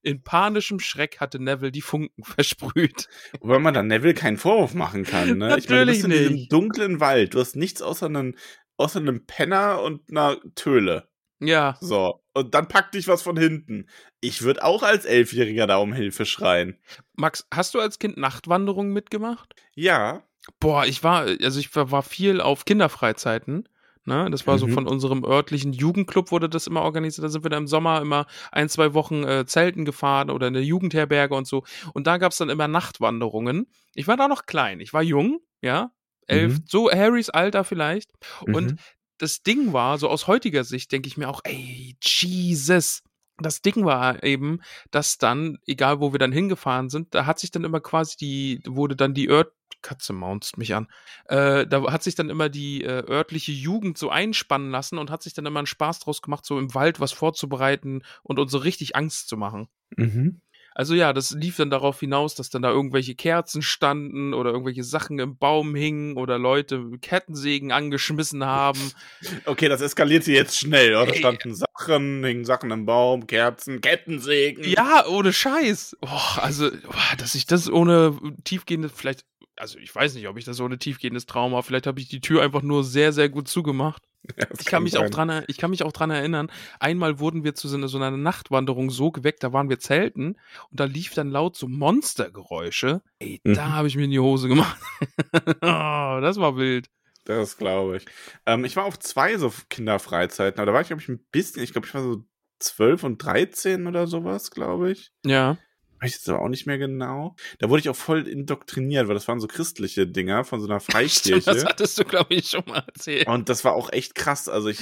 In 0.03 0.23
panischem 0.23 0.81
Schreck 0.81 1.21
hatte 1.21 1.39
Neville 1.43 1.73
die 1.73 1.81
Funken 1.81 2.23
versprüht. 2.25 3.09
Wobei 3.41 3.59
man 3.59 3.75
dann 3.75 3.87
Neville 3.87 4.15
keinen 4.15 4.37
Vorwurf 4.37 4.75
machen 4.75 5.05
kann, 5.05 5.39
ne? 5.39 5.57
ich 5.59 5.69
meine, 5.69 5.87
du 5.87 5.93
Natürlich 5.93 6.03
bist 6.03 6.05
in 6.05 6.11
diesem 6.11 6.33
nicht. 6.35 6.53
dunklen 6.53 7.01
Wald. 7.01 7.35
Du 7.35 7.41
hast 7.41 7.57
nichts 7.57 7.81
außer 7.81 8.07
einem, 8.07 8.35
außer 8.77 9.01
einem 9.01 9.25
Penner 9.27 9.81
und 9.83 10.11
einer 10.11 10.39
Töle. 10.55 11.09
Ja, 11.41 11.77
So. 11.81 12.21
Und 12.37 12.55
dann 12.55 12.69
packt 12.69 12.95
dich 12.95 13.07
was 13.07 13.23
von 13.23 13.37
hinten. 13.37 13.89
Ich 14.21 14.43
würde 14.43 14.65
auch 14.65 14.83
als 14.83 15.05
Elfjähriger 15.05 15.67
da 15.67 15.77
um 15.77 15.93
Hilfe 15.93 16.27
schreien. 16.27 16.79
Max, 17.15 17.47
hast 17.53 17.75
du 17.75 17.81
als 17.81 17.99
Kind 17.99 18.17
Nachtwanderungen 18.17 18.93
mitgemacht? 18.93 19.55
Ja. 19.75 20.25
Boah, 20.59 20.85
ich 20.85 21.03
war, 21.05 21.23
also 21.43 21.61
ich 21.61 21.75
war 21.75 22.03
viel 22.03 22.41
auf 22.41 22.65
Kinderfreizeiten. 22.65 23.69
Ne? 24.07 24.29
Das 24.31 24.47
war 24.47 24.59
so 24.59 24.67
Mhm. 24.67 24.73
von 24.73 24.87
unserem 24.87 25.25
örtlichen 25.25 25.73
Jugendclub 25.73 26.31
wurde 26.31 26.49
das 26.49 26.67
immer 26.67 26.83
organisiert. 26.83 27.25
Da 27.25 27.29
sind 27.31 27.43
wir 27.45 27.51
dann 27.51 27.63
im 27.65 27.67
Sommer 27.67 28.01
immer 28.03 28.27
ein, 28.53 28.69
zwei 28.69 28.93
Wochen 28.95 29.25
äh, 29.25 29.47
Zelten 29.47 29.85
gefahren 29.85 30.31
oder 30.31 30.47
in 30.49 30.55
der 30.55 30.63
Jugendherberge 30.65 31.35
und 31.35 31.47
so. 31.47 31.65
Und 31.95 32.07
da 32.07 32.19
gab's 32.19 32.37
dann 32.37 32.51
immer 32.51 32.69
Nachtwanderungen. 32.69 33.67
Ich 33.95 34.07
war 34.07 34.17
da 34.17 34.29
noch 34.29 34.47
klein. 34.47 34.81
Ich 34.81 34.93
war 34.93 35.03
jung, 35.03 35.41
ja. 35.63 35.91
Elf, 36.27 36.59
Mhm. 36.59 36.65
so 36.67 36.91
Harrys 36.91 37.31
Alter 37.31 37.65
vielleicht. 37.65 38.11
Und 38.43 38.73
Mhm. 38.73 38.79
das 39.19 39.43
Ding 39.43 39.73
war, 39.73 39.99
so 39.99 40.09
aus 40.09 40.27
heutiger 40.27 40.65
Sicht, 40.65 40.91
denke 40.93 41.07
ich 41.09 41.17
mir 41.17 41.29
auch, 41.29 41.41
ey, 41.45 41.97
Jesus. 42.03 43.03
Das 43.39 43.63
Ding 43.63 43.85
war 43.85 44.23
eben, 44.23 44.61
dass 44.93 45.19
dann, 45.19 45.59
egal 45.67 46.01
wo 46.01 46.13
wir 46.13 46.19
dann 46.21 46.31
hingefahren 46.31 46.89
sind, 46.89 47.15
da 47.15 47.27
hat 47.27 47.41
sich 47.41 47.51
dann 47.51 47.65
immer 47.65 47.81
quasi 47.81 48.17
die, 48.17 48.61
wurde 48.67 48.95
dann 48.97 49.13
die 49.13 49.29
Ört, 49.29 49.53
Katze 49.85 50.13
maunzt 50.13 50.59
mich 50.59 50.75
an, 50.75 50.89
äh, 51.27 51.65
da 51.67 51.93
hat 51.93 52.03
sich 52.03 52.17
dann 52.17 52.31
immer 52.31 52.49
die 52.49 52.83
äh, 52.83 53.05
örtliche 53.09 53.53
Jugend 53.53 53.97
so 53.97 54.11
einspannen 54.11 54.73
lassen 54.73 54.99
und 54.99 55.11
hat 55.11 55.23
sich 55.23 55.35
dann 55.35 55.47
immer 55.47 55.61
einen 55.61 55.67
Spaß 55.67 56.01
draus 56.01 56.23
gemacht, 56.23 56.45
so 56.45 56.59
im 56.59 56.75
Wald 56.75 56.99
was 56.99 57.13
vorzubereiten 57.13 58.03
und 58.25 58.41
uns 58.41 58.51
so 58.51 58.59
richtig 58.59 58.97
Angst 58.97 59.29
zu 59.29 59.37
machen. 59.37 59.69
Mhm. 59.97 60.41
Also 60.77 60.95
ja, 60.95 61.13
das 61.13 61.31
lief 61.31 61.57
dann 61.57 61.71
darauf 61.71 62.01
hinaus, 62.01 62.35
dass 62.35 62.51
dann 62.51 62.63
da 62.63 62.71
irgendwelche 62.71 63.15
Kerzen 63.15 63.63
standen 63.63 64.35
oder 64.35 64.51
irgendwelche 64.51 64.83
Sachen 64.83 65.21
im 65.21 65.37
Baum 65.37 65.77
hingen 65.77 66.17
oder 66.17 66.37
Leute 66.37 66.85
Kettensägen 67.01 67.71
angeschmissen 67.71 68.45
haben. 68.45 68.93
Okay, 69.47 69.69
das 69.69 69.81
eskalierte 69.81 70.33
jetzt 70.33 70.59
schnell. 70.59 70.95
Oder? 70.95 71.07
Da 71.07 71.13
Ey. 71.13 71.19
standen 71.19 71.55
Sachen, 71.55 72.25
hingen 72.25 72.45
Sachen 72.45 72.71
im 72.71 72.87
Baum, 72.87 73.27
Kerzen, 73.27 73.81
Kettensägen. 73.81 74.65
Ja, 74.65 75.07
ohne 75.07 75.33
Scheiß. 75.33 75.97
Boah, 76.01 76.39
also, 76.43 76.71
boah, 76.71 77.17
dass 77.19 77.35
ich 77.35 77.47
das 77.47 77.71
ohne 77.71 78.19
tiefgehendes, 78.45 78.93
vielleicht, 78.95 79.25
also 79.57 79.79
ich 79.79 79.95
weiß 79.95 80.15
nicht, 80.15 80.29
ob 80.29 80.37
ich 80.37 80.45
das 80.45 80.61
ohne 80.61 80.79
tiefgehendes 80.79 81.27
Trauma, 81.27 81.63
vielleicht 81.63 81.87
habe 81.87 82.01
ich 82.01 82.09
die 82.09 82.21
Tür 82.21 82.43
einfach 82.43 82.63
nur 82.63 82.85
sehr, 82.85 83.13
sehr 83.13 83.29
gut 83.29 83.49
zugemacht. 83.49 84.03
Ja, 84.39 84.47
Ich 84.59 84.65
kann 84.65 84.83
mich 84.83 84.97
auch 84.97 85.11
dran, 85.11 85.45
ich 85.49 85.59
kann 85.59 85.71
mich 85.71 85.83
auch 85.83 85.93
dran 85.93 86.11
erinnern. 86.11 86.51
Einmal 86.81 87.19
wurden 87.19 87.45
wir 87.45 87.55
zu 87.55 87.69
so 87.69 87.77
einer, 87.77 87.89
so 87.89 87.99
einer 87.99 88.11
Nachtwanderung 88.11 88.91
so 88.91 89.11
geweckt, 89.11 89.43
da 89.43 89.53
waren 89.53 89.69
wir 89.69 89.79
zelten 89.79 90.37
und 90.71 90.81
da 90.81 90.85
lief 90.85 91.13
dann 91.15 91.31
laut 91.31 91.57
so 91.57 91.69
Monstergeräusche. 91.69 93.03
Ey, 93.19 93.41
Mhm. 93.45 93.55
da 93.55 93.73
habe 93.73 93.89
ich 93.89 93.97
mir 93.97 94.05
in 94.05 94.11
die 94.11 94.19
Hose 94.21 94.49
gemacht. 94.49 94.79
oh, 95.63 96.19
das 96.21 96.39
war 96.39 96.57
wild. 96.57 96.89
Das 97.25 97.57
glaube 97.57 97.99
ich. 97.99 98.07
Ähm, 98.47 98.65
ich 98.65 98.77
war 98.77 98.85
auf 98.85 98.99
zwei 98.99 99.37
so 99.39 99.53
Kinderfreizeiten, 99.71 100.59
aber 100.59 100.67
da 100.67 100.73
war 100.75 100.81
ich, 100.83 100.89
glaube 100.89 101.03
ich, 101.03 101.09
ein 101.09 101.25
bisschen, 101.33 101.63
ich 101.63 101.73
glaube, 101.73 101.87
ich 101.87 101.95
war 101.95 102.03
so 102.03 102.23
12 102.61 103.03
und 103.05 103.19
13 103.19 103.87
oder 103.87 104.07
sowas, 104.07 104.51
glaube 104.51 104.91
ich. 104.93 105.11
Ja. 105.25 105.59
Weiß 106.05 106.11
ich 106.11 106.17
jetzt 106.17 106.29
aber 106.29 106.41
auch 106.41 106.49
nicht 106.49 106.67
mehr 106.67 106.79
genau. 106.79 107.35
Da 107.59 107.69
wurde 107.69 107.81
ich 107.81 107.89
auch 107.89 107.97
voll 107.97 108.29
indoktriniert, 108.29 109.09
weil 109.09 109.15
das 109.15 109.27
waren 109.27 109.41
so 109.41 109.47
christliche 109.49 110.07
Dinger 110.07 110.45
von 110.45 110.61
so 110.61 110.67
einer 110.67 110.81
Stimmt, 110.81 110.95
das 110.95 111.23
Freikirche. 111.45 111.65
hattest 111.67 111.99
du, 111.99 112.05
glaube 112.05 112.35
ich, 112.35 112.51
schon 112.51 112.63
mal 112.67 112.85
erzählt. 112.87 113.27
Und 113.27 113.49
das 113.49 113.65
war 113.65 113.73
auch 113.75 113.93
echt 113.93 114.15
krass. 114.15 114.49
Also 114.49 114.69
ich, 114.69 114.81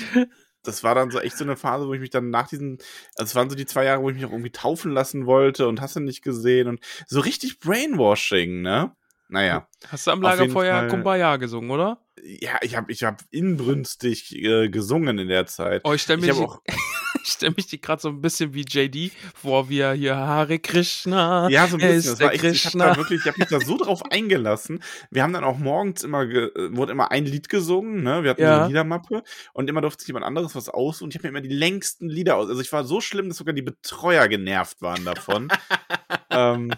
das 0.62 0.84
war 0.84 0.94
dann 0.94 1.10
so 1.10 1.18
echt 1.20 1.36
so 1.36 1.44
eine 1.44 1.56
Phase, 1.56 1.86
wo 1.86 1.94
ich 1.94 2.00
mich 2.00 2.10
dann 2.10 2.30
nach 2.30 2.48
diesen, 2.48 2.78
also 3.16 3.30
es 3.30 3.34
waren 3.34 3.48
so 3.50 3.56
die 3.56 3.66
zwei 3.66 3.84
Jahre, 3.84 4.02
wo 4.02 4.10
ich 4.10 4.16
mich 4.16 4.24
auch 4.24 4.30
irgendwie 4.30 4.50
taufen 4.50 4.92
lassen 4.92 5.26
wollte 5.26 5.66
und 5.68 5.80
hast 5.80 5.96
du 5.96 6.00
nicht 6.00 6.22
gesehen 6.22 6.68
und 6.68 6.80
so 7.06 7.20
richtig 7.20 7.58
Brainwashing, 7.60 8.62
ne? 8.62 8.94
Naja. 9.28 9.66
Hast 9.88 10.06
du 10.06 10.10
am 10.10 10.20
Lagerfeuer 10.20 10.88
Kumbaya 10.88 11.36
gesungen, 11.36 11.70
oder? 11.70 12.04
Ja, 12.22 12.58
ich 12.60 12.76
habe 12.76 12.92
ich 12.92 13.02
hab 13.02 13.22
inbrünstig 13.30 14.34
äh, 14.36 14.68
gesungen 14.68 15.18
in 15.18 15.28
der 15.28 15.46
Zeit. 15.46 15.80
Oh, 15.84 15.92
ich 15.94 16.02
stelle 16.02 16.20
Ich 16.20 16.26
mich, 16.26 16.36
habe 16.36 16.46
auch, 16.46 16.60
ich 17.22 17.30
stell 17.32 17.52
mich 17.56 17.66
die 17.66 17.80
gerade 17.80 18.00
so 18.00 18.08
ein 18.08 18.20
bisschen 18.20 18.54
wie 18.54 18.62
JD 18.62 19.12
vor, 19.34 19.68
wie 19.68 19.80
er 19.80 19.92
hier 19.94 20.16
Hare 20.16 20.58
Krishna. 20.58 21.48
ja, 21.48 21.66
so 21.66 21.76
ein 21.76 21.80
bisschen. 21.80 22.18
der 22.18 22.32
echt, 22.32 22.44
ich 22.44 22.66
habe 22.66 22.78
da 22.78 22.96
wirklich, 22.96 23.20
ich 23.20 23.26
habe 23.26 23.38
mich 23.38 23.48
da 23.48 23.60
so 23.60 23.76
drauf 23.76 24.02
eingelassen. 24.10 24.82
Wir 25.10 25.22
haben 25.22 25.32
dann 25.32 25.44
auch 25.44 25.58
morgens 25.58 26.02
immer, 26.04 26.22
äh, 26.22 26.50
wurde 26.76 26.92
immer 26.92 27.10
ein 27.10 27.24
Lied 27.24 27.48
gesungen, 27.48 28.02
ne? 28.02 28.22
Wir 28.22 28.30
hatten 28.30 28.40
so 28.42 28.46
Ja. 28.46 28.58
eine 28.60 28.68
Liedermappe 28.68 29.22
und 29.52 29.68
immer 29.68 29.80
durfte 29.80 30.02
sich 30.02 30.08
jemand 30.08 30.24
anderes 30.24 30.54
was 30.54 30.68
aus 30.68 31.02
und 31.02 31.10
ich 31.10 31.16
habe 31.18 31.24
mir 31.24 31.38
immer 31.38 31.40
die 31.40 31.54
längsten 31.54 32.08
Lieder 32.08 32.36
aus. 32.36 32.48
Also 32.48 32.60
ich 32.60 32.72
war 32.72 32.84
so 32.84 33.00
schlimm, 33.00 33.28
dass 33.28 33.38
sogar 33.38 33.54
die 33.54 33.62
Betreuer 33.62 34.28
genervt 34.28 34.80
waren 34.82 35.04
davon. 35.04 35.48
ähm, 36.30 36.72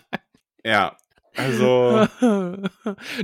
ja, 0.64 0.96
also 1.36 2.06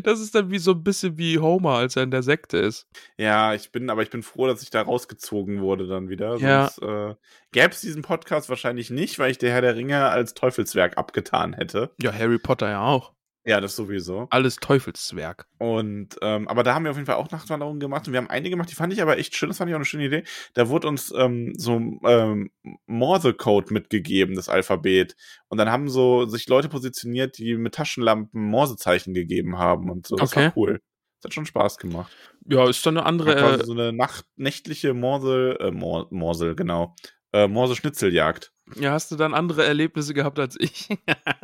Das 0.02 0.20
ist 0.20 0.34
dann 0.34 0.50
wie 0.50 0.58
so 0.58 0.72
ein 0.72 0.82
bisschen 0.82 1.18
wie 1.18 1.38
Homer, 1.38 1.74
als 1.74 1.96
er 1.96 2.02
in 2.02 2.10
der 2.10 2.22
Sekte 2.22 2.58
ist. 2.58 2.86
ja, 3.16 3.54
ich 3.54 3.72
bin, 3.72 3.90
aber 3.90 4.02
ich 4.02 4.10
bin 4.10 4.22
froh, 4.22 4.46
dass 4.46 4.62
ich 4.62 4.70
da 4.70 4.82
rausgezogen 4.82 5.60
wurde 5.60 5.86
dann 5.86 6.08
wieder. 6.08 6.36
Ja. 6.36 6.68
Sonst 6.68 6.82
äh, 6.82 7.14
gäbe 7.52 7.70
es 7.70 7.80
diesen 7.80 8.02
Podcast 8.02 8.48
wahrscheinlich 8.48 8.90
nicht, 8.90 9.18
weil 9.18 9.30
ich 9.30 9.38
der 9.38 9.52
Herr 9.52 9.62
der 9.62 9.76
Ringe 9.76 10.08
als 10.08 10.34
Teufelswerk 10.34 10.98
abgetan 10.98 11.52
hätte. 11.52 11.90
Ja, 12.00 12.12
Harry 12.12 12.38
Potter 12.38 12.68
ja 12.68 12.82
auch. 12.82 13.12
Ja, 13.44 13.60
das 13.60 13.74
sowieso. 13.74 14.26
Alles 14.30 14.56
Teufelswerk. 14.56 15.46
Und, 15.58 16.16
ähm, 16.20 16.46
aber 16.46 16.62
da 16.62 16.74
haben 16.74 16.84
wir 16.84 16.90
auf 16.90 16.96
jeden 16.96 17.06
Fall 17.06 17.16
auch 17.16 17.30
Nachtwanderungen 17.30 17.80
gemacht 17.80 18.06
und 18.06 18.12
wir 18.12 18.18
haben 18.18 18.28
eine 18.28 18.50
gemacht, 18.50 18.70
die 18.70 18.74
fand 18.74 18.92
ich 18.92 19.00
aber 19.00 19.18
echt 19.18 19.34
schön, 19.34 19.48
das 19.48 19.58
fand 19.58 19.70
ich 19.70 19.74
auch 19.74 19.78
eine 19.78 19.86
schöne 19.86 20.04
Idee. 20.04 20.24
Da 20.52 20.68
wurde 20.68 20.88
uns 20.88 21.12
ähm, 21.16 21.54
so 21.56 21.72
ähm, 22.04 22.50
Morse-Code 22.86 23.72
mitgegeben, 23.72 24.34
das 24.34 24.48
Alphabet. 24.50 25.16
Und 25.48 25.58
dann 25.58 25.70
haben 25.70 25.88
so 25.88 26.26
sich 26.26 26.48
Leute 26.48 26.68
positioniert, 26.68 27.38
die 27.38 27.56
mit 27.56 27.74
Taschenlampen 27.74 28.42
Morsezeichen 28.42 29.14
gegeben 29.14 29.58
haben 29.58 29.90
und 29.90 30.06
so. 30.06 30.16
Das 30.16 30.32
Okay. 30.32 30.46
war 30.46 30.52
cool. 30.56 30.80
Das 31.20 31.28
hat 31.28 31.34
schon 31.34 31.46
Spaß 31.46 31.78
gemacht. 31.78 32.12
Ja, 32.46 32.68
ist 32.68 32.84
dann 32.84 32.96
eine 32.96 33.06
andere. 33.06 33.34
Äh, 33.36 33.64
so 33.64 33.72
eine 33.72 33.92
Nacht, 33.92 34.24
nächtliche 34.36 34.94
Morsel, 34.94 35.56
äh, 35.60 35.70
Mor 35.70 36.08
Morsel, 36.10 36.54
genau. 36.54 36.94
Äh, 37.32 37.46
Morse-Schnitzeljagd. 37.46 38.52
Ja, 38.76 38.92
hast 38.92 39.10
du 39.10 39.16
dann 39.16 39.34
andere 39.34 39.64
Erlebnisse 39.64 40.14
gehabt 40.14 40.38
als 40.38 40.56
ich? 40.58 40.88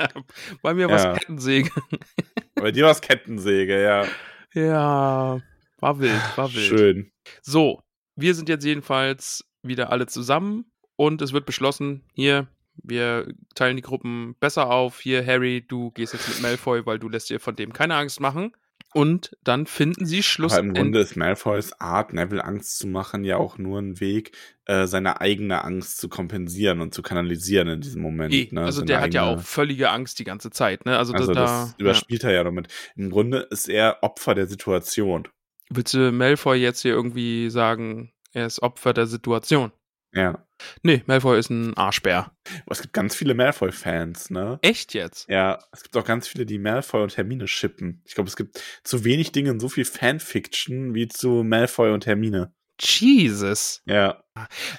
Bei 0.63 0.75
mir 0.75 0.89
war 0.89 0.97
es 0.97 1.03
Ja. 1.05 1.13
Kettensäge. 1.15 1.71
Bei 2.55 2.73
dir 2.73 2.85
war 2.85 2.91
es 2.93 3.01
Kettensäge, 3.01 3.83
ja. 3.83 4.07
Ja, 4.55 5.41
war 5.79 5.99
wild, 6.01 6.21
war 6.37 6.53
wild. 6.55 6.65
Schön. 6.67 7.13
So, 7.43 7.83
wir 8.17 8.35
sind 8.35 8.49
jetzt 8.49 8.65
jedenfalls 8.65 9.45
wieder 9.63 9.91
alle 9.91 10.07
zusammen 10.07 10.71
und 10.97 11.21
es 11.21 11.33
wird 11.33 11.47
beschlossen, 11.47 12.05
hier, 12.15 12.49
wir 12.83 13.33
teilen 13.55 13.77
die 13.77 13.83
Gruppen 13.83 14.35
besser 14.41 14.71
auf. 14.71 15.01
Hier, 15.01 15.25
Harry, 15.27 15.65
du 15.67 15.91
gehst 15.93 16.13
jetzt 16.15 16.29
mit 16.29 16.41
Malfoy, 16.43 16.87
weil 16.87 16.99
du 16.99 17.09
lässt 17.09 17.29
dir 17.31 17.41
von 17.41 17.57
dem 17.57 17.73
keine 17.73 17.97
Angst 17.97 18.21
machen. 18.21 18.53
Und 18.97 19.37
dann 19.45 19.67
finden 19.67 20.07
sie 20.07 20.23
Aber 20.55 20.63
im. 20.63 20.73
Grunde 20.73 21.01
ist 21.01 21.19
Malfoys 21.19 21.79
Art, 21.83 22.15
Neville 22.15 22.43
Angst 22.43 22.79
zu 22.79 22.87
machen, 22.87 23.25
ja 23.25 23.37
auch 23.37 23.59
nur 23.59 23.79
ein 23.79 24.01
Weg, 24.01 24.33
äh, 24.65 24.87
seine 24.87 25.21
eigene 25.21 25.63
Angst 25.65 25.99
zu 25.99 26.09
kompensieren 26.09 26.81
und 26.81 26.95
zu 26.95 27.03
kanalisieren 27.03 27.69
in 27.69 27.83
diesem 27.83 28.01
Moment. 28.01 28.33
Eh, 28.33 28.49
ne? 28.51 28.63
also 28.63 28.79
Seine 28.79 28.87
der 28.87 29.01
hat 29.03 29.13
ja 29.13 29.25
auch 29.25 29.43
völlige 29.43 29.91
Angst 29.91 30.19
die 30.19 30.25
ganze 30.25 30.49
Zeit, 30.49 30.87
ne? 30.87 30.97
Also, 30.97 31.13
Also 31.13 31.35
da, 31.35 31.43
das 31.43 31.51
da 31.51 31.67
ja. 31.67 31.75
überspielt 31.77 32.25
er 32.25 32.33
ja 32.33 32.43
damit. 32.43 32.69
Im 32.97 33.11
Grunde 33.11 33.47
ist 33.51 33.69
er 33.69 33.99
Opfer 34.01 34.35
der 34.35 34.47
Situation. 34.47 35.29
Willst 35.69 35.93
du 35.93 36.11
Malfoy 36.11 36.57
jetzt 36.57 36.81
hier 36.81 36.93
irgendwie 36.93 37.51
sagen, 37.51 38.15
er 38.33 38.47
ist 38.47 38.63
Opfer 38.63 38.95
der 38.95 39.07
Situation? 39.07 39.73
Ja. 40.13 40.47
Nee, 40.83 41.03
Malfoy 41.07 41.39
ist 41.39 41.51
ein 41.51 41.77
Arschbär. 41.77 42.33
Aber 42.65 42.73
es 42.73 42.81
gibt 42.81 42.95
ganz 42.95 43.15
viele 43.15 43.35
Malfoy-Fans, 43.35 44.31
ne? 44.31 44.59
Echt 44.63 44.95
jetzt? 44.95 45.29
Ja, 45.29 45.59
es 45.73 45.83
gibt 45.83 45.97
auch 45.97 46.05
ganz 46.05 46.27
viele, 46.27 46.47
die 46.47 46.59
Malfoy 46.59 47.03
und 47.03 47.17
Hermine 47.17 47.47
shippen. 47.47 48.03
Ich 48.07 48.15
glaube, 48.15 48.29
es 48.29 48.37
gibt 48.37 48.63
zu 48.83 49.05
wenig 49.05 49.33
Dinge 49.33 49.51
in 49.51 49.61
so 49.61 49.69
viel 49.69 49.85
Fanfiction 49.85 50.95
wie 50.95 51.09
zu 51.09 51.43
Malfoy 51.45 51.93
und 51.93 52.07
Hermine. 52.07 52.55
Jesus. 52.81 53.83
Ja. 53.87 54.23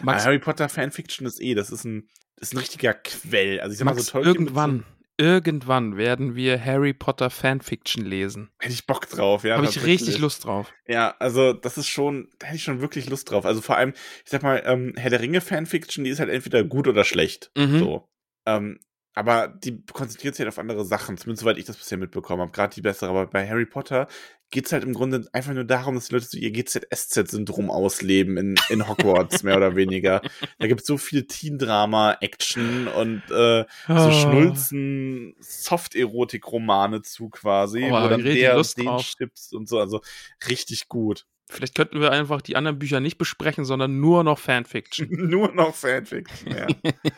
Max, 0.02 0.26
Harry 0.26 0.40
Potter 0.40 0.70
Fanfiction 0.70 1.28
ist 1.28 1.42
eh, 1.42 1.56
das 1.56 1.72
ist 1.72 1.84
ein, 1.84 2.10
das 2.36 2.50
ist 2.50 2.54
ein 2.54 2.60
richtiger 2.60 2.94
Quell. 2.94 3.60
Also 3.60 3.74
ich 3.74 3.80
sag 3.80 3.86
mal 3.86 3.94
Max 3.94 4.06
so 4.06 4.12
Tolkien 4.12 4.32
mit 4.32 4.40
irgendwann, 4.42 4.86
irgendwann 5.18 5.98
werden 5.98 6.36
wir 6.36 6.64
Harry 6.64 6.94
Potter 6.94 7.30
Fanfiction 7.30 8.06
lesen. 8.06 8.50
Hätte 8.60 8.74
ich 8.74 8.86
Bock 8.86 9.10
drauf, 9.10 9.44
ja. 9.44 9.58
Habe 9.58 9.66
ich 9.66 9.84
richtig 9.84 10.20
Lust 10.20 10.46
drauf. 10.46 10.72
Ja, 10.88 11.16
also 11.20 11.54
das 11.54 11.78
ist 11.78 11.88
schon, 11.88 12.30
da 12.40 12.48
hätte 12.48 12.58
ich 12.58 12.64
schon 12.64 12.82
wirklich 12.82 13.10
Lust 13.10 13.32
drauf. 13.32 13.46
Also 13.46 13.62
vor 13.62 13.78
allem, 13.78 13.94
ich 14.24 14.30
sag 14.30 14.44
mal, 14.44 14.62
ähm, 14.66 14.94
Herr 14.96 15.10
der 15.10 15.20
Ringe 15.20 15.42
Fanfiction, 15.42 16.04
die 16.04 16.12
ist 16.12 16.20
halt 16.20 16.30
entweder 16.30 16.64
gut 16.64 16.88
oder 16.88 17.04
schlecht. 17.04 17.52
Mhm. 17.58 17.80
So. 17.80 18.10
Ähm, 18.46 18.80
aber 19.18 19.48
die 19.48 19.84
konzentriert 19.92 20.36
sich 20.36 20.46
halt 20.46 20.54
auf 20.54 20.60
andere 20.60 20.86
Sachen, 20.86 21.18
zumindest 21.18 21.42
soweit 21.42 21.58
ich 21.58 21.66
das 21.66 21.78
bisher 21.78 21.98
mitbekommen 21.98 22.42
habe. 22.42 22.52
Gerade 22.52 22.74
die 22.76 22.82
bessere. 22.82 23.10
Aber 23.10 23.28
bei 23.28 23.48
Harry 23.48 23.66
Potter 23.66 24.08
geht's 24.50 24.72
halt 24.72 24.84
im 24.84 24.94
Grunde 24.94 25.28
einfach 25.34 25.54
nur 25.54 25.66
darum, 25.66 25.96
dass 25.96 26.08
die 26.08 26.14
Leute 26.14 26.26
so 26.28 26.38
ihr 26.38 26.52
GZSZ-Syndrom 26.52 27.70
ausleben 27.70 28.38
in, 28.38 28.56
in 28.70 28.88
Hogwarts, 28.88 29.44
mehr 29.44 29.58
oder 29.58 29.76
weniger. 29.76 30.22
Da 30.60 30.68
gibt's 30.68 30.88
so 30.88 30.98
viel 30.98 31.26
Teen-Drama, 31.28 32.18
Action 32.22 32.88
und 32.88 33.24
äh, 33.30 33.66
Ah. 33.88 34.04
so 34.06 34.12
Schnulzen, 34.12 35.36
Soft-Erotik-Romane 35.40 37.02
zu 37.02 37.30
quasi, 37.30 37.86
Oh, 37.90 38.04
wo 38.04 38.08
dann 38.10 38.24
der 38.24 38.56
Lust 38.56 38.78
den. 38.78 38.98
Chips 38.98 39.54
und 39.54 39.68
so, 39.68 39.80
also 39.80 40.02
richtig 40.50 40.88
gut. 40.88 41.26
Vielleicht 41.50 41.76
könnten 41.76 42.02
wir 42.02 42.12
einfach 42.12 42.42
die 42.42 42.58
anderen 42.58 42.78
Bücher 42.78 43.00
nicht 43.00 43.18
besprechen, 43.18 43.64
sondern 43.64 44.00
nur 44.00 44.24
noch 44.26 44.38
Fanfiction. 44.38 45.08
Nur 45.30 45.54
noch 45.54 45.74
Fanfiction, 45.74 46.54
ja. 46.54 46.68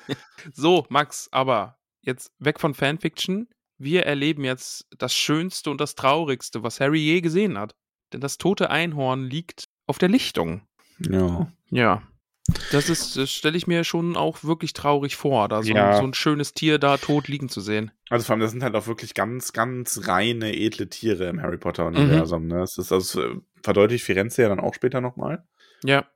so, 0.53 0.85
Max, 0.89 1.29
aber 1.31 1.78
jetzt 2.01 2.31
weg 2.39 2.59
von 2.59 2.73
Fanfiction. 2.73 3.47
Wir 3.77 4.05
erleben 4.05 4.43
jetzt 4.43 4.87
das 4.97 5.13
Schönste 5.13 5.69
und 5.69 5.79
das 5.79 5.95
Traurigste, 5.95 6.63
was 6.63 6.79
Harry 6.79 6.99
je 6.99 7.21
gesehen 7.21 7.57
hat. 7.57 7.75
Denn 8.11 8.21
das 8.21 8.37
tote 8.37 8.69
Einhorn 8.69 9.23
liegt 9.25 9.65
auf 9.87 9.97
der 9.97 10.09
Lichtung. 10.09 10.61
ja. 10.99 11.51
Ja. 11.71 12.01
Das 12.71 12.89
ist, 12.89 13.15
das 13.15 13.29
stelle 13.31 13.55
ich 13.57 13.67
mir 13.67 13.83
schon 13.83 14.17
auch 14.17 14.43
wirklich 14.43 14.73
traurig 14.73 15.15
vor, 15.15 15.47
da 15.47 15.61
so, 15.61 15.71
Ja. 15.71 15.91
ein, 15.91 15.97
so 15.97 16.03
ein 16.03 16.13
schönes 16.15 16.53
Tier 16.55 16.79
da 16.79 16.97
tot 16.97 17.27
liegen 17.27 17.47
zu 17.47 17.61
sehen. 17.61 17.91
Also 18.09 18.25
vor 18.25 18.33
allem, 18.33 18.39
das 18.41 18.49
sind 18.49 18.63
halt 18.63 18.73
auch 18.73 18.87
wirklich 18.87 19.13
ganz, 19.13 19.53
ganz 19.53 20.07
reine, 20.07 20.55
edle 20.55 20.89
Tiere 20.89 21.27
im 21.29 21.43
Harry 21.43 21.59
Potter-Universum. 21.59 22.47
Ne? 22.47 22.55
Das 22.55 22.79
ist 22.79 22.91
also 22.91 23.41
verdeutlicht 23.61 24.03
Firenze 24.03 24.41
ja 24.41 24.49
dann 24.49 24.59
auch 24.59 24.73
später 24.73 24.99
nochmal. 24.99 25.47
Ja. 25.83 26.07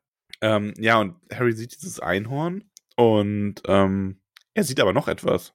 Ähm, 0.41 0.73
ja, 0.79 0.99
und 0.99 1.17
Harry 1.31 1.53
sieht 1.53 1.75
dieses 1.75 1.99
Einhorn 1.99 2.63
und 2.95 3.61
ähm, 3.67 4.19
er 4.53 4.63
sieht 4.63 4.79
aber 4.79 4.93
noch 4.93 5.07
etwas. 5.07 5.53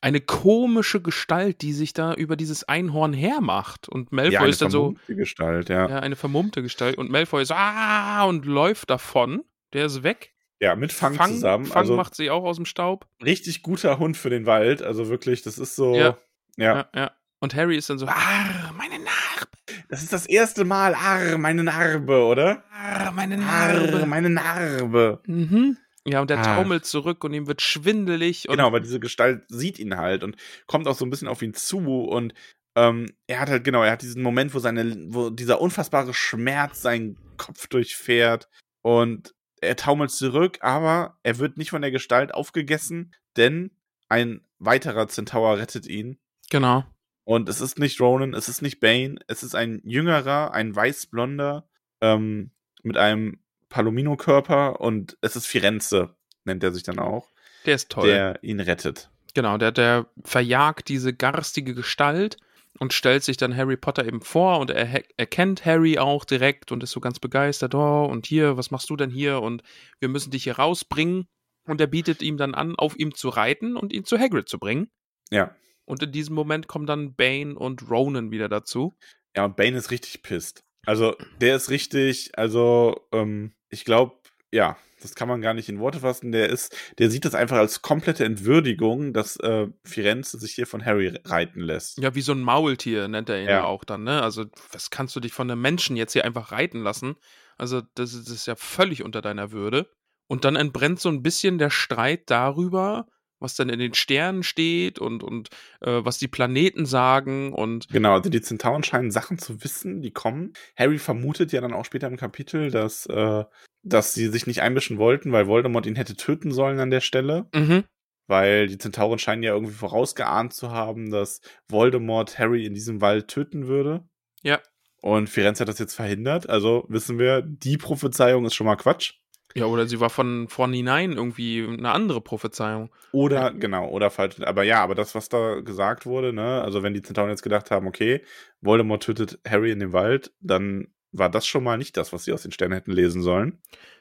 Eine 0.00 0.20
komische 0.20 1.00
Gestalt, 1.00 1.62
die 1.62 1.72
sich 1.72 1.92
da 1.92 2.14
über 2.14 2.36
dieses 2.36 2.64
Einhorn 2.64 3.12
hermacht. 3.12 3.88
Und 3.88 4.12
Malfoy 4.12 4.34
ja, 4.34 4.40
eine 4.40 4.50
ist 4.50 4.62
dann 4.62 4.70
so, 4.70 4.82
vermummte 4.82 5.16
Gestalt, 5.16 5.68
ja. 5.68 5.84
ja. 5.84 5.88
ja, 5.88 5.98
eine 6.00 6.16
vermummte 6.16 6.62
Gestalt. 6.62 6.98
Und 6.98 7.10
Malfoy 7.10 7.42
ist 7.42 7.48
so, 7.48 7.54
ah, 7.54 8.24
und 8.24 8.44
läuft 8.44 8.90
davon. 8.90 9.42
Der 9.72 9.86
ist 9.86 10.02
weg. 10.02 10.34
mit 10.76 10.92
Fang, 10.92 11.14
Fang, 11.14 11.32
zusammen. 11.32 11.66
Fang 11.66 11.76
also 11.76 11.96
macht 11.96 12.14
sie 12.14 12.30
auch 12.30 12.44
aus 12.44 12.56
dem 12.56 12.66
Staub. 12.66 13.06
richtig 13.24 13.62
guter 13.62 13.98
Hund 13.98 14.16
für 14.16 14.30
den 14.30 14.46
Wald. 14.46 14.82
Also 14.82 15.08
wirklich, 15.08 15.42
das 15.42 15.58
ist 15.58 15.74
so. 15.74 15.94
Ja. 15.94 16.18
ja. 16.56 16.76
Ja, 16.76 16.88
ja. 16.94 17.10
Und 17.40 17.54
Harry 17.54 17.76
ist 17.76 17.90
dann 17.90 17.98
so, 17.98 18.06
ah, 18.06 18.72
meine 18.76 18.98
Narbe, 18.98 19.46
Das 19.88 20.02
ist 20.02 20.12
das 20.12 20.26
erste 20.26 20.64
Mal, 20.64 20.94
arr, 20.94 21.38
meine 21.38 21.64
Narbe, 21.64 22.24
oder? 22.24 22.64
ah, 22.72 23.10
meine 23.12 23.36
Narbe. 23.36 23.98
Arr, 23.98 24.06
meine 24.06 24.30
Narbe. 24.30 25.20
Mhm. 25.26 25.76
Ja, 26.06 26.20
und 26.20 26.30
der 26.30 26.38
Ah. 26.38 26.56
taumelt 26.56 26.84
zurück 26.84 27.24
und 27.24 27.32
ihm 27.34 27.46
wird 27.46 27.62
schwindelig. 27.62 28.46
Genau, 28.48 28.66
aber 28.66 28.80
diese 28.80 29.00
Gestalt 29.00 29.44
sieht 29.48 29.78
ihn 29.78 29.96
halt 29.96 30.22
und 30.22 30.36
kommt 30.66 30.86
auch 30.86 30.96
so 30.96 31.04
ein 31.04 31.10
bisschen 31.10 31.28
auf 31.28 31.42
ihn 31.42 31.54
zu 31.54 32.04
und 32.06 32.32
ähm, 32.76 33.06
er 33.26 33.40
hat 33.40 33.48
halt, 33.48 33.64
genau, 33.64 33.82
er 33.82 33.92
hat 33.92 34.02
diesen 34.02 34.22
Moment, 34.22 34.54
wo 34.54 34.58
seine, 34.58 34.96
wo 35.08 35.30
dieser 35.30 35.60
unfassbare 35.60 36.12
Schmerz 36.12 36.82
seinen 36.82 37.16
Kopf 37.38 37.68
durchfährt 37.68 38.48
und 38.82 39.34
er 39.62 39.76
taumelt 39.76 40.10
zurück, 40.10 40.58
aber 40.60 41.18
er 41.22 41.38
wird 41.38 41.56
nicht 41.56 41.70
von 41.70 41.80
der 41.82 41.90
Gestalt 41.90 42.34
aufgegessen, 42.34 43.14
denn 43.36 43.70
ein 44.08 44.42
weiterer 44.58 45.08
Zentaur 45.08 45.58
rettet 45.58 45.86
ihn. 45.86 46.18
Genau. 46.50 46.84
Und 47.24 47.48
es 47.48 47.60
ist 47.60 47.78
nicht 47.78 48.00
Ronan, 48.00 48.34
es 48.34 48.48
ist 48.48 48.62
nicht 48.62 48.78
Bane, 48.78 49.16
es 49.26 49.42
ist 49.42 49.54
ein 49.54 49.80
jüngerer, 49.84 50.52
ein 50.52 50.76
weißblonder, 50.76 51.66
ähm, 52.02 52.50
mit 52.82 52.96
einem 52.98 53.40
Palomino-Körper 53.68 54.80
und 54.80 55.16
es 55.20 55.36
ist 55.36 55.46
Firenze, 55.46 56.16
nennt 56.44 56.62
er 56.62 56.72
sich 56.72 56.82
dann 56.82 56.98
auch, 56.98 57.30
Der 57.64 57.74
ist 57.74 57.90
toll. 57.90 58.08
der 58.08 58.42
ihn 58.42 58.60
rettet. 58.60 59.10
Genau, 59.34 59.58
der, 59.58 59.72
der 59.72 60.06
verjagt 60.24 60.88
diese 60.88 61.12
garstige 61.12 61.74
Gestalt 61.74 62.36
und 62.78 62.92
stellt 62.92 63.22
sich 63.22 63.36
dann 63.36 63.56
Harry 63.56 63.76
Potter 63.76 64.04
eben 64.06 64.20
vor 64.20 64.60
und 64.60 64.70
er 64.70 65.02
erkennt 65.18 65.64
Harry 65.64 65.98
auch 65.98 66.24
direkt 66.24 66.72
und 66.72 66.82
ist 66.82 66.90
so 66.90 67.00
ganz 67.00 67.18
begeistert. 67.18 67.74
Oh, 67.74 68.04
und 68.04 68.26
hier, 68.26 68.56
was 68.56 68.70
machst 68.70 68.88
du 68.90 68.96
denn 68.96 69.10
hier? 69.10 69.40
Und 69.42 69.62
wir 69.98 70.08
müssen 70.08 70.30
dich 70.30 70.44
hier 70.44 70.56
rausbringen. 70.58 71.26
Und 71.66 71.80
er 71.80 71.86
bietet 71.88 72.22
ihm 72.22 72.36
dann 72.36 72.54
an, 72.54 72.76
auf 72.76 72.96
ihm 72.96 73.14
zu 73.14 73.28
reiten 73.28 73.76
und 73.76 73.92
ihn 73.92 74.04
zu 74.04 74.18
Hagrid 74.18 74.48
zu 74.48 74.58
bringen. 74.58 74.88
Ja. 75.30 75.56
Und 75.84 76.02
in 76.02 76.12
diesem 76.12 76.34
Moment 76.34 76.68
kommen 76.68 76.86
dann 76.86 77.14
Bane 77.16 77.56
und 77.56 77.90
Ronan 77.90 78.30
wieder 78.30 78.48
dazu. 78.48 78.96
Ja, 79.36 79.44
und 79.46 79.56
Bane 79.56 79.76
ist 79.76 79.90
richtig 79.90 80.22
pisst. 80.22 80.62
Also, 80.86 81.16
der 81.40 81.56
ist 81.56 81.68
richtig, 81.70 82.30
also, 82.38 83.06
ähm, 83.12 83.52
ich 83.68 83.84
glaube, 83.84 84.14
ja, 84.52 84.76
das 85.02 85.14
kann 85.14 85.28
man 85.28 85.40
gar 85.42 85.54
nicht 85.54 85.68
in 85.68 85.78
Worte 85.78 86.00
fassen. 86.00 86.32
Der 86.32 86.48
ist, 86.48 86.74
der 86.98 87.10
sieht 87.10 87.24
das 87.24 87.34
einfach 87.34 87.58
als 87.58 87.82
komplette 87.82 88.24
Entwürdigung, 88.24 89.12
dass 89.12 89.36
äh, 89.36 89.68
Firenze 89.84 90.38
sich 90.38 90.52
hier 90.54 90.66
von 90.66 90.84
Harry 90.84 91.12
reiten 91.24 91.60
lässt. 91.60 91.98
Ja, 91.98 92.14
wie 92.14 92.22
so 92.22 92.32
ein 92.32 92.40
Maultier 92.40 93.08
nennt 93.08 93.28
er 93.28 93.40
ihn 93.40 93.48
ja, 93.48 93.64
auch 93.64 93.84
dann, 93.84 94.04
ne? 94.04 94.22
Also, 94.22 94.46
was 94.72 94.90
kannst 94.90 95.14
du 95.14 95.20
dich 95.20 95.32
von 95.32 95.50
einem 95.50 95.60
Menschen 95.60 95.96
jetzt 95.96 96.14
hier 96.14 96.24
einfach 96.24 96.50
reiten 96.52 96.82
lassen? 96.82 97.16
Also, 97.58 97.82
das 97.94 98.14
ist, 98.14 98.28
das 98.28 98.34
ist 98.34 98.46
ja 98.46 98.56
völlig 98.56 99.02
unter 99.02 99.20
deiner 99.20 99.52
Würde. 99.52 99.90
Und 100.28 100.44
dann 100.44 100.56
entbrennt 100.56 100.98
so 100.98 101.08
ein 101.08 101.22
bisschen 101.22 101.58
der 101.58 101.70
Streit 101.70 102.30
darüber, 102.30 103.06
was 103.38 103.54
dann 103.54 103.68
in 103.68 103.78
den 103.78 103.94
Sternen 103.94 104.42
steht 104.42 104.98
und, 104.98 105.22
und 105.22 105.50
äh, 105.80 106.04
was 106.04 106.18
die 106.18 106.28
Planeten 106.28 106.86
sagen 106.86 107.52
und 107.52 107.88
Genau, 107.88 108.14
also 108.14 108.30
die 108.30 108.40
Zentauren 108.40 108.82
scheinen 108.82 109.10
Sachen 109.10 109.38
zu 109.38 109.62
wissen, 109.62 110.00
die 110.00 110.10
kommen. 110.10 110.52
Harry 110.76 110.98
vermutet 110.98 111.52
ja 111.52 111.60
dann 111.60 111.72
auch 111.74 111.84
später 111.84 112.06
im 112.06 112.16
Kapitel, 112.16 112.70
dass, 112.70 113.06
äh, 113.06 113.44
dass 113.82 114.14
sie 114.14 114.28
sich 114.28 114.46
nicht 114.46 114.62
einmischen 114.62 114.98
wollten, 114.98 115.32
weil 115.32 115.46
Voldemort 115.46 115.86
ihn 115.86 115.96
hätte 115.96 116.16
töten 116.16 116.50
sollen 116.50 116.80
an 116.80 116.90
der 116.90 117.00
Stelle. 117.00 117.46
mhm, 117.54 117.84
Weil 118.26 118.66
die 118.66 118.78
Zentauren 118.78 119.18
scheinen 119.18 119.42
ja 119.42 119.52
irgendwie 119.52 119.74
vorausgeahnt 119.74 120.52
zu 120.52 120.70
haben, 120.70 121.10
dass 121.10 121.40
Voldemort 121.68 122.38
Harry 122.38 122.64
in 122.64 122.74
diesem 122.74 123.00
Wald 123.00 123.28
töten 123.28 123.66
würde. 123.66 124.08
Ja. 124.42 124.60
Und 125.02 125.28
Firenze 125.28 125.60
hat 125.60 125.68
das 125.68 125.78
jetzt 125.78 125.94
verhindert. 125.94 126.48
Also 126.48 126.84
wissen 126.88 127.18
wir, 127.18 127.42
die 127.42 127.76
Prophezeiung 127.76 128.44
ist 128.44 128.54
schon 128.54 128.66
mal 128.66 128.76
Quatsch. 128.76 129.14
Ja, 129.56 129.64
oder 129.66 129.86
sie 129.86 130.00
war 130.00 130.10
von 130.10 130.48
vornherein 130.48 131.12
irgendwie 131.12 131.66
eine 131.66 131.90
andere 131.90 132.20
Prophezeiung. 132.20 132.90
Oder, 133.12 133.52
genau, 133.52 133.88
oder 133.88 134.10
falsch. 134.10 134.40
Aber 134.42 134.62
ja, 134.62 134.82
aber 134.82 134.94
das, 134.94 135.14
was 135.14 135.28
da 135.28 135.60
gesagt 135.60 136.04
wurde, 136.06 136.32
ne, 136.32 136.62
also 136.62 136.82
wenn 136.82 136.94
die 136.94 137.02
Zentauren 137.02 137.30
jetzt 137.30 137.42
gedacht 137.42 137.70
haben, 137.70 137.86
okay, 137.86 138.22
Voldemort 138.60 139.02
tötet 139.02 139.38
Harry 139.48 139.70
in 139.70 139.78
dem 139.80 139.92
Wald, 139.92 140.32
dann 140.40 140.88
war 141.12 141.30
das 141.30 141.46
schon 141.46 141.64
mal 141.64 141.78
nicht 141.78 141.96
das, 141.96 142.12
was 142.12 142.24
sie 142.24 142.32
aus 142.32 142.42
den 142.42 142.52
Sternen 142.52 142.74
hätten 142.74 142.92
lesen 142.92 143.22
sollen. 143.22 143.58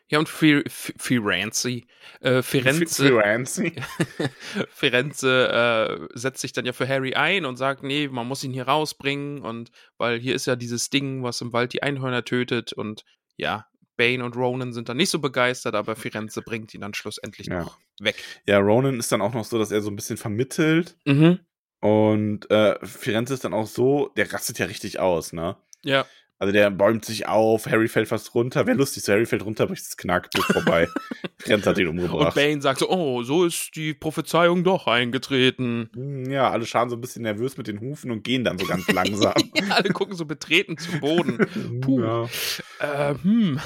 Ja, 0.08 0.20
und 0.20 0.30
Fi- 0.30 0.64
Fi- 0.68 0.94
Firenze, 0.98 1.82
äh, 2.20 2.42
Firenze, 2.44 3.08
Firenze. 3.08 3.72
Firenze 4.70 6.08
äh, 6.14 6.18
setzt 6.18 6.42
sich 6.42 6.54
dann 6.54 6.66
ja 6.66 6.74
für 6.74 6.88
Harry 6.88 7.14
ein 7.16 7.46
und 7.46 7.56
sagt, 7.56 7.84
nee, 7.84 8.08
man 8.08 8.28
muss 8.28 8.44
ihn 8.44 8.54
hier 8.54 8.68
rausbringen 8.68 9.40
und 9.42 9.72
weil 9.98 10.20
hier 10.20 10.36
ist 10.36 10.46
ja 10.46 10.56
dieses 10.56 10.90
Ding, 10.90 11.24
was 11.24 11.42
im 11.42 11.54
Wald 11.54 11.74
die 11.74 11.84
Einhörner 11.84 12.24
tötet 12.24 12.74
und 12.74 13.04
ja, 13.38 13.66
Bane 13.98 14.24
und 14.24 14.36
Ronan 14.36 14.74
sind 14.74 14.90
dann 14.90 14.98
nicht 14.98 15.10
so 15.10 15.20
begeistert, 15.20 15.76
aber 15.76 15.96
Firenze 15.96 16.42
bringt 16.42 16.74
ihn 16.74 16.82
dann 16.82 16.94
schlussendlich 16.94 17.48
Ja. 17.48 17.62
noch 17.64 17.80
weg. 18.00 18.16
Ja, 18.48 18.60
Ronan 18.60 19.00
ist 19.00 19.12
dann 19.12 19.22
auch 19.22 19.34
noch 19.34 19.46
so, 19.46 19.58
dass 19.58 19.72
er 19.72 19.82
so 19.82 19.90
ein 19.90 19.96
bisschen 19.96 20.18
vermittelt. 20.18 20.98
Mhm. 21.06 21.40
Und 21.82 22.50
äh, 22.52 22.78
Firenze 22.86 23.34
ist 23.36 23.44
dann 23.44 23.54
auch 23.54 23.68
so, 23.68 24.10
der 24.18 24.32
rastet 24.34 24.60
ja 24.60 24.66
richtig 24.66 25.00
aus, 25.00 25.34
ne? 25.34 25.56
Ja. 25.84 26.06
Also 26.38 26.52
der 26.52 26.70
bäumt 26.70 27.06
sich 27.06 27.28
auf, 27.28 27.66
Harry 27.68 27.88
fällt 27.88 28.10
fast 28.10 28.36
runter. 28.36 28.68
Wäre 28.68 28.78
lustig, 28.78 29.04
so 29.04 29.14
Harry 29.14 29.26
fällt 29.26 29.46
runter, 29.46 29.68
bricht 29.68 29.86
das 29.86 29.96
Knackbuch 29.96 30.44
vorbei. 30.46 30.90
Firenze 31.40 31.70
hat 31.70 31.78
ihn 31.78 31.88
Und 31.88 32.00
umgebracht. 32.00 32.36
Bane 32.36 32.62
sagt 32.62 32.80
so, 32.80 32.90
oh, 32.90 33.24
so 33.24 33.46
ist 33.46 33.72
die 33.76 33.94
Prophezeiung 33.94 34.64
doch 34.66 34.88
eingetreten. 34.88 35.90
Hm, 35.94 36.30
Ja, 36.30 36.52
alle 36.52 36.66
schauen 36.66 36.90
so 36.90 36.98
ein 36.98 37.02
bisschen 37.02 37.22
nervös 37.22 37.56
mit 37.58 37.68
den 37.68 37.80
Hufen 37.80 38.12
und 38.12 38.24
gehen 38.24 38.44
dann 38.44 38.58
so 38.58 38.66
ganz 38.66 38.88
langsam. 38.92 39.34
Alle 39.70 39.90
gucken 39.90 40.16
so 40.16 40.26
betreten 40.26 40.78
zu 40.78 41.00
Boden. 41.00 41.38
Puh. 41.82 42.02
Ja. 42.02 42.24
äh, 42.80 43.16
hm. 43.22 43.60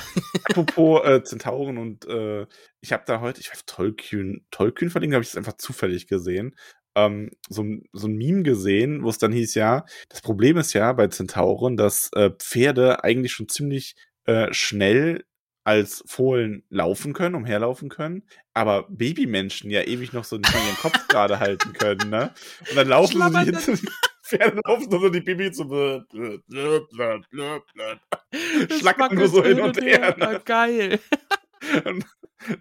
Apropos 0.44 1.06
äh, 1.06 1.24
Zentauren 1.24 1.78
und 1.78 2.06
äh, 2.08 2.46
ich 2.82 2.94
habe 2.94 3.04
da 3.06 3.20
heute, 3.20 3.42
ich 3.42 3.50
weiß, 3.52 3.66
Tollkühn, 3.66 4.46
Tollkühn 4.52 4.90
verlinkt, 4.90 5.16
habe 5.16 5.24
ich 5.24 5.30
das 5.30 5.38
einfach 5.38 5.58
zufällig 5.58 6.08
gesehen. 6.08 6.56
Ähm, 6.96 7.30
so, 7.50 7.64
ein- 7.64 7.84
so 7.94 8.08
ein 8.08 8.16
Meme 8.18 8.44
gesehen, 8.44 9.04
wo 9.04 9.10
es 9.10 9.18
dann 9.20 9.32
hieß, 9.32 9.54
ja, 9.56 9.86
das 10.10 10.22
Problem 10.22 10.58
ist 10.58 10.74
ja 10.74 10.92
bei 10.94 11.08
Zentauren, 11.08 11.78
dass 11.78 12.10
äh, 12.16 12.32
Pferde 12.32 13.04
eigentlich 13.04 13.32
schon 13.34 13.48
ziemlich 13.48 13.96
äh, 14.26 14.52
schnell 14.54 15.24
als 15.64 16.04
Fohlen 16.08 16.64
laufen 16.70 17.14
können, 17.14 17.36
umherlaufen 17.36 17.90
können, 17.90 18.24
aber 18.56 18.88
Babymenschen 18.90 19.70
ja 19.70 19.84
ewig 19.84 20.14
noch 20.14 20.24
so 20.24 20.38
nicht 20.38 20.52
ihren 20.54 20.76
Kopf 20.78 21.08
gerade 21.08 21.40
halten 21.40 21.74
können, 21.74 22.10
ne? 22.10 22.34
Und 22.70 22.76
dann 22.76 22.88
laufen 22.88 23.18
sie 23.22 23.40
hinter 23.46 23.74
die 23.76 23.88
Pferde 24.24 24.62
laufen 24.66 24.90
so 24.90 25.10
die 25.10 25.22
Babys 25.22 25.58
so 25.58 25.66
blöd, 25.66 26.08
blöd, 26.10 26.42
blöd, 26.48 26.88
blöd, 27.30 27.62
blöd. 27.74 28.72
Schlackern 28.80 29.16
nur 29.16 29.28
so 29.28 29.44
hin 29.44 29.60
und 29.60 29.80
her. 29.82 30.16
Ah, 30.20 30.32
Ne? 30.34 30.42
geil. 30.46 31.00
Und 31.86 32.06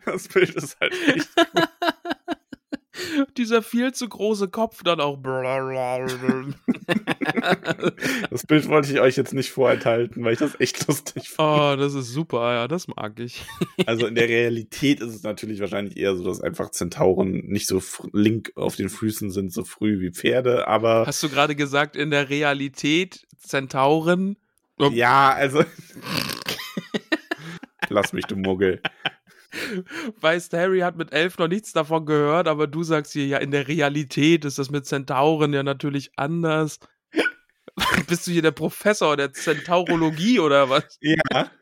das 0.05 0.27
Bild 0.29 0.55
ist 0.57 0.77
halt 0.81 0.93
echt. 1.15 1.29
Dieser 3.37 3.63
viel 3.63 3.93
zu 3.93 4.09
große 4.09 4.49
Kopf 4.49 4.83
dann 4.83 5.01
auch. 5.01 5.19
Das 8.31 8.47
Bild 8.47 8.69
wollte 8.69 8.93
ich 8.93 9.01
euch 9.01 9.17
jetzt 9.17 9.35
nicht 9.35 9.51
vorenthalten, 9.51 10.25
weil 10.25 10.33
ich 10.35 10.39
das 10.39 10.59
echt 10.61 10.87
lustig 10.87 11.29
fand. 11.31 11.61
oh, 11.61 11.77
das 11.77 11.95
ist 11.95 12.09
super, 12.09 12.55
ja, 12.55 12.69
das 12.69 12.89
mag 12.89 13.19
ich. 13.21 13.43
Also 13.87 14.07
in 14.07 14.15
der 14.15 14.29
Realität 14.29 15.01
ist 15.01 15.15
es 15.15 15.23
natürlich 15.23 15.61
wahrscheinlich 15.61 15.97
eher 15.97 16.17
so, 16.17 16.25
dass 16.25 16.41
einfach 16.41 16.71
Zentauren 16.71 17.47
nicht 17.47 17.67
so 17.67 17.83
link 18.13 18.53
auf 18.57 18.77
den 18.77 18.89
Füßen 18.89 19.31
sind, 19.31 19.53
so 19.53 19.65
früh 19.65 20.01
wie 20.01 20.11
Pferde, 20.11 20.69
aber 20.69 21.07
Hast 21.07 21.23
du 21.23 21.29
gerade 21.29 21.57
gesagt, 21.57 21.97
in 21.97 22.11
der 22.11 22.29
Realität 22.31 23.27
Zentauren? 23.39 24.37
Ja, 24.79 25.33
also. 25.33 25.65
Lass 27.89 28.13
mich, 28.13 28.27
du 28.27 28.37
Muggel. 28.37 28.81
Weißt, 30.21 30.53
Harry 30.53 30.81
hat 30.81 30.97
mit 30.97 31.13
elf 31.13 31.39
noch 31.39 31.49
nichts 31.49 31.73
davon 31.73 32.05
gehört, 32.07 32.49
aber 32.49 32.67
du 32.67 32.83
sagst 32.83 33.13
hier, 33.13 33.27
ja, 33.27 33.39
in 33.39 33.51
der 33.51 33.67
Realität 33.69 34.45
ist 34.45 34.59
das 34.59 34.71
mit 34.71 34.87
Zentauren 34.87 35.53
ja 35.53 35.63
natürlich 35.63 36.11
anders. 36.17 36.81
Bist 38.09 38.27
du 38.27 38.31
hier 38.31 38.43
der 38.43 38.51
Professor 38.51 39.17
der 39.17 39.33
Zentaurologie 39.33 40.41
oder 40.41 40.69
was? 40.69 40.99
Ja. 41.01 41.51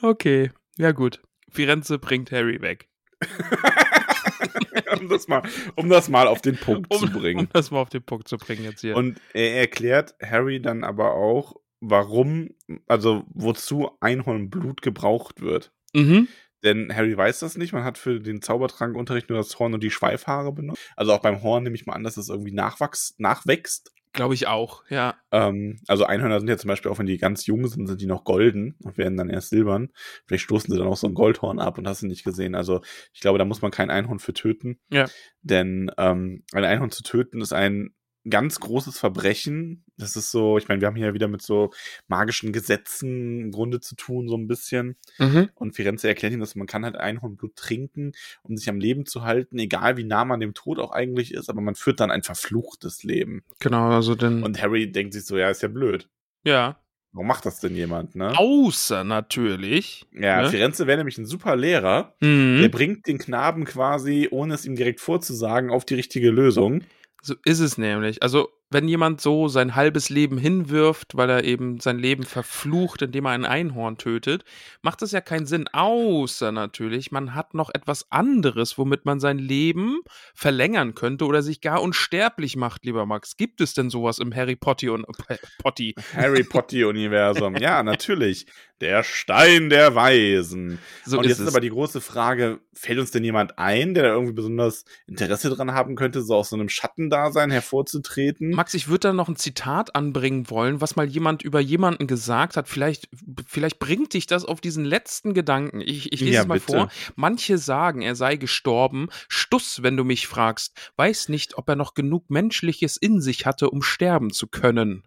Okay, 0.00 0.50
ja 0.78 0.92
gut. 0.92 1.20
Firenze 1.50 1.98
bringt 1.98 2.32
Harry 2.32 2.62
weg. 2.62 2.88
um, 4.98 5.08
das 5.08 5.28
mal, 5.28 5.42
um 5.76 5.88
das 5.88 6.08
mal 6.08 6.26
auf 6.26 6.40
den 6.40 6.56
Punkt 6.56 6.90
Um, 6.90 6.98
zu 6.98 7.10
bringen. 7.10 7.40
um 7.40 7.48
das 7.52 7.70
mal 7.70 7.80
auf 7.80 7.90
den 7.90 8.02
Punkt 8.02 8.28
zu 8.28 8.38
bringen 8.38 8.64
jetzt 8.64 8.80
hier. 8.80 8.96
Und 8.96 9.20
er 9.34 9.56
erklärt 9.56 10.14
Harry 10.22 10.60
dann 10.60 10.84
aber 10.84 11.12
auch, 11.14 11.56
warum, 11.80 12.50
also 12.86 13.24
wozu 13.28 13.90
Einhornblut 14.00 14.80
gebraucht 14.82 15.42
wird. 15.42 15.72
Mhm. 15.94 16.28
Denn 16.64 16.94
Harry 16.96 17.14
weiß 17.14 17.40
das 17.40 17.58
nicht. 17.58 17.74
Man 17.74 17.84
hat 17.84 17.98
für 17.98 18.20
den 18.20 18.40
Zaubertrankunterricht 18.40 19.28
nur 19.28 19.36
das 19.36 19.58
Horn 19.58 19.74
und 19.74 19.82
die 19.82 19.90
Schweifhaare 19.90 20.50
benutzt. 20.50 20.80
Also 20.96 21.12
auch 21.12 21.20
beim 21.20 21.42
Horn 21.42 21.62
nehme 21.62 21.76
ich 21.76 21.84
mal 21.84 21.92
an, 21.92 22.04
dass 22.04 22.16
es 22.16 22.30
irgendwie 22.30 22.52
nachwachs 22.52 23.14
nachwächst. 23.18 23.92
Glaube 24.14 24.34
ich 24.34 24.46
auch, 24.46 24.84
ja. 24.88 25.16
Ähm, 25.32 25.80
also 25.88 26.04
Einhörner 26.04 26.38
sind 26.38 26.48
ja 26.48 26.56
zum 26.56 26.68
Beispiel 26.68 26.90
auch, 26.90 27.00
wenn 27.00 27.06
die 27.06 27.18
ganz 27.18 27.46
jung 27.46 27.66
sind, 27.66 27.88
sind 27.88 28.00
die 28.00 28.06
noch 28.06 28.22
golden 28.22 28.76
und 28.84 28.96
werden 28.96 29.16
dann 29.16 29.28
erst 29.28 29.50
silbern. 29.50 29.90
Vielleicht 30.26 30.44
stoßen 30.44 30.72
sie 30.72 30.78
dann 30.78 30.86
auch 30.86 30.96
so 30.96 31.08
ein 31.08 31.14
Goldhorn 31.14 31.58
ab 31.58 31.78
und 31.78 31.88
hast 31.88 32.02
du 32.02 32.06
nicht 32.06 32.24
gesehen. 32.24 32.54
Also 32.54 32.80
ich 33.12 33.20
glaube, 33.20 33.38
da 33.38 33.44
muss 33.44 33.60
man 33.60 33.72
kein 33.72 33.90
Einhorn 33.90 34.20
für 34.20 34.32
töten. 34.32 34.78
Ja. 34.88 35.06
Denn 35.42 35.90
ähm, 35.98 36.44
ein 36.52 36.64
Einhorn 36.64 36.92
zu 36.92 37.02
töten 37.02 37.40
ist 37.40 37.52
ein 37.52 37.92
ganz 38.28 38.58
großes 38.60 38.98
Verbrechen. 38.98 39.84
Das 39.96 40.16
ist 40.16 40.30
so, 40.30 40.58
ich 40.58 40.68
meine, 40.68 40.80
wir 40.80 40.88
haben 40.88 40.96
hier 40.96 41.14
wieder 41.14 41.28
mit 41.28 41.42
so 41.42 41.72
magischen 42.08 42.52
Gesetzen 42.52 43.40
im 43.40 43.50
Grunde 43.50 43.80
zu 43.80 43.94
tun, 43.96 44.28
so 44.28 44.36
ein 44.36 44.46
bisschen. 44.46 44.96
Mhm. 45.18 45.50
Und 45.54 45.76
Firenze 45.76 46.08
erklärt 46.08 46.32
ihm, 46.32 46.40
dass 46.40 46.54
man 46.54 46.66
kann 46.66 46.84
halt 46.84 46.96
Einhornblut 46.96 47.56
trinken, 47.56 48.12
um 48.42 48.56
sich 48.56 48.68
am 48.68 48.80
Leben 48.80 49.06
zu 49.06 49.22
halten, 49.22 49.58
egal 49.58 49.96
wie 49.96 50.04
nah 50.04 50.24
man 50.24 50.40
dem 50.40 50.54
Tod 50.54 50.78
auch 50.78 50.92
eigentlich 50.92 51.34
ist, 51.34 51.50
aber 51.50 51.60
man 51.60 51.74
führt 51.74 52.00
dann 52.00 52.10
ein 52.10 52.22
verfluchtes 52.22 53.04
Leben. 53.04 53.44
Genau, 53.60 53.90
also 53.90 54.14
denn. 54.14 54.42
Und 54.42 54.60
Harry 54.60 54.90
denkt 54.90 55.12
sich 55.14 55.24
so, 55.26 55.36
ja, 55.36 55.50
ist 55.50 55.62
ja 55.62 55.68
blöd. 55.68 56.08
ja. 56.44 56.78
Warum 57.16 57.28
macht 57.28 57.46
das 57.46 57.60
denn 57.60 57.76
jemand, 57.76 58.16
ne? 58.16 58.36
Außer 58.36 59.04
natürlich. 59.04 60.04
Ja, 60.10 60.42
ne? 60.42 60.48
Firenze 60.50 60.88
wäre 60.88 60.98
nämlich 60.98 61.16
ein 61.16 61.26
super 61.26 61.54
Lehrer. 61.54 62.16
Mhm. 62.18 62.58
Der 62.60 62.68
bringt 62.68 63.06
den 63.06 63.18
Knaben 63.18 63.66
quasi, 63.66 64.26
ohne 64.32 64.54
es 64.54 64.66
ihm 64.66 64.74
direkt 64.74 64.98
vorzusagen, 64.98 65.70
auf 65.70 65.84
die 65.84 65.94
richtige 65.94 66.30
Lösung. 66.30 66.82
So 67.26 67.34
ist 67.46 67.60
es 67.60 67.78
nämlich. 67.78 68.22
Also, 68.22 68.50
wenn 68.70 68.88
jemand 68.88 69.20
so 69.20 69.48
sein 69.48 69.74
halbes 69.74 70.10
Leben 70.10 70.38
hinwirft, 70.38 71.16
weil 71.16 71.30
er 71.30 71.44
eben 71.44 71.80
sein 71.80 71.98
Leben 71.98 72.24
verflucht, 72.24 73.02
indem 73.02 73.26
er 73.26 73.32
ein 73.32 73.44
Einhorn 73.44 73.98
tötet, 73.98 74.44
macht 74.82 75.02
das 75.02 75.12
ja 75.12 75.20
keinen 75.20 75.46
Sinn. 75.46 75.68
Außer 75.72 76.50
natürlich, 76.50 77.12
man 77.12 77.34
hat 77.34 77.54
noch 77.54 77.70
etwas 77.72 78.10
anderes, 78.10 78.76
womit 78.76 79.04
man 79.04 79.20
sein 79.20 79.38
Leben 79.38 80.00
verlängern 80.34 80.94
könnte 80.94 81.26
oder 81.26 81.42
sich 81.42 81.60
gar 81.60 81.82
unsterblich 81.82 82.56
macht, 82.56 82.84
lieber 82.84 83.06
Max. 83.06 83.36
Gibt 83.36 83.60
es 83.60 83.74
denn 83.74 83.90
sowas 83.90 84.18
im 84.18 84.34
Harry 84.34 84.56
Potter 84.56 84.92
und 84.92 85.06
äh, 85.28 85.36
Potti? 85.62 85.94
Harry 86.14 86.42
Potter-Universum. 86.42 87.56
ja, 87.56 87.82
natürlich. 87.82 88.46
Der 88.80 89.04
Stein 89.04 89.70
der 89.70 89.94
Weisen. 89.94 90.80
So 91.04 91.18
und 91.18 91.24
ist 91.24 91.30
jetzt 91.30 91.38
ist 91.38 91.46
es. 91.46 91.54
aber 91.54 91.60
die 91.60 91.70
große 91.70 92.00
Frage, 92.00 92.60
fällt 92.72 92.98
uns 92.98 93.12
denn 93.12 93.22
jemand 93.22 93.58
ein, 93.58 93.94
der 93.94 94.02
da 94.02 94.08
irgendwie 94.10 94.32
besonders 94.32 94.84
Interesse 95.06 95.48
dran 95.50 95.72
haben 95.72 95.94
könnte, 95.94 96.22
so 96.22 96.34
aus 96.34 96.50
so 96.50 96.56
einem 96.56 96.68
Schattendasein 96.68 97.50
hervorzutreten? 97.52 98.53
Max, 98.54 98.74
ich 98.74 98.88
würde 98.88 99.08
da 99.08 99.12
noch 99.12 99.28
ein 99.28 99.36
Zitat 99.36 99.94
anbringen 99.94 100.48
wollen, 100.50 100.80
was 100.80 100.96
mal 100.96 101.06
jemand 101.06 101.42
über 101.42 101.60
jemanden 101.60 102.06
gesagt 102.06 102.56
hat. 102.56 102.68
Vielleicht, 102.68 103.08
vielleicht 103.46 103.78
bringt 103.78 104.14
dich 104.14 104.26
das 104.26 104.44
auf 104.44 104.60
diesen 104.60 104.84
letzten 104.84 105.34
Gedanken. 105.34 105.80
Ich, 105.80 106.12
ich 106.12 106.20
lese 106.20 106.32
Ja, 106.32 106.40
es 106.42 106.46
mal 106.46 106.58
bitte. 106.60 106.66
vor. 106.72 106.88
Manche 107.16 107.58
sagen, 107.58 108.02
er 108.02 108.14
sei 108.14 108.36
gestorben. 108.36 109.08
Stuss, 109.28 109.82
wenn 109.82 109.96
du 109.96 110.04
mich 110.04 110.26
fragst. 110.26 110.92
Weiß 110.96 111.28
nicht, 111.28 111.58
ob 111.58 111.68
er 111.68 111.76
noch 111.76 111.94
genug 111.94 112.30
Menschliches 112.30 112.96
in 112.96 113.20
sich 113.20 113.46
hatte, 113.46 113.70
um 113.70 113.82
sterben 113.82 114.30
zu 114.30 114.46
können. 114.46 115.02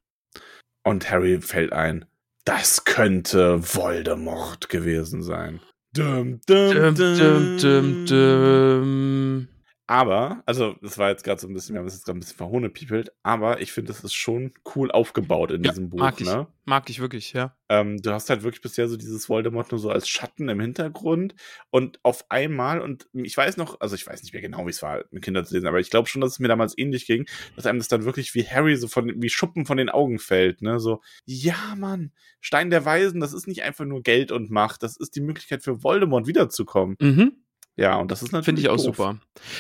Und 0.84 1.10
Harry 1.12 1.42
fällt 1.42 1.74
ein, 1.74 2.06
das 2.46 2.86
könnte 2.86 3.60
Voldemort 3.76 4.70
gewesen 4.70 5.22
sein. 5.24 5.60
Dum, 5.94 6.40
dum, 6.46 6.74
Dum, 6.74 6.96
dum, 6.96 7.58
dum, 7.58 8.06
dum. 8.06 9.48
Aber, 9.90 10.44
also, 10.46 10.76
das 10.82 10.98
war 10.98 11.10
jetzt 11.10 11.24
gerade 11.24 11.40
so 11.40 11.48
ein 11.48 11.54
bisschen, 11.54 11.74
wir 11.74 11.80
haben 11.80 11.88
es 11.88 11.94
jetzt 11.94 12.04
gerade 12.06 12.18
ein 12.18 12.20
bisschen 12.20 12.36
verhohnepiepelt, 12.36 13.14
aber 13.24 13.62
ich 13.62 13.72
finde, 13.72 13.94
das 13.94 14.04
ist 14.04 14.14
schon 14.14 14.52
cool 14.76 14.92
aufgebaut 14.92 15.52
in 15.52 15.64
Ja, 15.64 15.72
diesem 15.72 15.90
Buch, 15.90 16.00
mag 16.00 16.20
ich. 16.20 16.28
ne? 16.28 16.48
Mag 16.66 16.90
ich 16.90 17.00
wirklich, 17.00 17.32
ja. 17.32 17.56
Ähm, 17.70 18.02
du 18.02 18.12
hast 18.12 18.30
halt 18.30 18.44
wirklich 18.44 18.62
bisher 18.62 18.90
so 18.90 18.98
dieses 18.98 19.30
Voldemort 19.30 19.72
nur 19.72 19.80
so 19.80 19.90
als 19.90 20.10
Schatten 20.10 20.50
im 20.50 20.60
Hintergrund 20.60 21.36
und 21.70 22.00
auf 22.04 22.26
einmal, 22.30 22.82
und 22.82 23.08
ich 23.14 23.38
weiß 23.38 23.56
noch, 23.56 23.80
also 23.80 23.96
ich 23.96 24.06
weiß 24.06 24.22
nicht 24.24 24.34
mehr 24.34 24.42
genau, 24.42 24.66
wie 24.66 24.72
es 24.72 24.82
war, 24.82 25.06
mit 25.12 25.24
Kindern 25.24 25.46
zu 25.46 25.54
lesen, 25.54 25.68
aber 25.68 25.80
ich 25.80 25.90
glaube 25.90 26.10
schon, 26.10 26.20
dass 26.22 26.32
es 26.34 26.40
mir 26.40 26.50
damals 26.50 26.78
ähnlich 26.78 27.06
ging, 27.08 27.26
dass 27.56 27.66
einem 27.66 27.80
das 27.80 27.88
dann 27.88 28.04
wirklich 28.04 28.36
wie 28.36 28.44
Harry 28.46 28.76
so 28.76 28.90
von, 28.90 29.14
wie 29.22 29.30
Schuppen 29.30 29.66
von 29.66 29.78
den 29.78 29.90
Augen 29.90 30.20
fällt, 30.20 30.62
ne? 30.62 30.82
So, 30.82 31.00
ja, 31.26 31.76
Mann, 31.78 32.12
Stein 32.42 32.70
der 32.70 32.84
Weisen, 32.84 33.22
das 33.22 33.32
ist 33.32 33.48
nicht 33.48 33.64
einfach 33.64 33.86
nur 33.86 34.02
Geld 34.04 34.34
und 34.34 34.52
Macht, 34.52 34.84
das 34.84 34.98
ist 34.98 35.16
die 35.16 35.22
Möglichkeit 35.22 35.64
für 35.64 35.82
Voldemort 35.84 36.28
wiederzukommen. 36.28 36.98
Mhm. 37.00 37.32
Ja, 37.80 37.96
und 37.98 38.10
das 38.12 38.24
ist 38.24 38.32
natürlich. 38.32 38.46
Finde 38.46 38.62
ich 38.62 38.70
auch 38.70 38.76
doof. 38.78 38.96
super. 38.98 39.20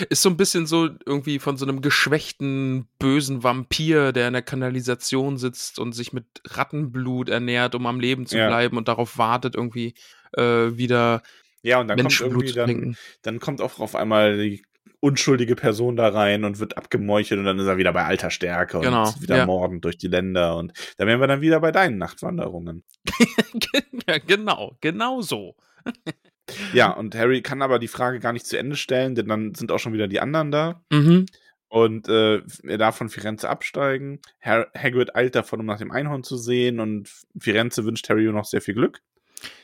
Ist 0.10 0.24
so 0.24 0.30
ein 0.30 0.38
bisschen 0.38 0.66
so 0.66 0.90
irgendwie 1.06 1.38
von 1.38 1.56
so 1.56 1.66
einem 1.66 1.82
geschwächten, 1.82 2.88
bösen 2.98 3.44
Vampir, 3.44 4.12
der 4.12 4.28
in 4.28 4.34
der 4.34 4.42
Kanalisation 4.42 5.38
sitzt 5.38 5.78
und 5.78 5.94
sich 5.94 6.14
mit 6.14 6.26
Rattenblut 6.46 7.30
ernährt, 7.30 7.76
um 7.76 7.86
am 7.86 8.00
Leben 8.00 8.26
zu 8.26 8.38
Ja. 8.38 8.48
bleiben 8.48 8.76
und 8.78 8.88
darauf 8.88 9.18
wartet, 9.20 9.56
irgendwie 9.56 9.94
äh, 10.36 10.42
wieder 10.78 11.22
Ja, 11.62 11.80
und 11.80 11.88
dann 11.90 11.98
kommt 11.98 12.04
Menschenblut 12.06 12.44
irgendwie 12.56 12.74
zu 12.74 12.84
dann, 12.84 12.98
dann 13.22 13.40
kommt 13.40 13.62
auch 13.62 13.80
auf 13.80 13.96
einmal 13.96 14.38
die 14.38 14.64
unschuldige 15.00 15.56
Person 15.56 15.96
da 15.96 16.08
rein 16.08 16.44
und 16.44 16.58
wird 16.60 16.76
abgemeuchelt 16.76 17.40
und 17.40 17.46
dann 17.46 17.60
ist 17.60 17.68
er 17.68 17.78
wieder 17.78 17.94
bei 17.94 18.04
alter 18.06 18.32
Stärke 18.32 18.80
Genau, 18.80 19.08
und 19.10 19.22
wieder 19.22 19.38
ja. 19.38 19.46
mordend 19.46 19.86
durch 19.86 20.00
die 20.00 20.08
Länder 20.08 20.58
und 20.58 20.74
da 20.98 21.06
wären 21.06 21.20
wir 21.20 21.28
dann 21.28 21.42
wieder 21.42 21.60
bei 21.60 21.72
deinen 21.72 22.00
Nachtwanderungen. 22.00 22.84
ja, 24.08 24.18
genau, 24.18 24.76
genau 24.82 25.22
so. 25.22 25.56
Ja, 26.74 26.92
und 26.92 27.16
Harry 27.16 27.42
kann 27.42 27.62
aber 27.62 27.80
die 27.80 27.88
Frage 27.88 28.20
gar 28.20 28.34
nicht 28.34 28.46
zu 28.46 28.58
Ende 28.58 28.76
stellen, 28.76 29.16
denn 29.16 29.28
dann 29.28 29.54
sind 29.56 29.72
auch 29.72 29.80
schon 29.80 29.94
wieder 29.94 30.08
die 30.08 30.20
anderen 30.20 30.52
da 30.52 30.82
Mhm. 30.92 31.26
und 31.68 32.08
äh, 32.08 32.42
er 32.64 32.78
darf 32.78 32.98
von 32.98 33.10
Firenze 33.10 33.50
absteigen. 33.50 34.20
Har 34.42 34.68
Hagrid 34.78 35.16
eilt 35.16 35.36
davon, 35.36 35.60
um 35.60 35.66
nach 35.66 35.80
dem 35.80 35.92
Einhorn 35.92 36.24
zu 36.24 36.38
sehen 36.38 36.80
und 36.80 37.10
Firenze 37.38 37.84
wünscht 37.86 38.08
Harry 38.10 38.24
noch 38.32 38.46
sehr 38.46 38.62
viel 38.62 38.74
Glück. 38.76 39.02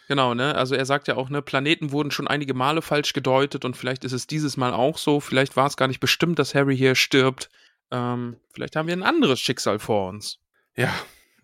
Genau, 0.09 0.34
ne? 0.34 0.53
Also 0.55 0.75
er 0.75 0.86
sagt 0.86 1.07
ja 1.07 1.15
auch, 1.15 1.29
ne, 1.29 1.41
Planeten 1.41 1.91
wurden 1.91 2.11
schon 2.11 2.27
einige 2.27 2.53
Male 2.53 2.81
falsch 2.81 3.13
gedeutet 3.13 3.63
und 3.63 3.77
vielleicht 3.77 4.03
ist 4.03 4.11
es 4.11 4.27
dieses 4.27 4.57
Mal 4.57 4.73
auch 4.73 4.97
so. 4.97 5.19
Vielleicht 5.21 5.55
war 5.55 5.65
es 5.67 5.77
gar 5.77 5.88
nicht 5.88 6.01
bestimmt, 6.01 6.38
dass 6.39 6.53
Harry 6.53 6.75
hier 6.77 6.95
stirbt. 6.95 7.49
Ähm, 7.89 8.36
vielleicht 8.53 8.75
haben 8.75 8.88
wir 8.88 8.95
ein 8.95 9.03
anderes 9.03 9.39
Schicksal 9.39 9.79
vor 9.79 10.09
uns. 10.09 10.39
Ja, 10.75 10.93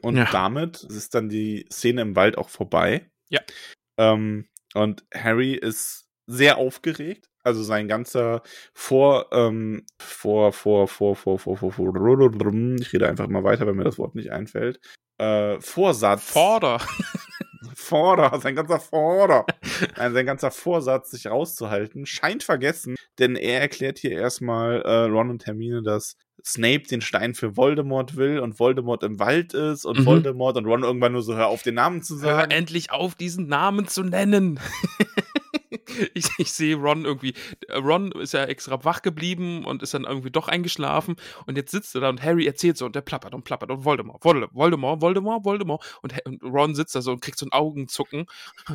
und 0.01 0.17
Ja. 0.17 0.27
damit 0.31 0.83
ist 0.83 1.15
dann 1.15 1.29
die 1.29 1.65
Szene 1.71 2.01
im 2.01 2.15
Wald 2.17 2.37
auch 2.37 2.49
vorbei. 2.49 3.09
Ja. 3.29 3.39
Ähm, 3.97 4.45
und 4.73 5.03
Harry 5.13 5.53
ist 5.53 6.07
sehr 6.27 6.57
aufgeregt. 6.57 7.29
Also 7.43 7.63
sein 7.63 7.87
ganzer 7.87 8.43
Vor, 8.73 9.27
ähm, 9.31 9.85
vor, 9.97 10.51
vor, 10.51 10.87
vor, 10.87 11.15
vor, 11.15 11.39
vor, 11.39 11.57
vor, 11.57 11.71
vor, 11.71 12.73
ich 12.79 12.93
rede 12.93 13.07
einfach 13.07 13.27
mal 13.27 13.43
weiter, 13.43 13.65
weil 13.65 13.73
mir 13.73 13.85
das 13.85 13.97
Wort 13.97 14.13
nicht 14.13 14.31
einfällt. 14.31 14.79
Äh, 15.17 15.59
Vorsatz. 15.61 16.29
Vorder. 16.31 16.79
Vorder, 17.75 18.39
sein 18.39 18.55
ganzer 18.55 18.79
Vorder, 18.79 19.45
Nein, 19.97 20.13
sein 20.13 20.25
ganzer 20.25 20.51
Vorsatz, 20.51 21.11
sich 21.11 21.27
rauszuhalten, 21.27 22.05
scheint 22.05 22.43
vergessen, 22.43 22.95
denn 23.17 23.35
er 23.35 23.61
erklärt 23.61 23.99
hier 23.99 24.11
erstmal 24.11 24.81
äh, 24.81 25.03
Ron 25.05 25.29
und 25.29 25.45
Hermine, 25.45 25.81
dass 25.81 26.15
Snape 26.45 26.83
den 26.83 27.01
Stein 27.01 27.33
für 27.35 27.57
Voldemort 27.57 28.15
will 28.15 28.39
und 28.39 28.59
Voldemort 28.59 29.03
im 29.03 29.19
Wald 29.19 29.53
ist 29.53 29.85
und 29.85 29.99
Mhm. 29.99 30.05
Voldemort 30.05 30.57
und 30.57 30.65
Ron 30.65 30.83
irgendwann 30.83 31.11
nur 31.11 31.21
so, 31.21 31.35
hör 31.35 31.47
auf, 31.47 31.63
den 31.63 31.75
Namen 31.75 32.01
zu 32.01 32.15
Hör 32.21 32.35
sagen. 32.35 32.51
endlich 32.51 32.91
auf, 32.91 33.15
diesen 33.15 33.47
Namen 33.47 33.87
zu 33.87 34.03
nennen. 34.03 34.59
ich, 36.13 36.25
ich 36.37 36.51
sehe 36.51 36.75
Ron 36.75 37.05
irgendwie. 37.05 37.33
Ron 37.73 38.11
ist 38.13 38.33
ja 38.33 38.45
extra 38.45 38.83
wach 38.85 39.01
geblieben 39.01 39.65
und 39.65 39.83
ist 39.83 39.93
dann 39.93 40.03
irgendwie 40.03 40.31
doch 40.31 40.47
eingeschlafen. 40.47 41.15
Und 41.45 41.57
jetzt 41.57 41.71
sitzt 41.71 41.95
er 41.95 42.01
da 42.01 42.09
und 42.09 42.21
Harry 42.23 42.45
erzählt 42.45 42.77
so 42.77 42.85
und 42.85 42.95
der 42.95 43.01
plappert 43.01 43.33
und 43.33 43.43
plappert 43.43 43.69
und 43.71 43.85
Voldemort, 43.85 44.23
Voldemort, 44.23 44.53
Voldemort, 44.55 45.01
Voldemort, 45.01 45.45
Voldemort. 45.45 45.99
Und, 46.01 46.13
und 46.25 46.43
Ron 46.43 46.75
sitzt 46.75 46.95
da 46.95 47.01
so 47.01 47.11
und 47.11 47.21
kriegt 47.21 47.37
so 47.37 47.45
ein 47.45 47.51
Augenzucken. 47.51 48.25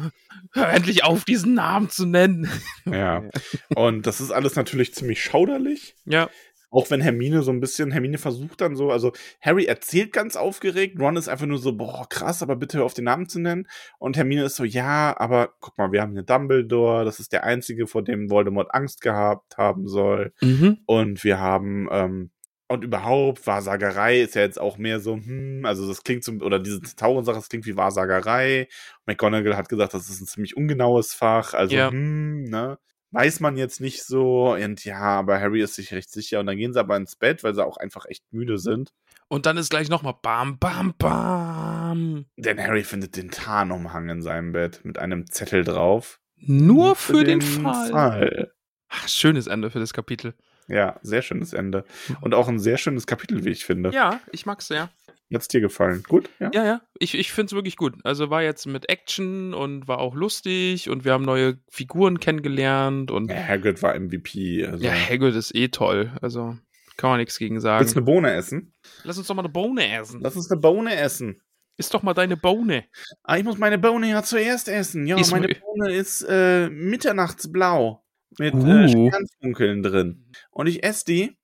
Hör 0.53 0.69
endlich 0.69 1.05
auf, 1.05 1.25
diesen 1.25 1.55
Namen 1.55 1.89
zu 1.91 2.07
nennen. 2.07 2.51
Ja. 2.85 3.23
Und 3.75 4.07
das 4.07 4.21
ist 4.21 4.31
alles 4.31 4.57
natürlich 4.57 4.95
ziemlich 4.95 5.23
schauderlich. 5.23 5.95
Ja, 6.05 6.29
Auch 6.71 6.91
wenn 6.91 7.01
Hermine 7.01 7.43
so 7.43 7.51
ein 7.53 7.61
bisschen, 7.61 7.91
Hermine 7.93 8.19
versucht 8.19 8.61
dann 8.61 8.75
so, 8.77 8.91
also 8.91 9.13
Harry 9.41 9.65
erzählt 9.67 10.13
ganz 10.13 10.37
aufgeregt, 10.37 10.99
Ron 11.01 11.17
ist 11.17 11.29
einfach 11.29 11.47
nur 11.47 11.59
so, 11.59 11.77
boah, 11.77 12.07
krass, 12.09 12.43
aber 12.43 12.57
bitte 12.57 12.79
hör 12.79 12.85
auf 12.85 12.95
den 12.95 13.05
Namen 13.05 13.29
zu 13.29 13.39
nennen. 13.41 13.69
Und 13.99 14.17
Hermine 14.17 14.45
ist 14.45 14.57
so, 14.57 14.65
ja, 14.65 15.15
aber 15.19 15.55
guck 15.61 15.79
mal, 15.79 15.93
wir 15.93 16.03
haben 16.03 16.13
hier 16.13 16.23
Dumbledore, 16.23 17.05
das 17.05 17.21
ist 17.21 17.33
der 17.33 17.45
einzige, 17.45 17.87
vor 17.87 18.03
dem 18.03 18.31
Voldemort 18.31 18.75
Angst 18.75 19.01
gehabt 19.01 19.57
haben 19.57 19.87
soll. 19.89 20.33
mhm. 20.41 20.79
Und 20.87 21.23
wir 21.25 21.39
haben, 21.39 21.89
ähm, 21.91 22.31
und 22.69 22.83
überhaupt, 22.83 23.47
Wahrsagerei 23.47 24.21
ist 24.23 24.35
ja 24.35 24.43
jetzt 24.43 24.61
auch 24.61 24.79
mehr 24.79 24.99
so, 24.99 25.17
hm, 25.17 25.63
also 25.65 25.87
das 25.87 26.03
klingt 26.03 26.25
so, 26.25 26.33
oder 26.33 26.59
diese 26.59 26.81
Taurensache, 26.97 27.37
das 27.37 27.49
klingt 27.49 27.67
wie 27.67 27.77
Wahrsagerei. 27.77 28.69
McGonagall 29.07 29.57
hat 29.57 29.69
gesagt, 29.69 29.95
das 29.95 30.09
ist 30.09 30.21
ein 30.21 30.27
ziemlich 30.27 30.57
ungenaues 30.57 31.13
Fach, 31.15 31.55
also, 31.55 31.75
Ja. 31.77 31.91
hm, 31.91 32.45
ne? 32.45 32.79
Weiß 33.15 33.41
man 33.41 33.57
jetzt 33.57 33.81
nicht 33.81 34.05
so. 34.05 34.55
Und 34.55 34.85
ja, 34.85 35.01
aber 35.01 35.41
Harry 35.41 35.63
ist 35.63 35.77
sich 35.77 35.93
recht 35.93 36.11
sicher. 36.11 36.41
Und 36.41 36.47
dann 36.47 36.57
gehen 36.57 36.73
sie 36.73 36.81
aber 36.81 36.97
ins 36.97 37.17
Bett, 37.17 37.45
weil 37.45 37.55
sie 37.55 37.65
auch 37.65 37.77
einfach 37.77 38.07
echt 38.07 38.25
müde 38.33 38.59
sind. 38.59 38.93
Und 39.29 39.47
dann 39.47 39.57
ist 39.57 39.71
gleich 39.71 39.89
nochmal 39.89 40.15
Bam, 40.21 40.59
Bam, 40.59 40.95
Bam. 40.99 42.27
Denn 42.37 42.61
Harry 42.61 42.85
findet 42.85 43.17
den 43.17 43.31
Tarnumhang 43.31 44.09
in 44.09 44.23
seinem 44.23 44.53
Bett 44.53 44.81
mit 44.85 44.99
einem 44.99 45.31
Zettel 45.31 45.65
drauf. 45.65 46.21
Nur 46.37 46.95
für 46.95 47.25
den, 47.25 47.41
Fall. 47.41 47.91
Fall. 47.91 48.53
Ach, 48.89 49.09
schönes 49.09 49.47
Ende 49.47 49.71
für 49.71 49.81
das 49.81 49.93
Kapitel. 49.93 50.35
Ja, 50.69 50.99
sehr 51.03 51.23
schönes 51.23 51.53
Ende. 51.53 51.85
Und 52.21 52.35
auch 52.35 52.49
ein 52.49 52.59
sehr 52.59 52.79
schönes 52.79 53.07
Kapitel, 53.07 53.45
wie 53.45 53.51
ich 53.51 53.65
finde. 53.65 53.91
Ja, 53.91 54.21
ich 54.33 54.47
mag's 54.47 54.67
sehr. 54.67 54.91
Hat's 55.35 55.49
dir 55.49 55.61
gefallen? 55.61 56.03
Gut? 56.09 56.31
Ja. 56.39 56.51
Ja, 56.55 56.65
ja, 56.65 56.83
ich, 56.99 57.15
ich 57.19 57.33
finde 57.33 57.47
es 57.47 57.53
wirklich 57.55 57.77
gut. 57.77 57.95
Also 58.05 58.31
war 58.31 58.43
jetzt 58.43 58.67
mit 58.67 58.89
Action 58.89 59.55
und 59.55 59.89
war 59.89 59.99
auch 59.99 60.15
lustig 60.15 60.89
und 60.91 61.05
wir 61.05 61.13
haben 61.13 61.25
neue 61.25 61.59
Figuren 61.69 62.21
kennengelernt 62.21 63.11
und 63.11 63.31
Ja, 63.31 63.37
Hagrid 63.47 63.83
war 63.83 63.99
MVP. 63.99 64.67
Also. 64.67 64.85
ja, 64.85 64.93
Hagrid 64.93 65.35
ist 65.35 65.55
eh 65.55 65.69
toll. 65.69 66.13
Also 66.23 66.57
kann 66.97 67.11
man 67.11 67.19
nichts 67.19 67.39
gegen 67.39 67.57
Willst 67.57 67.65
du 67.67 67.71
eine 67.71 67.87
sagen. 67.89 68.05
Bohne 68.05 68.33
essen? 68.35 68.73
Lass 69.03 69.19
uns 69.19 69.27
doch 69.27 69.35
mal 69.35 69.43
eine 69.43 69.49
Bohne 69.53 69.93
essen. 69.99 70.21
Lass 70.23 70.37
uns 70.37 70.51
eine 70.51 70.61
Bohne 70.61 70.95
essen. 70.97 71.41
Ist 71.77 71.93
doch 71.93 72.05
mal 72.05 72.15
deine 72.15 72.37
Bohne. 72.37 72.85
Ah, 73.25 73.37
ich 73.37 73.43
muss 73.43 73.59
meine 73.59 73.79
Bohne 73.79 74.09
ja 74.09 74.23
zuerst 74.23 74.69
essen. 74.69 75.07
Ja, 75.09 75.19
Ist 75.19 75.33
meine 75.33 75.49
Bohne 75.49 75.93
ist 75.93 76.23
äh, 76.29 76.69
mitternachtsblau. 76.71 78.05
Mit 78.39 78.55
Uh. 78.55 78.67
äh, 78.69 78.89
Sternfunkeln 78.89 79.83
drin. 79.83 80.25
Und 80.51 80.67
ich 80.69 80.85
esse 80.85 81.05
die. 81.05 81.37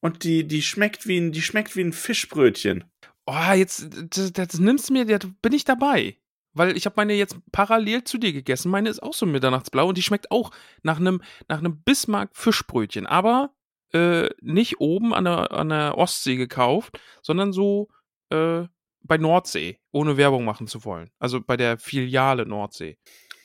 Und 0.00 0.24
die, 0.24 0.44
die 0.46 0.62
schmeckt 0.62 1.06
wie 1.06 1.18
ein, 1.18 1.32
die 1.32 1.42
schmeckt 1.42 1.76
wie 1.76 1.82
ein 1.82 1.92
Fischbrötchen. 1.92 2.84
Oh, 3.26 3.52
jetzt 3.54 3.88
das, 4.10 4.32
das 4.32 4.58
nimmst 4.58 4.88
du 4.88 4.94
mir, 4.94 5.04
da 5.06 5.26
bin 5.42 5.52
ich 5.52 5.64
dabei. 5.64 6.16
Weil 6.54 6.76
ich 6.76 6.84
habe 6.84 6.94
meine 6.96 7.14
jetzt 7.14 7.36
parallel 7.50 8.04
zu 8.04 8.18
dir 8.18 8.32
gegessen. 8.32 8.70
Meine 8.70 8.90
ist 8.90 9.02
auch 9.02 9.14
so 9.14 9.24
mitternachtsblau 9.24 9.88
und 9.88 9.96
die 9.96 10.02
schmeckt 10.02 10.30
auch 10.30 10.50
nach 10.82 10.98
einem 11.00 11.22
nach 11.48 11.58
einem 11.58 11.80
Bismarck 11.82 12.30
Fischbrötchen, 12.36 13.06
aber 13.06 13.54
äh, 13.94 14.28
nicht 14.42 14.80
oben 14.80 15.14
an 15.14 15.24
der, 15.24 15.52
an 15.52 15.70
der 15.70 15.96
Ostsee 15.96 16.36
gekauft, 16.36 16.98
sondern 17.22 17.52
so 17.52 17.88
äh, 18.30 18.64
bei 19.02 19.16
Nordsee, 19.18 19.78
ohne 19.92 20.16
Werbung 20.16 20.44
machen 20.44 20.66
zu 20.66 20.84
wollen. 20.84 21.10
Also 21.18 21.40
bei 21.40 21.56
der 21.56 21.78
Filiale 21.78 22.44
Nordsee. 22.46 22.98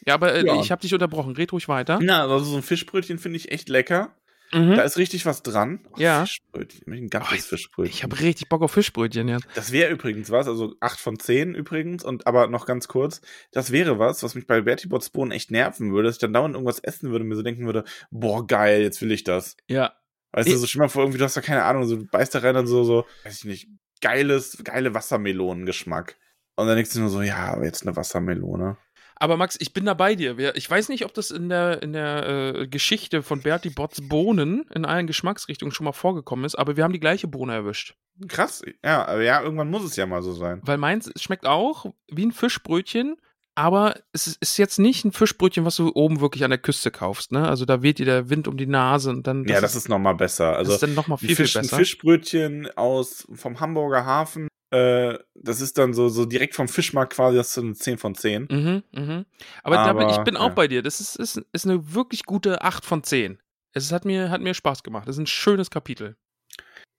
Ja, 0.05 0.13
aber 0.13 0.33
äh, 0.33 0.45
Ja. 0.45 0.59
ich 0.61 0.71
habe 0.71 0.81
dich 0.81 0.93
unterbrochen. 0.93 1.35
Red 1.35 1.51
ruhig 1.53 1.67
weiter. 1.67 1.99
Na, 2.01 2.21
also 2.23 2.39
so 2.45 2.55
ein 2.57 2.63
Fischbrötchen 2.63 3.19
finde 3.19 3.37
ich 3.37 3.51
echt 3.51 3.69
lecker. 3.69 4.15
Mhm. 4.53 4.75
Da 4.75 4.83
ist 4.83 4.97
richtig 4.97 5.25
was 5.25 5.43
dran. 5.43 5.79
Oh, 5.91 5.95
Ja. 5.99 6.21
Fischbrötchen. 6.25 6.93
Ein 6.93 7.07
ganzes 7.09 7.31
Oh, 7.31 7.35
ich- 7.35 7.41
Fischbrötchen. 7.43 7.93
Ich 7.93 8.03
habe 8.03 8.19
richtig 8.19 8.47
Bock 8.49 8.61
auf 8.61 8.71
Fischbrötchen 8.71 9.27
jetzt. 9.27 9.45
Das 9.55 9.71
wäre 9.71 9.91
übrigens 9.91 10.29
was, 10.31 10.47
also 10.47 10.73
8 10.79 10.99
von 10.99 11.19
10 11.19 11.53
übrigens, 11.55 12.03
und 12.05 12.27
aber 12.27 12.47
noch 12.47 12.65
ganz 12.65 12.87
kurz, 12.87 13.21
das 13.51 13.71
wäre 13.71 13.99
was, 13.99 14.23
was 14.23 14.35
mich 14.35 14.47
bei 14.47 14.61
Bertie 14.61 14.87
Bott's 14.87 15.09
Bohnen 15.09 15.31
echt 15.31 15.51
nerven 15.51 15.91
würde, 15.91 16.07
dass 16.07 16.15
ich 16.15 16.21
dann 16.21 16.33
dauernd 16.33 16.55
irgendwas 16.55 16.79
essen 16.79 17.09
würde 17.11 17.23
und 17.23 17.29
mir 17.29 17.35
so 17.35 17.43
denken 17.43 17.65
würde, 17.65 17.83
boah, 18.11 18.45
geil, 18.47 18.81
jetzt 18.81 19.01
will 19.01 19.11
ich 19.11 19.23
das. 19.23 19.57
Ja. 19.67 19.93
Weißt 20.31 20.47
du, 20.49 20.53
Ich- 20.53 20.59
so 20.59 20.67
stell 20.67 20.79
mal 20.81 20.87
vor, 20.89 21.03
irgendwie, 21.03 21.17
du 21.19 21.25
hast 21.25 21.35
da 21.37 21.41
keine 21.41 21.63
Ahnung, 21.63 21.85
so 21.85 21.95
du 21.97 22.05
beißt 22.07 22.33
da 22.35 22.39
rein 22.39 22.55
und 22.55 22.67
so, 22.67 22.83
so, 22.83 23.05
weiß 23.23 23.39
ich 23.39 23.45
nicht, 23.45 23.67
geiles, 24.01 24.57
geile 24.63 24.93
Wassermelonengeschmack. 24.93 26.15
Und 26.55 26.67
dann 26.67 26.75
denkst 26.75 26.93
du 26.93 26.99
nur 27.01 27.09
so, 27.09 27.21
ja, 27.21 27.53
aber 27.53 27.65
jetzt 27.65 27.85
eine 27.85 27.95
Wassermelone. 27.95 28.77
Aber 29.19 29.35
Max, 29.37 29.57
ich 29.59 29.73
bin 29.73 29.85
da 29.85 29.93
bei 29.93 30.15
dir. 30.15 30.55
Ich 30.55 30.69
weiß 30.69 30.89
nicht, 30.89 31.03
ob 31.05 31.13
das 31.13 31.31
in 31.31 31.49
der, 31.49 31.81
in 31.81 31.93
der 31.93 32.27
äh, 32.55 32.67
Geschichte 32.67 33.23
von 33.23 33.41
Bertie 33.41 33.69
Botts 33.71 34.07
Bohnen 34.07 34.65
in 34.73 34.85
allen 34.85 35.07
Geschmacksrichtungen 35.07 35.71
schon 35.73 35.85
mal 35.85 35.91
vorgekommen 35.93 36.45
ist, 36.45 36.55
aber 36.55 36.77
wir 36.77 36.83
haben 36.83 36.93
die 36.93 36.99
gleiche 36.99 37.27
Bohne 37.27 37.53
erwischt. 37.53 37.95
Krass, 38.27 38.61
ja, 38.83 39.07
aber 39.07 39.23
ja, 39.23 39.41
irgendwann 39.41 39.69
muss 39.69 39.83
es 39.83 39.95
ja 39.95 40.05
mal 40.05 40.21
so 40.21 40.33
sein. 40.33 40.61
Weil 40.63 40.77
meins 40.77 41.11
schmeckt 41.19 41.45
auch 41.45 41.85
wie 42.11 42.25
ein 42.25 42.31
Fischbrötchen, 42.31 43.15
aber 43.55 43.95
es 44.11 44.27
ist- 44.27 44.37
ist 44.41 44.57
jetzt 44.57 44.77
nicht 44.77 45.03
ein 45.05 45.11
Fischbrötchen, 45.11 45.65
was 45.65 45.75
du 45.77 45.91
oben 45.95 46.19
wirklich 46.19 46.43
an 46.43 46.51
der 46.51 46.59
Küste 46.59 46.91
kaufst. 46.91 47.31
Ne? 47.31 47.47
Also 47.47 47.65
da 47.65 47.81
weht 47.81 47.97
dir 47.99 48.05
der 48.05 48.29
Wind 48.29 48.47
um 48.47 48.55
die 48.57 48.67
Nase 48.67 49.09
und 49.09 49.25
dann. 49.25 49.45
ja, 49.47 49.61
das 49.61 49.75
ist 49.75 49.89
nochmal 49.89 50.15
besser. 50.15 50.49
das 50.51 50.57
Also, 50.59 50.73
ist 50.73 50.83
dann 50.83 50.93
nochmal 50.93 51.17
ein, 51.21 51.25
viel, 51.27 51.35
Fisch, 51.35 51.53
viel 51.53 51.59
ein 51.61 51.63
besser. 51.63 51.77
Fischbrötchen 51.77 52.69
aus, 52.75 53.27
vom 53.33 53.59
Hamburger 53.59 54.05
Hafen, 54.05 54.47
äh, 54.71 55.17
das 55.35 55.61
ist 55.61 55.77
dann 55.77 55.93
so, 55.93 56.09
so 56.09 56.25
direkt 56.25 56.55
vom 56.55 56.67
Fischmarkt 56.67 57.13
quasi, 57.13 57.37
das 57.37 57.47
ist 57.47 57.53
so 57.53 57.61
eine 57.61 57.73
10 57.73 57.97
von 57.97 58.15
10. 58.15 58.47
Mhm, 58.49 58.83
mhm. 58.91 59.25
Aber, 59.63 59.93
bin, 59.93 60.09
ich 60.09 60.15
Aber, 60.15 60.23
bin 60.23 60.37
auch 60.37 60.49
ja. 60.49 60.53
bei 60.53 60.67
dir. 60.67 60.81
Das 60.81 60.99
ist, 60.99 61.15
ist, 61.15 61.41
ist 61.53 61.65
eine 61.65 61.93
wirklich 61.93 62.23
gute 62.25 62.61
8 62.61 62.85
von 62.85 63.03
10. 63.03 63.39
Es 63.73 63.91
hat 63.91 64.05
mir, 64.05 64.29
hat 64.29 64.41
mir 64.41 64.53
Spaß 64.53 64.83
gemacht. 64.83 65.07
Das 65.07 65.15
ist 65.15 65.21
ein 65.21 65.27
schönes 65.27 65.69
Kapitel. 65.69 66.17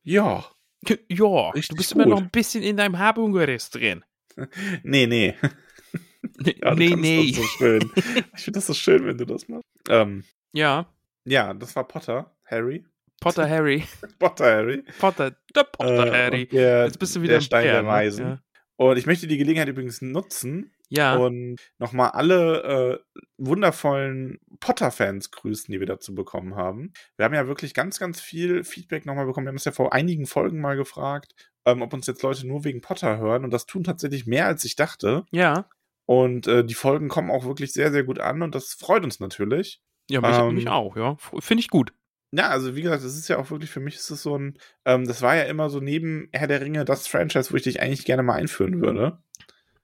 Ja. 0.03 0.45
Ja, 1.09 1.51
Richtig 1.51 1.71
du 1.71 1.77
bist 1.77 1.93
immer 1.93 2.05
gut. 2.05 2.13
noch 2.13 2.21
ein 2.21 2.31
bisschen 2.31 2.63
in 2.63 2.77
deinem 2.77 2.99
Habungerist 2.99 3.75
drin. 3.75 4.05
Nee, 4.85 5.07
nee. 5.07 5.35
Nee, 6.39 6.57
Ja, 6.63 6.75
nee. 6.75 6.95
nee. 6.95 7.33
So. 7.33 7.43
Ich 8.37 8.45
finde 8.45 8.59
das 8.59 8.67
so 8.67 8.75
schön, 8.75 9.05
wenn 9.05 9.19
du 9.19 9.25
das 9.25 9.49
machst. 9.49 9.65
Ähm, 9.89 10.25
Ja, 10.53 10.87
ja, 11.25 11.53
das 11.53 11.75
war 11.77 11.87
Potter, 11.87 12.35
Harry. 12.47 12.87
Potter 13.21 13.49
Harry. 13.49 13.85
Potter 14.19 14.45
Harry. 14.45 14.85
Potter, 14.99 15.33
der 15.55 15.65
Potter 15.65 16.07
Äh, 16.07 16.11
Harry. 16.27 16.47
Der, 16.47 16.85
Jetzt 16.85 16.99
bist 16.99 17.17
du 17.17 17.21
wieder 17.23 17.33
der 17.33 17.39
im 17.39 17.43
Stein 17.45 17.65
Bär, 17.65 17.73
der 17.73 17.83
ne? 17.83 17.89
Weisen. 17.89 18.27
Ja. 18.27 18.39
Und 18.77 18.97
ich 18.97 19.07
möchte 19.07 19.27
die 19.27 19.39
Gelegenheit 19.39 19.69
übrigens 19.69 20.01
nutzen 20.03 20.73
Ja, 20.89 21.17
und 21.17 21.57
nochmal 21.79 22.11
alle 22.11 23.01
äh, 23.13 23.21
wundervollen 23.39 24.39
Potter-Fans 24.61 25.33
grüßen, 25.33 25.73
die 25.73 25.81
wir 25.81 25.87
dazu 25.89 26.15
bekommen 26.15 26.55
haben. 26.55 26.93
Wir 27.17 27.25
haben 27.25 27.35
ja 27.35 27.49
wirklich 27.49 27.75
ganz, 27.75 27.99
ganz 27.99 28.21
viel 28.21 28.63
Feedback 28.63 29.05
nochmal 29.05 29.27
bekommen. 29.27 29.47
Wir 29.47 29.51
haben 29.51 29.57
es 29.57 29.65
ja 29.65 29.73
vor 29.73 29.93
einigen 29.93 30.27
Folgen 30.27 30.61
mal 30.61 30.77
gefragt, 30.77 31.35
ähm, 31.65 31.83
ob 31.83 31.93
uns 31.93 32.07
jetzt 32.07 32.23
Leute 32.23 32.47
nur 32.47 32.65
wegen 32.65 32.81
Potter 32.81 33.19
hören. 33.19 33.43
Und 33.45 33.51
das 33.53 33.67
tun 33.67 33.83
tatsächlich 33.83 34.27
mehr, 34.27 34.47
als 34.47 34.65
ich 34.65 34.77
dachte. 34.77 35.25
ja. 35.33 35.69
Und 36.07 36.47
äh, 36.47 36.65
die 36.65 36.73
Folgen 36.73 37.09
kommen 37.09 37.31
auch 37.31 37.45
wirklich 37.45 37.75
sehr, 37.75 37.93
sehr 37.93 38.03
gut 38.03 38.19
an 38.19 38.41
und 38.41 38.55
das 38.55 38.73
freut 38.73 39.05
uns 39.05 39.21
natürlich. 39.21 39.83
Ja, 40.09 40.23
mich, 40.23 40.39
Ähm, 40.39 40.55
mich 40.55 40.67
auch, 40.69 40.97
ja. 40.97 41.19
Finde 41.41 41.61
ich 41.61 41.69
gut. 41.69 41.93
Ja, 42.31 42.51
also 42.51 42.77
wie 42.77 42.83
gesagt, 42.83 43.05
das 43.05 43.17
ist 43.17 43.29
ja 43.29 43.39
auch 43.39 43.51
wirklich, 43.51 43.71
für 43.71 43.81
mich 43.81 43.95
ist 43.95 44.11
es 44.11 44.23
so 44.23 44.37
ein, 44.37 44.59
ähm, 44.85 45.07
das 45.07 45.23
war 45.23 45.35
ja 45.35 45.45
immer 45.45 45.71
so 45.71 45.81
neben 45.81 46.29
Herr 46.33 46.47
der 46.47 46.61
Ringe 46.61 46.85
das 46.85 47.07
Franchise, 47.07 47.51
wo 47.53 47.57
ich 47.57 47.63
dich 47.63 47.81
eigentlich 47.81 48.05
gerne 48.05 48.23
mal 48.23 48.35
einführen 48.35 48.83
würde. 48.83 49.19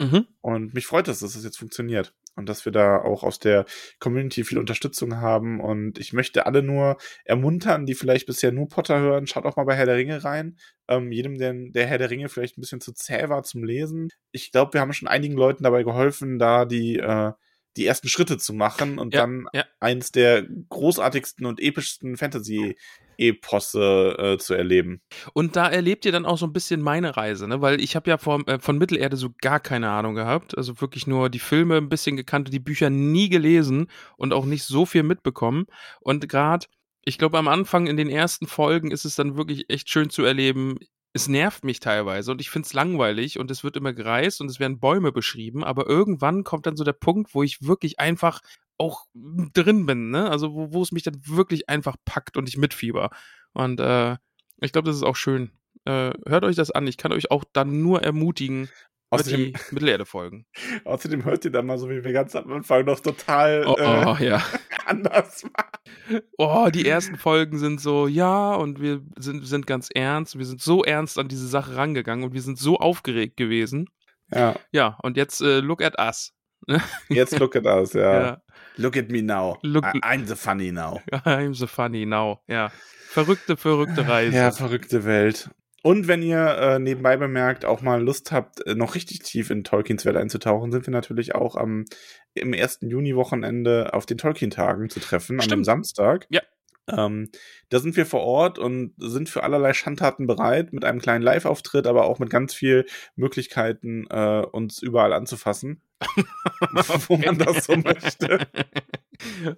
Mhm. 0.01 0.27
Und 0.41 0.75
mich 0.75 0.87
freut 0.87 1.09
es, 1.09 1.21
dass 1.21 1.35
das 1.35 1.45
jetzt 1.45 1.59
funktioniert. 1.59 2.15
Und 2.37 2.49
dass 2.49 2.65
wir 2.65 2.73
da 2.73 2.99
auch 2.99 3.23
aus 3.23 3.39
der 3.39 3.65
Community 4.01 4.43
viel 4.43 4.59
Unterstützung 4.59 5.19
haben. 5.19 5.61
Und 5.61 5.99
ich 6.01 6.13
möchte 6.13 6.47
alle 6.47 6.65
nur 6.65 6.97
ermuntern, 7.25 7.87
die 7.87 7.95
vielleicht 7.95 8.27
bisher 8.27 8.51
nur 8.51 8.69
Potter 8.69 8.99
hören, 8.99 9.29
schaut 9.29 9.45
auch 9.45 9.55
mal 9.57 9.65
bei 9.65 9.77
Herr 9.77 9.87
der 9.87 9.97
Ringe 9.97 10.25
rein. 10.25 10.57
Ähm, 10.89 11.13
jedem, 11.13 11.39
der, 11.39 11.55
der 11.55 11.87
Herr 11.87 11.99
der 11.99 12.11
Ringe 12.11 12.29
vielleicht 12.29 12.59
ein 12.59 12.61
bisschen 12.61 12.81
zu 12.81 12.93
zäh 12.93 13.29
war 13.29 13.45
zum 13.45 13.63
Lesen. 13.63 14.09
Ich 14.33 14.51
glaube, 14.51 14.75
wir 14.75 14.81
haben 14.81 14.93
schon 14.93 15.09
einigen 15.09 15.37
Leuten 15.37 15.63
dabei 15.63 15.85
geholfen, 15.85 16.41
da 16.41 16.65
die, 16.65 16.99
äh, 16.99 17.33
die 17.77 17.87
ersten 17.87 18.09
Schritte 18.09 18.39
zu 18.39 18.53
machen 18.53 18.99
und 18.99 19.15
Ja, 19.15 19.21
dann 19.21 19.47
ja. 19.53 19.65
eins 19.81 20.13
der 20.13 20.47
großartigsten 20.69 21.47
und 21.47 21.61
epischsten 21.61 22.17
Fantasy-Eposse 22.17 24.17
äh, 24.19 24.39
zu 24.39 24.55
erleben. 24.55 25.01
Und 25.33 25.57
da 25.57 25.69
erlebt 25.69 26.05
ihr 26.05 26.13
dann 26.13 26.27
auch 26.27 26.39
so 26.39 26.47
ein 26.47 26.53
bisschen 26.53 26.81
meine 26.81 27.17
Reise, 27.17 27.49
ne? 27.49 27.61
Weil 27.61 27.81
ich 27.81 27.97
habe 27.97 28.11
ja 28.11 28.19
vom, 28.19 28.45
äh, 28.47 28.59
von 28.59 28.79
Mittelerde 28.79 29.17
so 29.17 29.31
gar 29.41 29.61
keine 29.61 29.91
Ahnung 29.91 30.15
gehabt. 30.15 30.57
Also 30.57 30.81
wirklich 30.81 31.07
nur 31.07 31.31
die 31.31 31.39
Filme 31.39 31.77
ein 31.77 31.89
bisschen 31.89 32.17
gekannt, 32.17 32.53
die 32.53 32.61
Bücher 32.61 32.91
nie 32.91 33.29
gelesen 33.29 33.89
und 34.17 34.33
auch 34.33 34.45
nicht 34.45 34.65
so 34.65 34.87
viel 34.87 35.03
mitbekommen. 35.03 35.67
Und 36.01 36.29
gerade, 36.29 36.67
ich 37.05 37.19
glaube, 37.19 37.39
am 37.39 37.49
Anfang 37.49 37.87
in 37.87 37.97
den 37.97 38.09
ersten 38.09 38.47
Folgen 38.47 38.91
ist 38.91 39.05
es 39.05 39.17
dann 39.17 39.37
wirklich 39.37 39.69
echt 39.69 39.91
schön 39.91 40.11
zu 40.11 40.25
erleben. 40.25 40.79
Es 41.17 41.29
nervt 41.29 41.65
mich 41.65 41.79
teilweise 41.79 42.33
und 42.33 42.41
ich 42.41 42.51
finde 42.51 42.67
es 42.67 42.73
langweilig 42.73 43.39
und 43.39 43.51
es 43.51 43.63
wird 43.63 43.77
immer 43.77 43.93
gereist 43.93 44.41
und 44.41 44.51
es 44.51 44.59
werden 44.59 44.81
Bäume 44.81 45.13
beschrieben, 45.13 45.63
aber 45.63 45.89
irgendwann 45.89 46.43
kommt 46.43 46.67
dann 46.67 46.77
so 46.77 46.83
der 46.83 46.93
Punkt, 46.93 47.35
wo 47.35 47.45
ich 47.45 47.63
wirklich 47.63 48.01
einfach 48.01 48.41
auch 48.79 49.07
drin 49.15 49.87
bin, 49.87 50.11
ne? 50.11 50.29
Also 50.29 50.53
wo, 50.53 50.73
wo 50.73 50.83
es 50.83 50.91
mich 50.91 51.05
dann 51.05 51.21
wirklich 51.25 51.69
einfach 51.69 51.95
packt 52.05 52.37
und 52.37 52.49
ich 52.49 52.57
mitfieber. 52.57 53.11
Und 53.53 53.79
äh, 53.79 54.17
ich 54.61 54.73
glaube, 54.73 54.87
das 54.87 54.97
ist 54.97 55.05
auch 55.05 55.15
schön. 55.15 55.53
Äh, 55.85 56.11
hört 56.27 56.45
euch 56.45 56.57
das 56.57 56.73
an. 56.73 56.87
Ich 56.89 56.97
kann 56.97 57.13
euch 57.13 57.31
auch 57.31 57.45
dann 57.53 57.81
nur 57.81 58.03
ermutigen, 58.03 58.69
Außerdem, 59.11 59.53
die 59.53 59.75
Mittelerde-Folgen. 59.75 60.47
außerdem 60.85 61.25
hört 61.25 61.45
ihr 61.45 61.53
dann 61.53 61.67
mal 61.67 61.79
so, 61.79 61.89
wie 61.89 62.03
wir 62.03 62.13
ganz 62.13 62.35
am 62.35 62.51
Anfang 62.53 62.85
noch 62.85 63.01
total 63.01 63.65
Oh, 63.67 63.77
äh, 63.79 64.05
oh, 64.07 64.17
ja. 64.21 64.43
anders 64.87 65.45
waren. 65.45 66.21
Oh, 66.39 66.69
die 66.73 66.87
ersten 66.89 67.17
Folgen 67.17 67.59
sind 67.59 67.81
so, 67.81 68.07
ja, 68.07 68.55
und 68.55 68.81
wir 68.81 69.01
sind, 69.19 69.47
sind 69.47 69.67
ganz 69.67 69.89
ernst. 69.95 70.39
Wir 70.39 70.47
sind 70.47 70.61
so 70.63 70.85
ernst 70.85 71.19
an 71.19 71.29
diese 71.29 71.47
Sache 71.49 71.77
rangegangen 71.77 72.25
und 72.25 72.35
wir 72.35 72.43
sind 72.43 72.59
so 72.59 72.79
aufgeregt 72.79 73.37
gewesen. 73.37 73.89
Ja, 74.33 74.57
Ja, 74.73 74.99
und 75.03 75.17
jetzt 75.17 75.41
äh, 75.41 75.61
look 75.61 75.83
at 75.83 75.99
us. 75.99 76.33
jetzt 77.09 77.39
look 77.39 77.57
at 77.57 77.67
us, 77.67 77.93
ja. 77.93 78.23
Ja. 78.25 78.43
Look 78.77 78.97
at 78.97 79.11
me 79.11 79.23
now. 79.23 79.59
Look- 79.63 79.85
I- 79.95 80.01
I'm 80.01 80.27
the 80.27 80.35
funny 80.37 80.73
now. 80.73 81.01
I'm 81.25 81.55
so 81.55 81.67
funny 81.67 82.07
now. 82.07 82.41
Ja. 82.49 82.71
Verrückte, 83.09 83.57
verrückte 83.57 84.09
Reise. 84.09 84.37
Ja, 84.37 84.51
verrückte 84.51 85.05
Welt. 85.05 85.51
Und 85.85 86.09
wenn 86.09 86.23
ihr 86.23 86.39
äh, 86.39 86.79
nebenbei 86.79 87.19
bemerkt 87.19 87.67
auch 87.67 87.83
mal 87.83 88.03
Lust 88.03 88.33
habt, 88.33 88.67
äh, 88.67 88.75
noch 88.75 88.95
richtig 88.95 89.19
tief 89.19 89.51
in 89.51 89.65
Tolkiens 89.65 90.07
Welt 90.07 90.17
einzutauchen, 90.17 90.73
sind 90.73 90.87
wir 90.87 90.93
natürlich 90.93 91.35
auch 91.35 91.57
am 91.57 91.85
im 92.33 92.55
ersten 92.55 92.89
Juni-Wochenende 92.89 93.93
auf 93.93 94.07
den 94.07 94.17
Tolkien-Tagen 94.17 94.89
zu 94.89 94.99
treffen, 94.99 95.35
an 95.35 95.41
dem 95.41 95.49
Stimmt. 95.49 95.67
Samstag. 95.67 96.27
Ja. 96.31 96.41
Ähm, 96.89 97.29
da 97.69 97.81
sind 97.81 97.99
wir 97.99 98.07
vor 98.07 98.23
Ort 98.23 98.59
und 98.59 98.95
sind 98.97 99.29
für 99.29 99.43
allerlei 99.43 99.75
Schandtaten 99.75 100.27
bereit, 100.27 100.73
mit 100.73 100.87
einem 100.87 101.01
kleinen 101.01 101.23
Live-Auftritt, 101.23 101.87
aber 101.87 102.07
auch 102.07 102.19
mit 102.19 102.31
ganz 102.31 102.55
viel 102.55 102.87
Möglichkeiten, 103.15 104.07
äh, 104.09 104.43
uns 104.53 104.81
überall 104.81 105.13
anzufassen, 105.13 105.83
wo 107.09 107.19
man 107.19 107.37
das 107.37 107.67
so 107.67 107.77
möchte. 107.77 108.47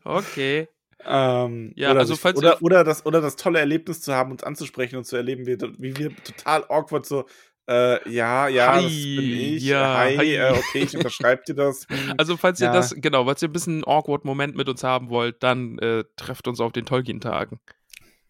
Okay. 0.02 0.66
Ähm, 1.08 1.72
Ja, 1.76 1.90
oder, 1.92 2.00
also 2.00 2.14
sich, 2.14 2.20
falls 2.20 2.36
oder, 2.38 2.54
ihr- 2.56 2.62
oder, 2.62 2.84
das, 2.84 3.06
oder 3.06 3.20
das 3.20 3.36
tolle 3.36 3.58
Erlebnis 3.60 4.00
zu 4.00 4.14
haben, 4.14 4.30
uns 4.32 4.42
anzusprechen 4.42 4.96
und 4.96 5.04
zu 5.04 5.16
erleben, 5.16 5.46
wie, 5.46 5.56
wie 5.78 5.96
wir 5.96 6.16
total 6.16 6.64
awkward 6.68 7.06
so, 7.06 7.26
äh, 7.68 8.08
ja, 8.08 8.46
ja, 8.48 8.80
das 8.80 8.84
Hi, 8.92 9.16
bin 9.16 9.32
ich, 9.56 9.62
ja, 9.64 9.98
hi, 9.98 10.16
hi. 10.16 10.34
Äh, 10.36 10.52
okay, 10.52 10.82
ich 10.84 10.96
unterschreibe 10.96 11.42
dir 11.48 11.54
das. 11.54 11.86
Hm, 11.90 12.14
Also, 12.16 12.36
falls 12.36 12.60
ihr 12.60 12.66
Ja. 12.68 12.72
das, 12.72 12.94
genau, 12.96 13.24
falls 13.24 13.42
ihr 13.42 13.48
ein 13.48 13.52
bisschen 13.52 13.74
einen 13.74 13.84
awkward 13.84 14.24
Moment 14.24 14.56
mit 14.56 14.68
uns 14.68 14.84
haben 14.84 15.08
wollt, 15.10 15.42
dann 15.42 15.78
äh, 15.80 16.04
trefft 16.16 16.46
uns 16.48 16.60
auf 16.60 16.72
den 16.72 16.86
Tolkien-Tagen. 16.86 17.58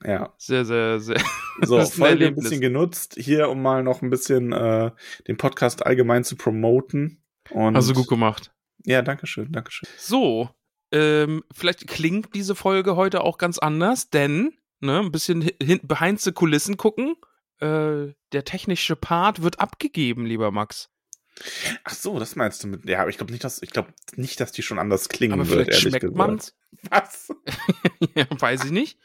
ja, 0.05 0.33
Sehr, 0.39 0.65
sehr, 0.65 1.01
sehr. 1.01 1.21
so, 1.63 1.77
Das 1.77 1.95
Folge 1.95 2.27
ein 2.29 2.35
bisschen 2.35 2.61
genutzt, 2.63 3.17
hier, 3.19 3.49
um 3.51 3.61
mal 3.61 3.83
noch 3.83 4.01
ein 4.03 4.09
bisschen 4.11 4.53
äh, 4.53 4.91
den 5.29 5.37
Podcast 5.37 5.85
allgemein 5.85 6.25
zu 6.25 6.37
promoten. 6.37 7.23
Und, 7.51 7.77
Hast 7.77 7.91
du 7.91 7.95
gut 7.95 8.09
gemacht. 8.09 8.53
Ja, 8.85 9.03
danke 9.03 9.27
schön, 9.27 9.53
danke 9.53 9.71
schön. 9.71 9.89
So, 9.99 10.49
ähm, 10.93 11.43
vielleicht 11.53 11.87
klingt 11.87 12.35
diese 12.35 12.55
Folge 12.55 12.97
heute 12.97 13.23
auch 13.23 13.39
ganz 13.39 13.59
anders, 13.59 14.11
denn, 14.11 14.55
ne, 14.81 15.01
ein 15.01 15.13
bisschen 15.13 15.43
hin, 15.63 15.81
behind 15.83 16.21
the 16.21 16.33
Kulissen 16.33 16.77
gucken. 16.77 17.17
Äh, 17.59 18.15
der 18.33 18.45
technische 18.45 18.97
Part 18.97 19.43
wird 19.43 19.61
abgegeben, 19.61 20.27
lieber 20.27 20.51
Max. 20.51 20.91
Ach 21.85 21.93
so, 21.93 22.19
das 22.19 22.37
meinst 22.37 22.65
du 22.65 22.69
mit, 22.69 22.89
ja, 22.89 23.01
aber 23.01 23.11
ich 23.11 23.19
glaube 23.19 23.33
nicht, 23.33 23.45
dass, 23.45 23.61
ich 23.63 23.71
glaube 23.71 23.93
nicht, 24.15 24.41
dass 24.41 24.53
die 24.53 24.63
schon 24.63 24.79
anders 24.79 25.09
klingen 25.09 25.41
Aber 25.41 25.49
wird, 25.49 25.67
vielleicht 25.67 25.83
schmeckt 25.83 26.01
gesagt. 26.01 26.17
man's. 26.17 26.55
Was? 26.91 27.29
ja, 28.15 28.27
weiß 28.31 28.65
ich 28.65 28.71
nicht. 28.71 28.99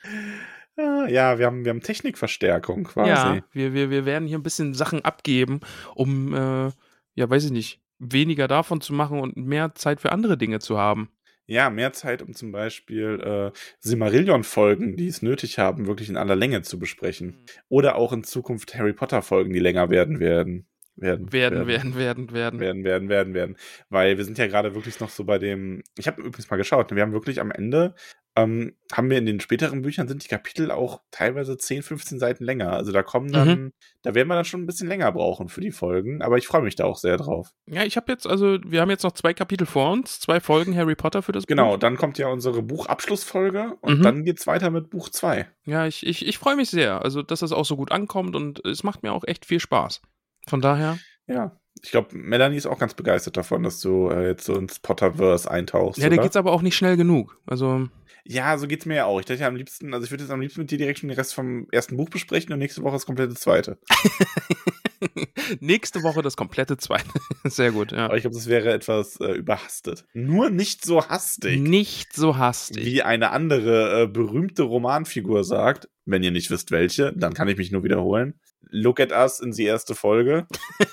Ah, 0.77 1.07
ja, 1.07 1.37
wir 1.37 1.45
haben, 1.45 1.65
wir 1.65 1.69
haben 1.69 1.81
Technikverstärkung 1.81 2.85
quasi. 2.85 3.09
Ja, 3.09 3.43
wir, 3.51 3.73
wir, 3.73 3.89
wir 3.89 4.05
werden 4.05 4.27
hier 4.27 4.37
ein 4.37 4.43
bisschen 4.43 4.73
Sachen 4.73 5.03
abgeben, 5.03 5.59
um, 5.95 6.33
äh, 6.33 6.71
ja, 7.15 7.29
weiß 7.29 7.45
ich 7.45 7.51
nicht, 7.51 7.81
weniger 7.99 8.47
davon 8.47 8.81
zu 8.81 8.93
machen 8.93 9.19
und 9.19 9.35
mehr 9.35 9.75
Zeit 9.75 9.99
für 9.99 10.11
andere 10.11 10.37
Dinge 10.37 10.59
zu 10.59 10.77
haben. 10.77 11.09
Ja, 11.47 11.69
mehr 11.69 11.91
Zeit, 11.91 12.21
um 12.21 12.33
zum 12.33 12.51
Beispiel 12.51 13.19
äh, 13.19 13.57
Silmarillion-Folgen, 13.79 14.95
die 14.95 15.07
es 15.07 15.21
nötig 15.21 15.59
haben, 15.59 15.87
wirklich 15.87 16.09
in 16.09 16.17
aller 16.17 16.35
Länge 16.35 16.61
zu 16.61 16.79
besprechen. 16.79 17.43
Oder 17.67 17.95
auch 17.95 18.13
in 18.13 18.23
Zukunft 18.23 18.75
Harry 18.75 18.93
Potter-Folgen, 18.93 19.51
die 19.51 19.59
länger 19.59 19.89
werden 19.89 20.19
werden. 20.19 20.67
Werden, 20.97 21.31
Werden, 21.31 21.67
werden, 21.67 21.95
werden, 21.95 22.31
werden. 22.33 22.59
werden, 22.59 22.83
werden, 22.83 23.09
werden, 23.09 23.33
werden. 23.33 23.57
Weil 23.89 24.17
wir 24.17 24.25
sind 24.25 24.37
ja 24.37 24.47
gerade 24.47 24.75
wirklich 24.75 24.99
noch 24.99 25.09
so 25.09 25.23
bei 25.23 25.39
dem. 25.39 25.81
Ich 25.97 26.05
habe 26.05 26.21
übrigens 26.21 26.49
mal 26.49 26.57
geschaut. 26.57 26.93
Wir 26.93 27.01
haben 27.01 27.13
wirklich 27.13 27.39
am 27.39 27.49
Ende, 27.49 27.95
ähm, 28.37 28.77
haben 28.93 29.09
wir 29.09 29.17
in 29.17 29.25
den 29.25 29.39
späteren 29.41 29.81
Büchern 29.81 30.07
sind 30.07 30.23
die 30.23 30.29
Kapitel 30.29 30.71
auch 30.71 31.01
teilweise 31.11 31.57
10, 31.57 31.83
15 31.83 32.17
Seiten 32.19 32.45
länger. 32.45 32.71
Also 32.71 32.91
da 32.93 33.03
kommen 33.03 33.31
dann, 33.31 33.71
da 34.03 34.15
werden 34.15 34.29
wir 34.29 34.35
dann 34.35 34.45
schon 34.45 34.61
ein 34.61 34.65
bisschen 34.65 34.87
länger 34.87 35.11
brauchen 35.11 35.49
für 35.49 35.59
die 35.59 35.71
Folgen. 35.71 36.21
Aber 36.21 36.37
ich 36.37 36.47
freue 36.47 36.61
mich 36.61 36.75
da 36.75 36.85
auch 36.85 36.97
sehr 36.97 37.17
drauf. 37.17 37.49
Ja, 37.67 37.83
ich 37.83 37.97
habe 37.97 38.09
jetzt, 38.11 38.25
also, 38.27 38.57
wir 38.65 38.79
haben 38.81 38.89
jetzt 38.89 39.03
noch 39.03 39.11
zwei 39.11 39.33
Kapitel 39.33 39.65
vor 39.65 39.91
uns, 39.91 40.19
zwei 40.21 40.39
Folgen 40.39 40.75
Harry 40.77 40.95
Potter 40.95 41.21
für 41.21 41.33
das 41.33 41.45
Genau, 41.45 41.71
Buch. 41.73 41.79
dann 41.79 41.97
kommt 41.97 42.17
ja 42.17 42.27
unsere 42.27 42.61
Buchabschlussfolge 42.61 43.75
und 43.81 43.99
Mhm. 43.99 44.03
dann 44.03 44.23
geht's 44.23 44.47
weiter 44.47 44.69
mit 44.69 44.89
Buch 44.89 45.09
2. 45.09 45.47
Ja, 45.65 45.85
ich, 45.85 46.05
ich, 46.05 46.25
ich 46.25 46.37
freue 46.37 46.55
mich 46.55 46.69
sehr, 46.69 47.01
also, 47.03 47.21
dass 47.23 47.41
das 47.41 47.51
auch 47.51 47.65
so 47.65 47.75
gut 47.75 47.91
ankommt 47.91 48.35
und 48.35 48.63
es 48.65 48.83
macht 48.83 49.03
mir 49.03 49.11
auch 49.13 49.23
echt 49.25 49.45
viel 49.45 49.59
Spaß. 49.59 50.01
Von 50.47 50.61
daher, 50.61 50.97
Ja. 51.27 51.57
Ich 51.83 51.91
glaube, 51.91 52.15
Melanie 52.15 52.57
ist 52.57 52.67
auch 52.67 52.77
ganz 52.79 52.93
begeistert 52.93 53.37
davon, 53.37 53.63
dass 53.63 53.79
du 53.81 54.09
äh, 54.09 54.27
jetzt 54.27 54.45
so 54.45 54.55
ins 54.55 54.79
Potterverse 54.79 55.49
eintauchst. 55.49 55.99
ja, 55.99 56.09
da 56.09 56.17
geht's 56.17 56.35
aber 56.35 56.51
auch 56.51 56.61
nicht 56.61 56.75
schnell 56.75 56.95
genug. 56.97 57.39
Also, 57.47 57.87
Ja, 58.23 58.57
so 58.59 58.67
geht's 58.67 58.85
mir 58.85 58.95
ja 58.95 59.05
auch. 59.05 59.19
Ich 59.19 59.25
dachte 59.25 59.41
ja 59.41 59.47
am 59.47 59.55
liebsten, 59.55 59.93
also 59.93 60.05
ich 60.05 60.11
würde 60.11 60.23
jetzt 60.23 60.31
am 60.31 60.41
liebsten 60.41 60.61
mit 60.61 60.69
dir 60.71 60.77
direkt 60.77 60.99
schon 60.99 61.09
den 61.09 61.17
Rest 61.17 61.33
vom 61.33 61.67
ersten 61.71 61.97
Buch 61.97 62.09
besprechen 62.09 62.53
und 62.53 62.59
nächste 62.59 62.83
Woche 62.83 62.93
das 62.93 63.05
komplette 63.07 63.33
zweite. 63.33 63.79
nächste 65.59 66.03
Woche 66.03 66.21
das 66.21 66.37
komplette 66.37 66.77
zweite. 66.77 67.09
Sehr 67.45 67.71
gut, 67.71 67.91
ja. 67.91 68.05
Aber 68.05 68.15
ich 68.15 68.21
glaube, 68.21 68.35
das 68.35 68.47
wäre 68.47 68.71
etwas 68.71 69.19
äh, 69.19 69.31
überhastet. 69.33 70.05
Nur 70.13 70.49
nicht 70.49 70.85
so 70.85 71.07
hastig, 71.07 71.59
Nicht 71.59 72.13
so 72.13 72.37
hastig. 72.37 72.85
wie 72.85 73.01
eine 73.01 73.31
andere 73.31 74.03
äh, 74.03 74.07
berühmte 74.07 74.63
Romanfigur 74.63 75.43
sagt. 75.43 75.89
Wenn 76.05 76.23
ihr 76.23 76.31
nicht 76.31 76.49
wisst, 76.51 76.71
welche, 76.71 77.13
dann 77.13 77.33
kann 77.33 77.47
ich 77.47 77.57
mich 77.57 77.71
nur 77.71 77.83
wiederholen. 77.83 78.39
Look 78.69 78.99
at 78.99 79.11
us 79.11 79.39
in 79.39 79.51
die 79.51 79.63
erste 79.65 79.95
Folge. 79.95 80.47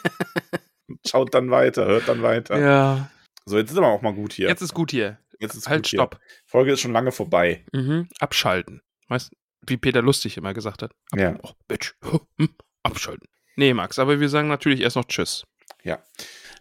Schaut 1.08 1.34
dann 1.34 1.50
weiter, 1.50 1.86
hört 1.86 2.08
dann 2.08 2.22
weiter. 2.22 2.58
Ja, 2.58 3.10
So, 3.44 3.58
jetzt 3.58 3.70
ist 3.70 3.76
aber 3.78 3.88
auch 3.88 4.02
mal 4.02 4.14
gut 4.14 4.32
hier. 4.32 4.48
jetzt 4.48 4.62
ist 4.62 4.74
gut 4.74 4.90
hier. 4.90 5.18
Jetzt 5.40 5.54
ist 5.54 5.68
halt, 5.68 5.78
gut 5.80 5.86
hier. 5.88 5.98
stopp. 6.00 6.18
Folge 6.46 6.72
ist 6.72 6.80
schon 6.80 6.92
lange 6.92 7.12
vorbei. 7.12 7.64
Mhm. 7.72 8.08
Abschalten. 8.18 8.82
Weißt 9.08 9.32
wie 9.66 9.76
Peter 9.76 10.02
Lustig 10.02 10.36
immer 10.36 10.54
gesagt 10.54 10.82
hat. 10.82 10.92
Ab 11.10 11.18
Ja. 11.18 11.36
Oh, 11.42 11.50
Bitch. 11.68 11.94
Hm. 12.38 12.48
Abschalten. 12.82 13.28
Nee, 13.56 13.74
Max, 13.74 13.98
aber 13.98 14.20
wir 14.20 14.28
sagen 14.28 14.48
natürlich 14.48 14.80
erst 14.80 14.96
noch 14.96 15.04
Tschüss. 15.04 15.44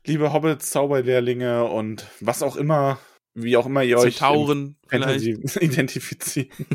Liebe 0.06 0.32
Hobbits, 0.32 0.70
Zauberlehrlinge 0.72 1.66
und 1.66 2.08
was 2.22 2.42
auch 2.42 2.56
immer, 2.56 2.98
wie 3.34 3.58
auch 3.58 3.66
immer 3.66 3.84
ihr 3.84 3.98
euch 3.98 4.18
Zentauren 4.18 4.78
vielleicht. 4.88 5.04
Fantasy 5.38 5.60
identifizieren. 5.66 6.50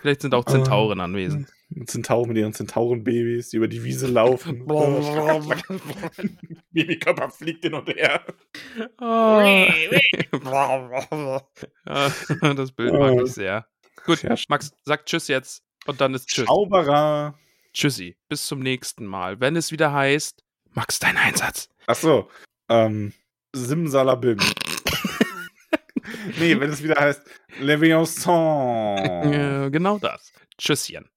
Vielleicht 0.00 0.22
sind 0.22 0.34
auch. 0.34 0.46
Zentauren 0.46 1.00
anwesend. 1.00 1.48
Zentauren 1.86 2.28
mit 2.28 2.36
ihren 2.38 2.52
Zentaurenbabys, 2.52 3.50
die 3.50 3.56
über 3.56 3.68
die 3.68 3.84
Wiese 3.84 4.06
laufen. 4.08 4.66
Babykörper 6.72 7.30
fliegt 7.30 7.64
hin 7.64 7.74
und 7.74 7.88
her. 7.88 8.22
Ah. 8.98 9.42
Das 12.54 12.72
Bild 12.72 12.92
mag 12.92 13.18
Ah. 13.18 13.22
ich 13.24 13.32
sehr. 13.32 13.66
Gut, 14.04 14.24
Max, 14.48 14.72
sag 14.84 15.06
Tschüss 15.06 15.28
jetzt 15.28 15.62
und 15.86 16.00
dann 16.00 16.14
ist 16.14 16.28
Tschüss. 16.28 16.46
Zauberer. 16.46 17.38
Tschüssi. 17.72 18.16
Bis 18.28 18.46
zum 18.46 18.60
nächsten 18.60 19.06
Mal. 19.06 19.40
Wenn 19.40 19.56
es 19.56 19.72
wieder 19.72 19.92
heißt, 19.92 20.42
Max, 20.72 20.98
dein 20.98 21.16
Einsatz. 21.16 21.68
Achso. 21.86 22.28
Ähm, 22.68 23.12
Simsalabim. 23.52 24.38
nee, 26.38 26.58
wenn 26.58 26.70
es 26.70 26.82
wieder 26.82 26.96
heißt 27.00 27.22
Leviathan. 27.60 29.32
Äh, 29.32 29.70
genau 29.70 29.98
das. 29.98 30.32
Tschüsschen. 30.58 31.08